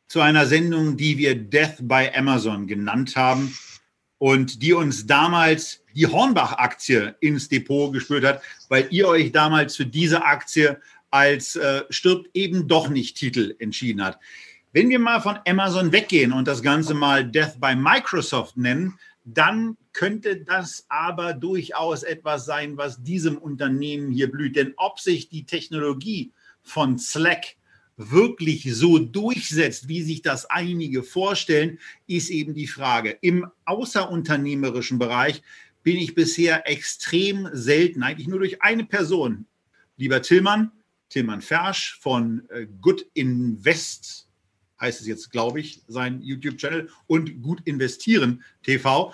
[0.07, 3.55] zu einer Sendung, die wir Death by Amazon genannt haben
[4.17, 9.85] und die uns damals die Hornbach-Aktie ins Depot gespürt hat, weil ihr euch damals für
[9.85, 10.79] diese Aktie
[11.11, 14.19] als äh, stirbt eben doch nicht Titel entschieden hat.
[14.73, 19.77] Wenn wir mal von Amazon weggehen und das Ganze mal Death by Microsoft nennen, dann
[19.95, 24.57] könnte das aber durchaus etwas sein, was diesem Unternehmen hier blüht.
[24.57, 27.55] Denn ob sich die Technologie von Slack
[27.95, 33.17] wirklich so durchsetzt, wie sich das einige vorstellen, ist eben die Frage.
[33.21, 35.41] Im außerunternehmerischen Bereich
[35.81, 39.45] bin ich bisher extrem selten, eigentlich nur durch eine Person,
[39.95, 40.73] lieber Tillmann,
[41.07, 44.25] Tillmann Fersch von äh, Good Invest
[44.81, 49.13] heißt es jetzt, glaube ich, sein YouTube-Channel und Gut investieren TV.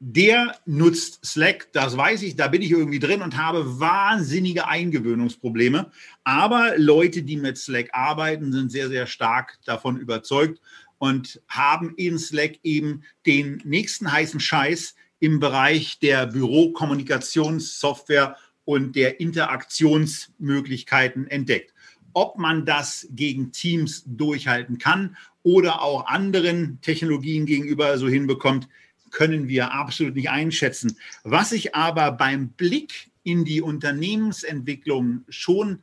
[0.00, 5.90] Der nutzt Slack, das weiß ich, da bin ich irgendwie drin und habe wahnsinnige Eingewöhnungsprobleme.
[6.22, 10.60] Aber Leute, die mit Slack arbeiten, sind sehr, sehr stark davon überzeugt
[10.98, 19.18] und haben in Slack eben den nächsten heißen Scheiß im Bereich der Bürokommunikationssoftware und der
[19.18, 21.74] Interaktionsmöglichkeiten entdeckt.
[22.12, 28.68] Ob man das gegen Teams durchhalten kann oder auch anderen Technologien gegenüber so hinbekommt,
[29.10, 30.96] können wir absolut nicht einschätzen.
[31.24, 35.82] Was sich aber beim Blick in die Unternehmensentwicklung schon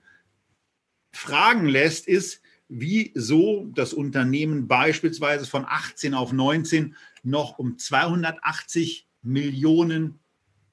[1.11, 10.19] fragen lässt, ist, wieso das Unternehmen beispielsweise von 18 auf 19 noch um 280 Millionen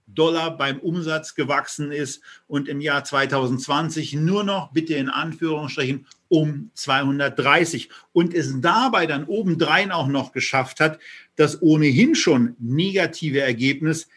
[0.07, 6.71] Dollar beim Umsatz gewachsen ist und im Jahr 2020 nur noch, bitte in Anführungsstrichen, um
[6.73, 10.99] 230 und es dabei dann obendrein auch noch geschafft hat,
[11.37, 14.09] das ohnehin schon negative Ergebnis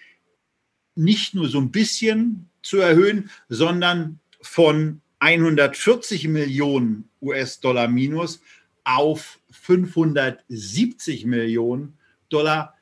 [0.95, 8.39] nicht nur so ein bisschen zu erhöhen, sondern von 140 Millionen US-Dollar minus
[8.85, 11.97] auf 570 Millionen
[12.29, 12.75] Dollar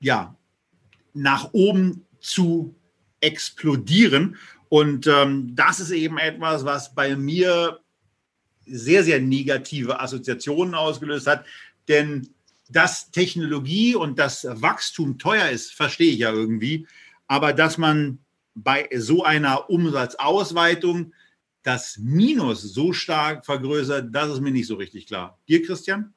[0.00, 0.34] ja,
[1.14, 2.74] nach oben zu
[3.20, 4.36] explodieren.
[4.68, 7.78] Und ähm, das ist eben etwas, was bei mir
[8.66, 11.44] sehr, sehr negative Assoziationen ausgelöst hat.
[11.88, 12.28] Denn
[12.68, 16.86] dass Technologie und das Wachstum teuer ist, verstehe ich ja irgendwie.
[17.26, 18.18] Aber dass man
[18.54, 21.12] bei so einer Umsatzausweitung
[21.62, 25.38] das Minus so stark vergrößert, das ist mir nicht so richtig klar.
[25.48, 26.12] Dir, Christian?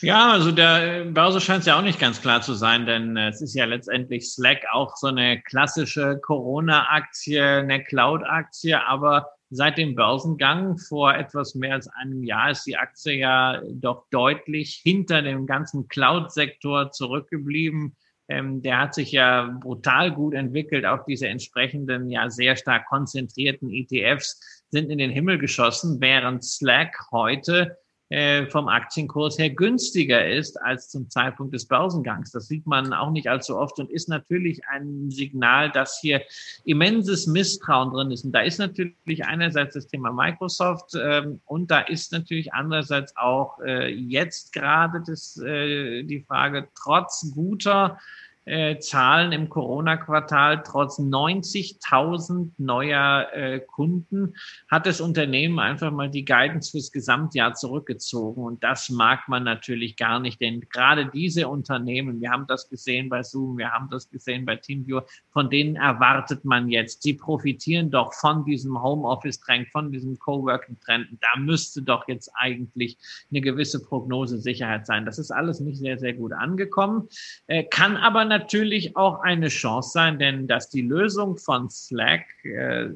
[0.00, 3.40] Ja, also der Börse scheint es ja auch nicht ganz klar zu sein, denn es
[3.40, 10.78] ist ja letztendlich Slack auch so eine klassische Corona-Aktie, eine Cloud-Aktie, aber seit dem Börsengang
[10.78, 15.86] vor etwas mehr als einem Jahr ist die Aktie ja doch deutlich hinter dem ganzen
[15.88, 17.94] Cloud-Sektor zurückgeblieben.
[18.28, 20.84] Ähm, der hat sich ja brutal gut entwickelt.
[20.84, 24.40] Auch diese entsprechenden, ja sehr stark konzentrierten ETFs
[24.70, 27.78] sind in den Himmel geschossen, während Slack heute
[28.10, 32.30] äh, vom Aktienkurs her günstiger ist als zum Zeitpunkt des Börsengangs.
[32.32, 36.22] Das sieht man auch nicht allzu oft und ist natürlich ein Signal, dass hier
[36.64, 38.24] immenses Misstrauen drin ist.
[38.24, 43.58] Und da ist natürlich einerseits das Thema Microsoft ähm, und da ist natürlich andererseits auch
[43.60, 47.98] äh, jetzt gerade das, äh, die Frage, trotz guter
[48.44, 54.34] äh, Zahlen im Corona-Quartal trotz 90.000 neuer äh, Kunden
[54.68, 58.42] hat das Unternehmen einfach mal die Guidance fürs Gesamtjahr zurückgezogen.
[58.42, 63.08] Und das mag man natürlich gar nicht, denn gerade diese Unternehmen, wir haben das gesehen
[63.08, 67.90] bei Zoom, wir haben das gesehen bei TeamViewer, von denen erwartet man jetzt, sie profitieren
[67.90, 71.08] doch von diesem Homeoffice-Trend, von diesem Coworking-Trend.
[71.20, 72.98] Da müsste doch jetzt eigentlich
[73.30, 75.06] eine gewisse Prognosesicherheit sein.
[75.06, 77.08] Das ist alles nicht sehr, sehr gut angekommen,
[77.46, 82.90] äh, kann aber natürlich auch eine Chance sein, denn dass die Lösung von Slack äh,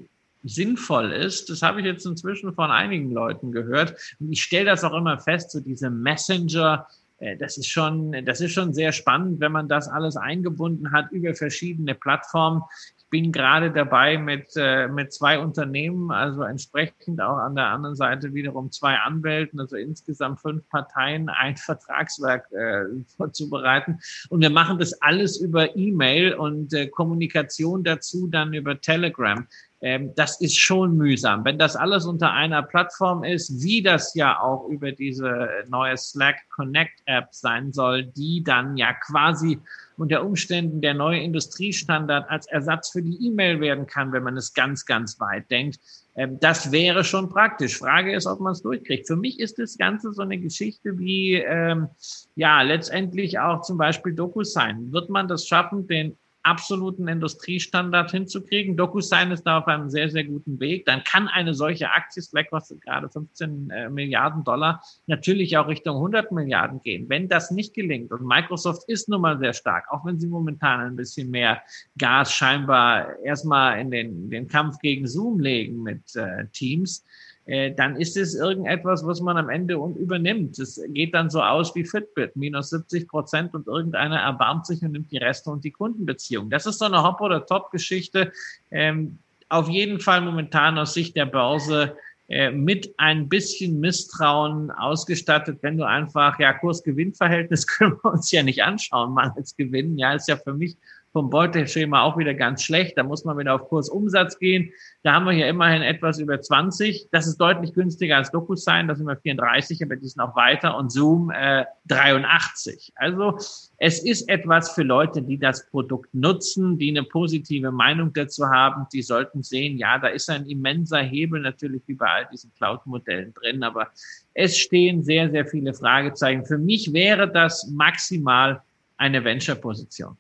[0.45, 3.95] sinnvoll ist, das habe ich jetzt inzwischen von einigen Leuten gehört.
[4.31, 6.87] Ich stelle das auch immer fest, so diese Messenger,
[7.19, 11.11] äh, das ist schon, das ist schon sehr spannend, wenn man das alles eingebunden hat
[11.13, 12.63] über verschiedene Plattformen
[13.11, 18.35] bin gerade dabei mit, äh, mit zwei Unternehmen, also entsprechend auch an der anderen Seite
[18.35, 22.85] wiederum zwei Anwälten, also insgesamt fünf Parteien, ein Vertragswerk äh,
[23.17, 23.99] vorzubereiten.
[24.29, 29.47] Und wir machen das alles über E-Mail und äh, Kommunikation dazu dann über Telegram.
[29.81, 31.45] Ähm, das ist schon mühsam.
[31.45, 36.37] Wenn das alles unter einer Plattform ist, wie das ja auch über diese neue Slack
[36.51, 39.61] Connect App sein soll, die dann ja quasi
[39.99, 44.55] unter Umständen der neue Industriestandard als Ersatz für die E-Mail werden kann, wenn man es
[44.55, 45.81] ganz, ganz weit denkt.
[46.15, 47.77] Ähm, das wäre schon praktisch.
[47.77, 49.07] Frage ist, ob man es durchkriegt.
[49.07, 51.89] Für mich ist das Ganze so eine Geschichte wie, ähm,
[52.37, 54.93] ja, letztendlich auch zum Beispiel DocuSign.
[54.93, 58.77] Wird man das schaffen, den absoluten Industriestandard hinzukriegen.
[58.77, 60.87] DocuSign ist da auf einem sehr, sehr guten Weg.
[60.87, 65.97] Dann kann eine solche Aktie, Slack kostet gerade 15 äh, Milliarden Dollar, natürlich auch Richtung
[65.97, 67.09] 100 Milliarden gehen.
[67.09, 70.81] Wenn das nicht gelingt, und Microsoft ist nun mal sehr stark, auch wenn sie momentan
[70.81, 71.63] ein bisschen mehr
[71.97, 77.05] Gas scheinbar erstmal in den, den Kampf gegen Zoom legen mit äh, Teams,
[77.49, 80.59] äh, dann ist es irgendetwas, was man am Ende übernimmt.
[80.59, 84.93] Es geht dann so aus wie Fitbit, minus 70 Prozent und irgendeiner erbarmt sich und
[84.93, 86.51] nimmt die Reste und die Kundenbeziehung.
[86.51, 88.33] Das ist so eine Hop- oder Top-Geschichte.
[88.71, 89.19] Ähm,
[89.49, 91.97] auf jeden Fall momentan aus Sicht der Börse
[92.29, 98.43] äh, mit ein bisschen Misstrauen ausgestattet, wenn du einfach, ja, Kurs-Gewinn-Verhältnis können wir uns ja
[98.43, 100.77] nicht anschauen, mal als Gewinn, ja, ist ja für mich
[101.13, 102.99] vom Beuteschema auch wieder ganz schlecht.
[102.99, 104.71] Da muss man wieder auf Kursumsatz gehen.
[105.03, 107.09] Da haben wir hier immerhin etwas über 20.
[107.11, 108.89] Das ist deutlich günstiger als DocuSign.
[108.89, 110.77] Da sind wir 34, aber die sind auch weiter.
[110.77, 112.93] Und Zoom äh, 83.
[112.97, 113.39] Also
[113.79, 118.87] es ist etwas für Leute, die das Produkt nutzen, die eine positive Meinung dazu haben.
[118.93, 123.33] Die sollten sehen, ja, da ist ein immenser Hebel natürlich wie bei all diesen Cloud-Modellen
[123.35, 123.63] drin.
[123.63, 123.89] Aber
[124.35, 126.45] es stehen sehr, sehr viele Fragezeichen.
[126.45, 128.63] Für mich wäre das maximal
[128.99, 130.17] eine Venture-Position.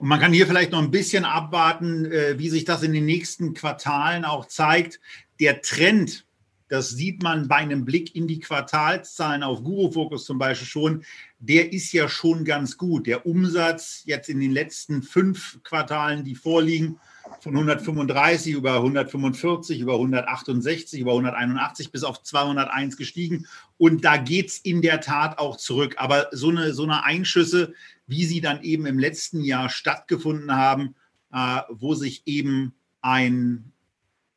[0.00, 3.04] Und man kann hier vielleicht noch ein bisschen abwarten, äh, wie sich das in den
[3.04, 4.98] nächsten Quartalen auch zeigt.
[5.40, 6.24] Der Trend,
[6.68, 11.04] das sieht man bei einem Blick in die Quartalszahlen auf Guru Focus zum Beispiel schon,
[11.38, 13.06] der ist ja schon ganz gut.
[13.06, 16.98] Der Umsatz jetzt in den letzten fünf Quartalen, die vorliegen,
[17.40, 23.46] von 135 über 145, über 168, über 181 bis auf 201 gestiegen.
[23.76, 25.96] Und da geht es in der Tat auch zurück.
[25.98, 27.74] Aber so eine, so eine Einschüsse,
[28.10, 30.96] wie sie dann eben im letzten Jahr stattgefunden haben,
[31.32, 33.72] äh, wo sich eben ein,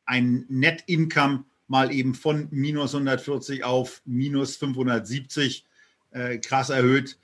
[0.06, 5.66] ein Net-Income mal eben von minus 140 auf minus 570
[6.12, 7.18] äh, krass erhöht.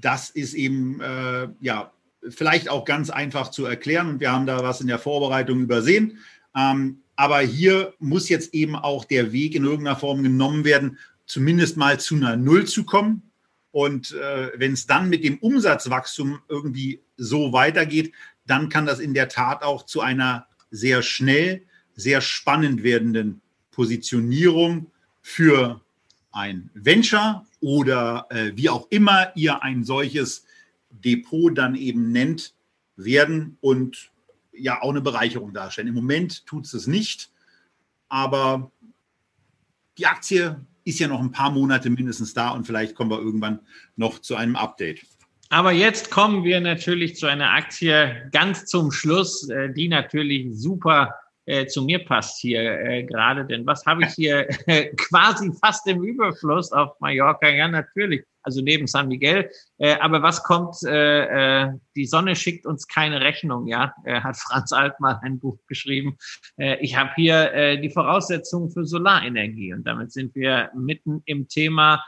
[0.00, 1.92] Das ist eben äh, ja
[2.28, 6.18] vielleicht auch ganz einfach zu erklären und wir haben da was in der Vorbereitung übersehen.
[6.54, 11.78] Ähm, aber hier muss jetzt eben auch der Weg in irgendeiner Form genommen werden, zumindest
[11.78, 13.27] mal zu einer Null zu kommen.
[13.78, 18.12] Und äh, wenn es dann mit dem Umsatzwachstum irgendwie so weitergeht,
[18.44, 21.62] dann kann das in der Tat auch zu einer sehr schnell,
[21.94, 23.40] sehr spannend werdenden
[23.70, 24.90] Positionierung
[25.20, 25.80] für
[26.32, 30.44] ein Venture oder äh, wie auch immer ihr ein solches
[30.90, 32.54] Depot dann eben nennt,
[32.96, 34.10] werden und
[34.50, 35.86] ja auch eine Bereicherung darstellen.
[35.86, 37.30] Im Moment tut es es nicht,
[38.08, 38.72] aber
[39.98, 43.60] die Aktie ist ja noch ein paar Monate mindestens da und vielleicht kommen wir irgendwann
[43.96, 45.02] noch zu einem Update.
[45.50, 51.14] Aber jetzt kommen wir natürlich zu einer Aktie ganz zum Schluss, äh, die natürlich super
[51.46, 53.46] äh, zu mir passt hier äh, gerade.
[53.46, 54.44] Denn was habe ich hier
[54.96, 57.48] quasi fast im Überfluss auf Mallorca?
[57.48, 58.24] Ja, natürlich.
[58.48, 59.50] Also neben San Miguel.
[59.76, 60.76] Äh, aber was kommt?
[60.82, 63.66] Äh, äh, die Sonne schickt uns keine Rechnung.
[63.66, 66.16] Ja, äh, hat Franz Altmann ein Buch geschrieben.
[66.56, 71.46] Äh, ich habe hier äh, die Voraussetzungen für Solarenergie und damit sind wir mitten im
[71.46, 72.02] Thema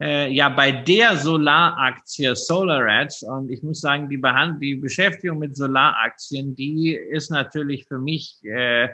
[0.00, 5.56] äh, ja bei der Solaraktie SolarEdge und ich muss sagen, die, Behand die Beschäftigung mit
[5.56, 8.88] Solaraktien, die ist natürlich für mich äh,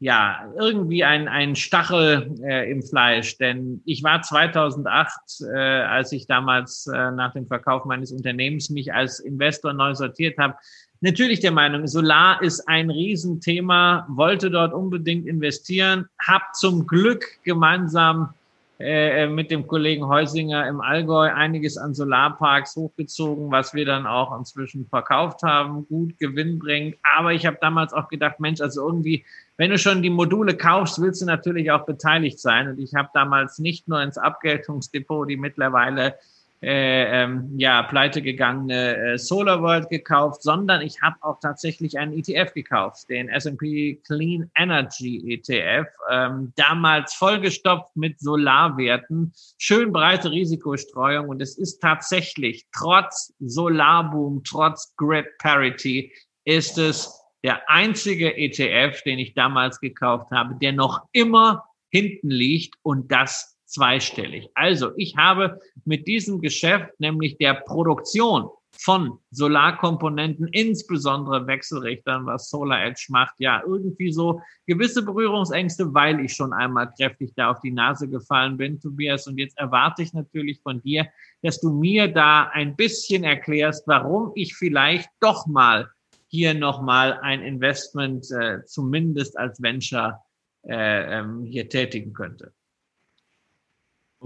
[0.00, 5.12] ja irgendwie ein, ein Stachel äh, im Fleisch, denn ich war 2008,
[5.52, 10.38] äh, als ich damals äh, nach dem Verkauf meines Unternehmens mich als Investor neu sortiert
[10.38, 10.56] habe,
[11.00, 18.34] natürlich der Meinung, Solar ist ein Riesenthema, wollte dort unbedingt investieren, habe zum Glück gemeinsam
[18.80, 24.36] äh, mit dem Kollegen Heusinger im Allgäu einiges an Solarparks hochgezogen, was wir dann auch
[24.36, 26.96] inzwischen verkauft haben, gut Gewinn bringt.
[27.16, 29.24] Aber ich habe damals auch gedacht, Mensch, also irgendwie,
[29.56, 32.66] wenn du schon die Module kaufst, willst du natürlich auch beteiligt sein.
[32.66, 36.16] Und ich habe damals nicht nur ins Abgeltungsdepot, die mittlerweile
[36.64, 42.54] äh, ähm, ja, pleite gegangene äh, SolarWorld gekauft, sondern ich habe auch tatsächlich einen ETF
[42.54, 51.42] gekauft, den S&P Clean Energy ETF, ähm, damals vollgestopft mit Solarwerten, schön breite Risikostreuung und
[51.42, 56.12] es ist tatsächlich trotz Solarboom, trotz Grid Parity,
[56.44, 62.74] ist es der einzige ETF, den ich damals gekauft habe, der noch immer hinten liegt
[62.82, 64.48] und das zweistellig.
[64.54, 72.84] Also ich habe mit diesem Geschäft, nämlich der Produktion von Solarkomponenten, insbesondere Wechselrichtern, was Solar
[72.84, 77.70] Edge macht, ja, irgendwie so gewisse Berührungsängste, weil ich schon einmal kräftig da auf die
[77.70, 79.26] Nase gefallen bin, Tobias.
[79.26, 81.06] Und jetzt erwarte ich natürlich von dir,
[81.42, 85.88] dass du mir da ein bisschen erklärst, warum ich vielleicht doch mal
[86.26, 90.20] hier nochmal ein Investment äh, zumindest als Venture
[90.66, 92.52] äh, ähm, hier tätigen könnte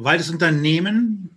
[0.01, 1.37] weil das Unternehmen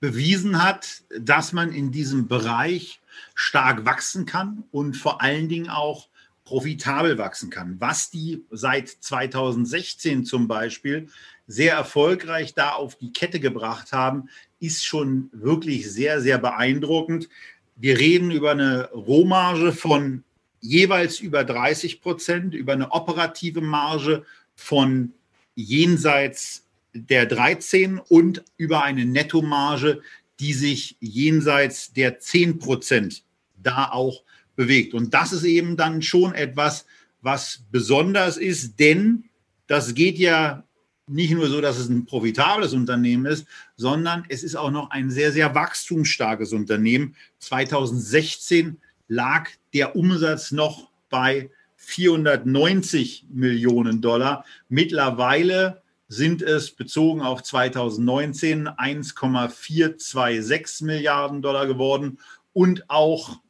[0.00, 3.00] bewiesen hat, dass man in diesem Bereich
[3.34, 6.08] stark wachsen kann und vor allen Dingen auch
[6.44, 7.76] profitabel wachsen kann.
[7.80, 11.08] Was die seit 2016 zum Beispiel
[11.46, 17.28] sehr erfolgreich da auf die Kette gebracht haben, ist schon wirklich sehr, sehr beeindruckend.
[17.76, 20.24] Wir reden über eine Rohmarge von
[20.60, 24.24] jeweils über 30 Prozent, über eine operative Marge
[24.54, 25.12] von
[25.54, 26.64] jenseits
[26.94, 30.00] der 13 und über eine Nettomarge,
[30.40, 33.24] die sich jenseits der 10 Prozent
[33.56, 34.22] da auch
[34.56, 34.94] bewegt.
[34.94, 36.86] Und das ist eben dann schon etwas,
[37.20, 39.24] was besonders ist, denn
[39.66, 40.64] das geht ja
[41.06, 43.46] nicht nur so, dass es ein profitables Unternehmen ist,
[43.76, 47.16] sondern es ist auch noch ein sehr, sehr wachstumsstarkes Unternehmen.
[47.38, 48.78] 2016
[49.08, 54.44] lag der Umsatz noch bei 490 Millionen Dollar.
[54.68, 62.18] Mittlerweile sind es bezogen auf 2019 1,426 Milliarden Dollar geworden
[62.52, 63.40] und auch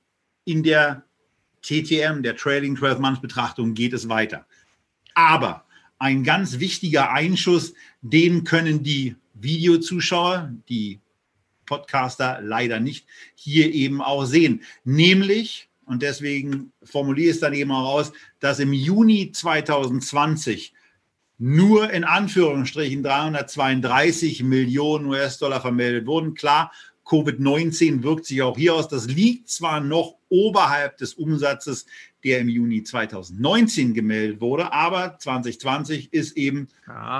[0.45, 1.05] in der
[1.63, 4.47] TTM, der Trailing 12 Months Betrachtung, geht es weiter.
[5.15, 5.65] Aber
[5.99, 11.01] ein ganz wichtiger Einschuss, den können die Videozuschauer, die
[11.67, 14.63] Podcaster leider nicht, hier eben auch sehen.
[14.85, 20.73] Nämlich, und deswegen formuliere ich es dann eben auch aus, dass im Juni 2020
[21.39, 26.35] nur in Anführungsstrichen 332 Millionen US-Dollar vermeldet wurden.
[26.35, 26.73] Klar,
[27.05, 28.89] Covid-19 wirkt sich auch hier aus.
[28.89, 31.87] Das liegt zwar noch oberhalb des Umsatzes,
[32.25, 34.73] der im Juni 2019 gemeldet wurde.
[34.73, 36.69] Aber 2020 ist eben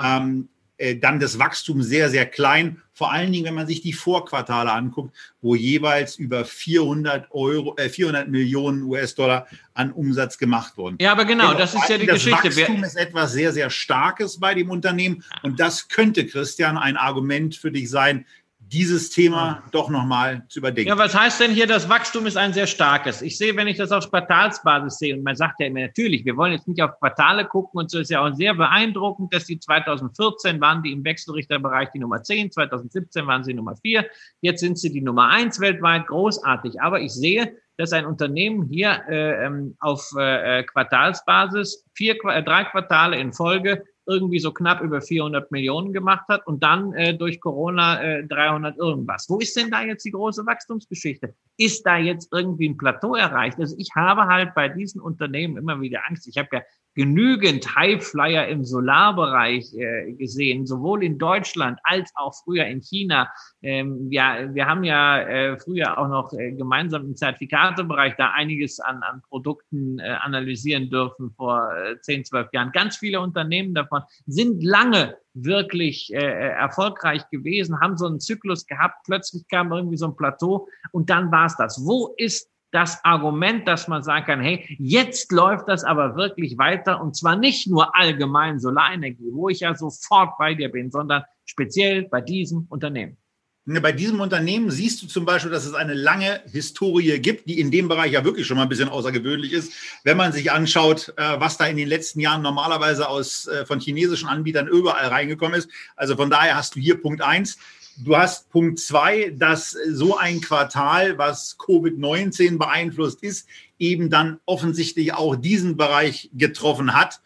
[0.03, 0.58] ähm, äh,
[0.95, 2.81] dann das Wachstum sehr, sehr klein.
[2.93, 7.87] Vor allen Dingen, wenn man sich die Vorquartale anguckt, wo jeweils über 400 Euro, äh,
[7.87, 10.97] 400 Millionen US-Dollar an Umsatz gemacht wurden.
[10.99, 12.49] Ja, aber genau, das ist ja die das Geschichte.
[12.49, 15.23] Das Wachstum ist etwas sehr, sehr Starkes bei dem Unternehmen.
[15.43, 18.25] Und das könnte, Christian, ein Argument für dich sein,
[18.71, 20.89] dieses Thema doch nochmal zu überdenken.
[20.89, 23.21] Ja, was heißt denn hier, das Wachstum ist ein sehr starkes?
[23.21, 26.37] Ich sehe, wenn ich das auf Quartalsbasis sehe, und man sagt ja immer natürlich, wir
[26.37, 29.59] wollen jetzt nicht auf Quartale gucken, und so ist ja auch sehr beeindruckend, dass die
[29.59, 34.05] 2014 waren die im Wechselrichterbereich die Nummer 10, 2017 waren sie Nummer 4,
[34.41, 36.81] jetzt sind sie die Nummer 1 weltweit, großartig.
[36.81, 42.65] Aber ich sehe, dass ein Unternehmen hier äh, ähm, auf äh, Quartalsbasis vier, äh, drei
[42.65, 47.39] Quartale in Folge irgendwie so knapp über 400 Millionen gemacht hat und dann äh, durch
[47.39, 49.29] Corona äh, 300 irgendwas.
[49.29, 51.35] Wo ist denn da jetzt die große Wachstumsgeschichte?
[51.57, 53.59] Ist da jetzt irgendwie ein Plateau erreicht?
[53.59, 56.27] Also ich habe halt bei diesen Unternehmen immer wieder Angst.
[56.27, 56.61] Ich habe ja
[56.95, 63.31] genügend Highflyer im Solarbereich äh, gesehen, sowohl in Deutschland als auch früher in China.
[63.61, 68.79] Ähm, ja, wir haben ja äh, früher auch noch äh, gemeinsam im Zertifikatebereich da einiges
[68.79, 72.71] an, an Produkten äh, analysieren dürfen vor äh, 10, 12 Jahren.
[72.71, 78.65] Ganz viele Unternehmen davon sind lange wirklich äh, äh, erfolgreich gewesen, haben so einen Zyklus
[78.65, 81.85] gehabt, plötzlich kam irgendwie so ein Plateau und dann war es das.
[81.85, 87.01] Wo ist das Argument, dass man sagen kann, hey, jetzt läuft das aber wirklich weiter
[87.01, 92.03] und zwar nicht nur allgemein Solarenergie, wo ich ja sofort bei dir bin, sondern speziell
[92.03, 93.17] bei diesem Unternehmen.
[93.65, 97.69] Bei diesem Unternehmen siehst du zum Beispiel, dass es eine lange Historie gibt, die in
[97.69, 99.73] dem Bereich ja wirklich schon mal ein bisschen außergewöhnlich ist.
[100.03, 103.79] Wenn man sich anschaut, äh, was da in den letzten Jahren normalerweise aus, äh, von
[103.79, 105.69] chinesischen Anbietern überall reingekommen ist.
[105.95, 107.59] Also von daher hast du hier Punkt eins
[108.01, 113.45] Du hast Punkt zwei, dass so ein Quartal, was Covid-19 beeinflusst ist,
[113.77, 117.19] eben dann offensichtlich auch diesen Bereich getroffen hat.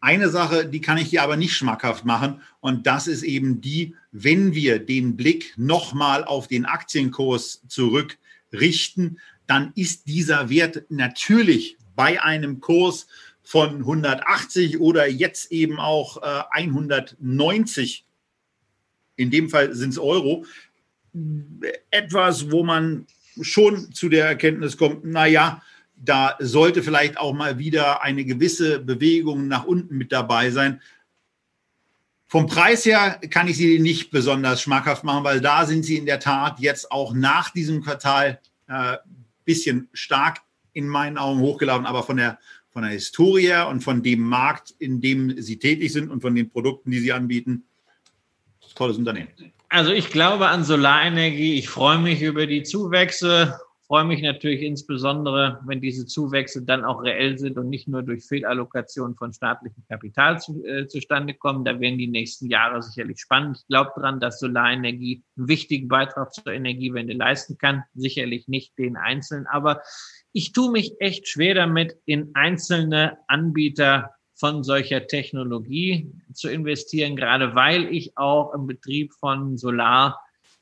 [0.00, 3.94] Eine Sache, die kann ich dir aber nicht schmackhaft machen, und das ist eben die,
[4.10, 12.20] wenn wir den Blick nochmal auf den Aktienkurs zurückrichten, dann ist dieser Wert natürlich bei
[12.20, 13.06] einem Kurs
[13.44, 18.04] von 180 oder jetzt eben auch äh, 190
[19.22, 20.44] in dem Fall sind es Euro,
[21.90, 23.06] etwas, wo man
[23.40, 25.62] schon zu der Erkenntnis kommt, naja,
[25.96, 30.80] da sollte vielleicht auch mal wieder eine gewisse Bewegung nach unten mit dabei sein.
[32.26, 36.06] Vom Preis her kann ich sie nicht besonders schmackhaft machen, weil da sind sie in
[36.06, 38.98] der Tat jetzt auch nach diesem Quartal ein äh,
[39.44, 40.40] bisschen stark
[40.72, 42.38] in meinen Augen hochgelaufen, aber von der,
[42.70, 46.48] von der Historie und von dem Markt, in dem sie tätig sind und von den
[46.48, 47.64] Produkten, die sie anbieten,
[48.82, 49.28] tolles Unternehmen.
[49.68, 51.54] Also ich glaube an Solarenergie.
[51.54, 53.58] Ich freue mich über die Zuwächse.
[53.86, 58.24] Freue mich natürlich insbesondere, wenn diese Zuwächse dann auch reell sind und nicht nur durch
[58.24, 61.64] Fehlallokation von staatlichem Kapital zu, äh, zustande kommen.
[61.64, 63.58] Da werden die nächsten Jahre sicherlich spannend.
[63.58, 67.82] Ich glaube daran, dass Solarenergie einen wichtigen Beitrag zur Energiewende leisten kann.
[67.94, 69.82] Sicherlich nicht den einzelnen, aber
[70.32, 74.10] ich tue mich echt schwer damit, in einzelne Anbieter
[74.42, 80.16] von solcher Technologie zu investieren, gerade weil ich auch im Betrieb von Solaranlagen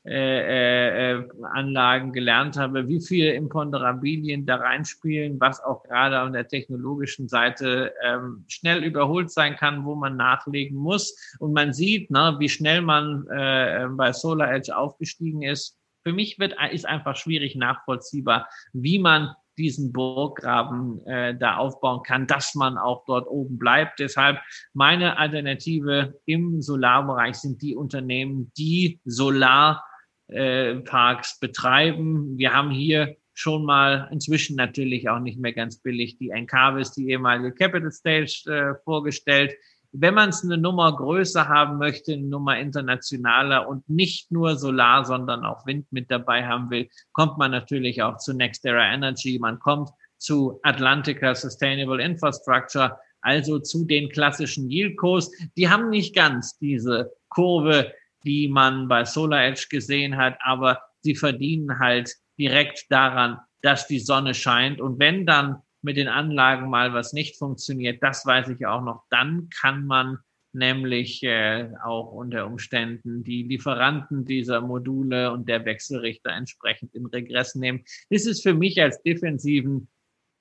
[0.04, 7.26] äh, äh, gelernt habe, wie viele Imponderabilien da reinspielen, was auch gerade an der technologischen
[7.26, 11.16] Seite ähm, schnell überholt sein kann, wo man nachlegen muss.
[11.38, 15.78] Und man sieht, ne, wie schnell man äh, bei Solar Edge aufgestiegen ist.
[16.02, 22.26] Für mich wird, ist einfach schwierig nachvollziehbar, wie man diesen Burggraben äh, da aufbauen kann,
[22.26, 23.98] dass man auch dort oben bleibt.
[23.98, 24.40] Deshalb
[24.72, 29.82] meine Alternative im Solarbereich sind die Unternehmen, die Solarparks
[30.28, 32.38] äh, betreiben.
[32.38, 37.10] Wir haben hier schon mal inzwischen natürlich auch nicht mehr ganz billig die Encarvis, die
[37.10, 39.54] ehemalige Capital Stage äh, vorgestellt
[39.92, 45.04] wenn man es eine Nummer größer haben möchte, eine Nummer internationaler und nicht nur Solar,
[45.04, 49.38] sondern auch Wind mit dabei haben will, kommt man natürlich auch zu Next Era Energy,
[49.38, 55.30] man kommt zu Atlantica Sustainable Infrastructure, also zu den klassischen Yieldcos.
[55.56, 57.92] Die haben nicht ganz diese Kurve,
[58.24, 63.98] die man bei Solar Edge gesehen hat, aber sie verdienen halt direkt daran, dass die
[63.98, 64.80] Sonne scheint.
[64.80, 69.04] Und wenn dann mit den Anlagen mal was nicht funktioniert, das weiß ich auch noch.
[69.10, 70.18] Dann kann man
[70.52, 77.54] nämlich äh, auch unter Umständen die Lieferanten dieser Module und der Wechselrichter entsprechend in Regress
[77.54, 77.84] nehmen.
[78.10, 79.88] Das ist für mich als defensiven,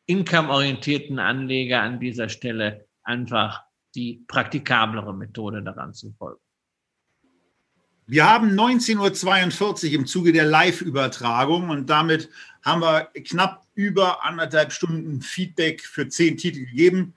[0.08, 3.64] income-orientierten Anleger an dieser Stelle einfach
[3.96, 6.42] die praktikablere Methode daran zu folgen.
[8.08, 12.30] Wir haben 19.42 Uhr im Zuge der Live-Übertragung und damit
[12.64, 17.14] haben wir knapp über anderthalb Stunden Feedback für zehn Titel gegeben.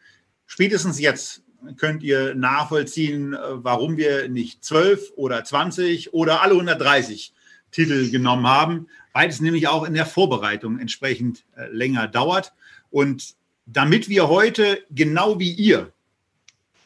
[0.47, 1.43] Spätestens jetzt
[1.77, 7.35] könnt ihr nachvollziehen, warum wir nicht zwölf oder 20 oder alle 130
[7.73, 12.53] Titel genommen haben, weil es nämlich auch in der Vorbereitung entsprechend äh, länger dauert.
[12.91, 13.35] Und
[13.67, 15.93] damit wir heute, genau wie ihr,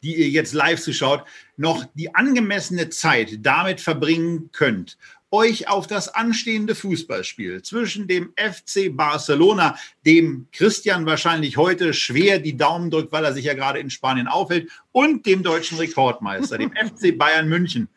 [0.03, 1.25] die ihr jetzt live zuschaut,
[1.59, 4.97] noch die angemessene Zeit damit verbringen könnt,
[5.31, 12.57] euch auf das anstehende Fußballspiel zwischen dem FC Barcelona, dem Christian wahrscheinlich heute schwer die
[12.57, 16.73] Daumen drückt, weil er sich ja gerade in Spanien aufhält, und dem deutschen Rekordmeister, dem
[16.73, 17.89] FC Bayern München,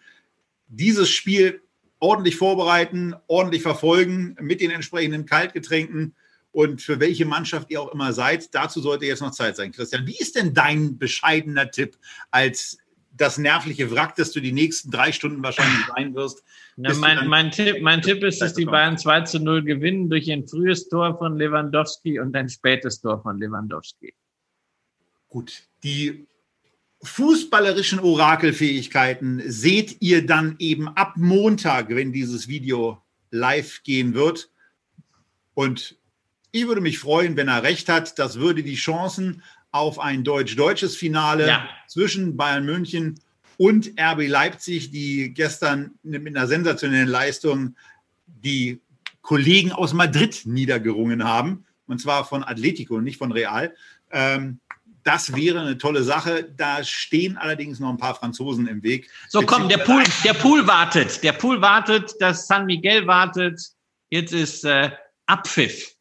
[0.68, 1.62] dieses Spiel
[2.00, 6.16] ordentlich vorbereiten, ordentlich verfolgen mit den entsprechenden Kaltgetränken
[6.52, 8.54] und für welche Mannschaft ihr auch immer seid.
[8.56, 9.72] Dazu sollte jetzt noch Zeit sein.
[9.72, 11.98] Christian, wie ist denn dein bescheidener Tipp
[12.32, 12.78] als
[13.20, 16.44] das nervliche Wrack, das du die nächsten drei Stunden wahrscheinlich sein wirst?
[16.76, 20.32] Na, mein, mein, Tipp, mein Tipp ist, dass die Bayern 2 zu 0 gewinnen durch
[20.32, 24.14] ein frühes Tor von Lewandowski und ein spätes Tor von Lewandowski.
[25.28, 26.28] Gut, die
[27.04, 33.02] fußballerischen Orakelfähigkeiten seht ihr dann eben ab Montag, wenn dieses Video
[33.32, 34.50] live gehen wird.
[35.54, 35.98] Und
[36.52, 38.18] ich würde mich freuen, wenn er recht hat.
[38.20, 41.70] Das würde die Chancen auf ein deutsch-deutsches Finale ja.
[41.88, 43.20] zwischen Bayern München
[43.58, 47.76] und RB Leipzig, die gestern mit einer sensationellen Leistung
[48.26, 48.80] die
[49.22, 51.66] Kollegen aus Madrid niedergerungen haben.
[51.86, 53.76] Und zwar von Atletico, nicht von Real.
[54.12, 54.60] Ähm,
[55.04, 56.52] das wäre eine tolle Sache.
[56.56, 59.10] Da stehen allerdings noch ein paar Franzosen im Weg.
[59.28, 61.24] So, komm, der Pool, der Pool wartet.
[61.24, 63.60] Der Pool wartet, das San Miguel wartet.
[64.10, 64.92] Jetzt ist äh,
[65.26, 65.96] Abpfiff.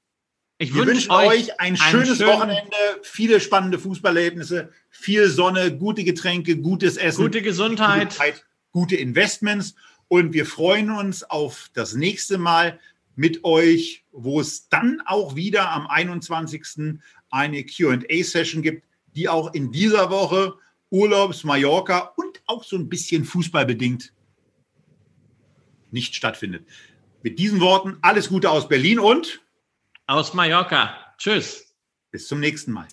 [0.61, 6.97] Ich Wir wünschen euch ein schönes Wochenende, viele spannende Fußballerlebnisse, viel Sonne, gute Getränke, gutes
[6.97, 9.77] Essen, gute Gesundheit, gute, Zeit, gute Investments.
[10.09, 12.81] Und wir freuen uns auf das nächste Mal
[13.15, 16.99] mit euch, wo es dann auch wieder am 21.
[17.31, 20.55] eine QA-Session gibt, die auch in dieser Woche
[20.91, 24.13] Urlaubs Mallorca und auch so ein bisschen fußballbedingt
[25.93, 26.67] nicht stattfindet.
[27.23, 29.41] Mit diesen Worten alles Gute aus Berlin und
[30.09, 31.15] aus Mallorca.
[31.19, 31.75] Tschüss.
[32.11, 32.89] Bis zum nächsten Mal.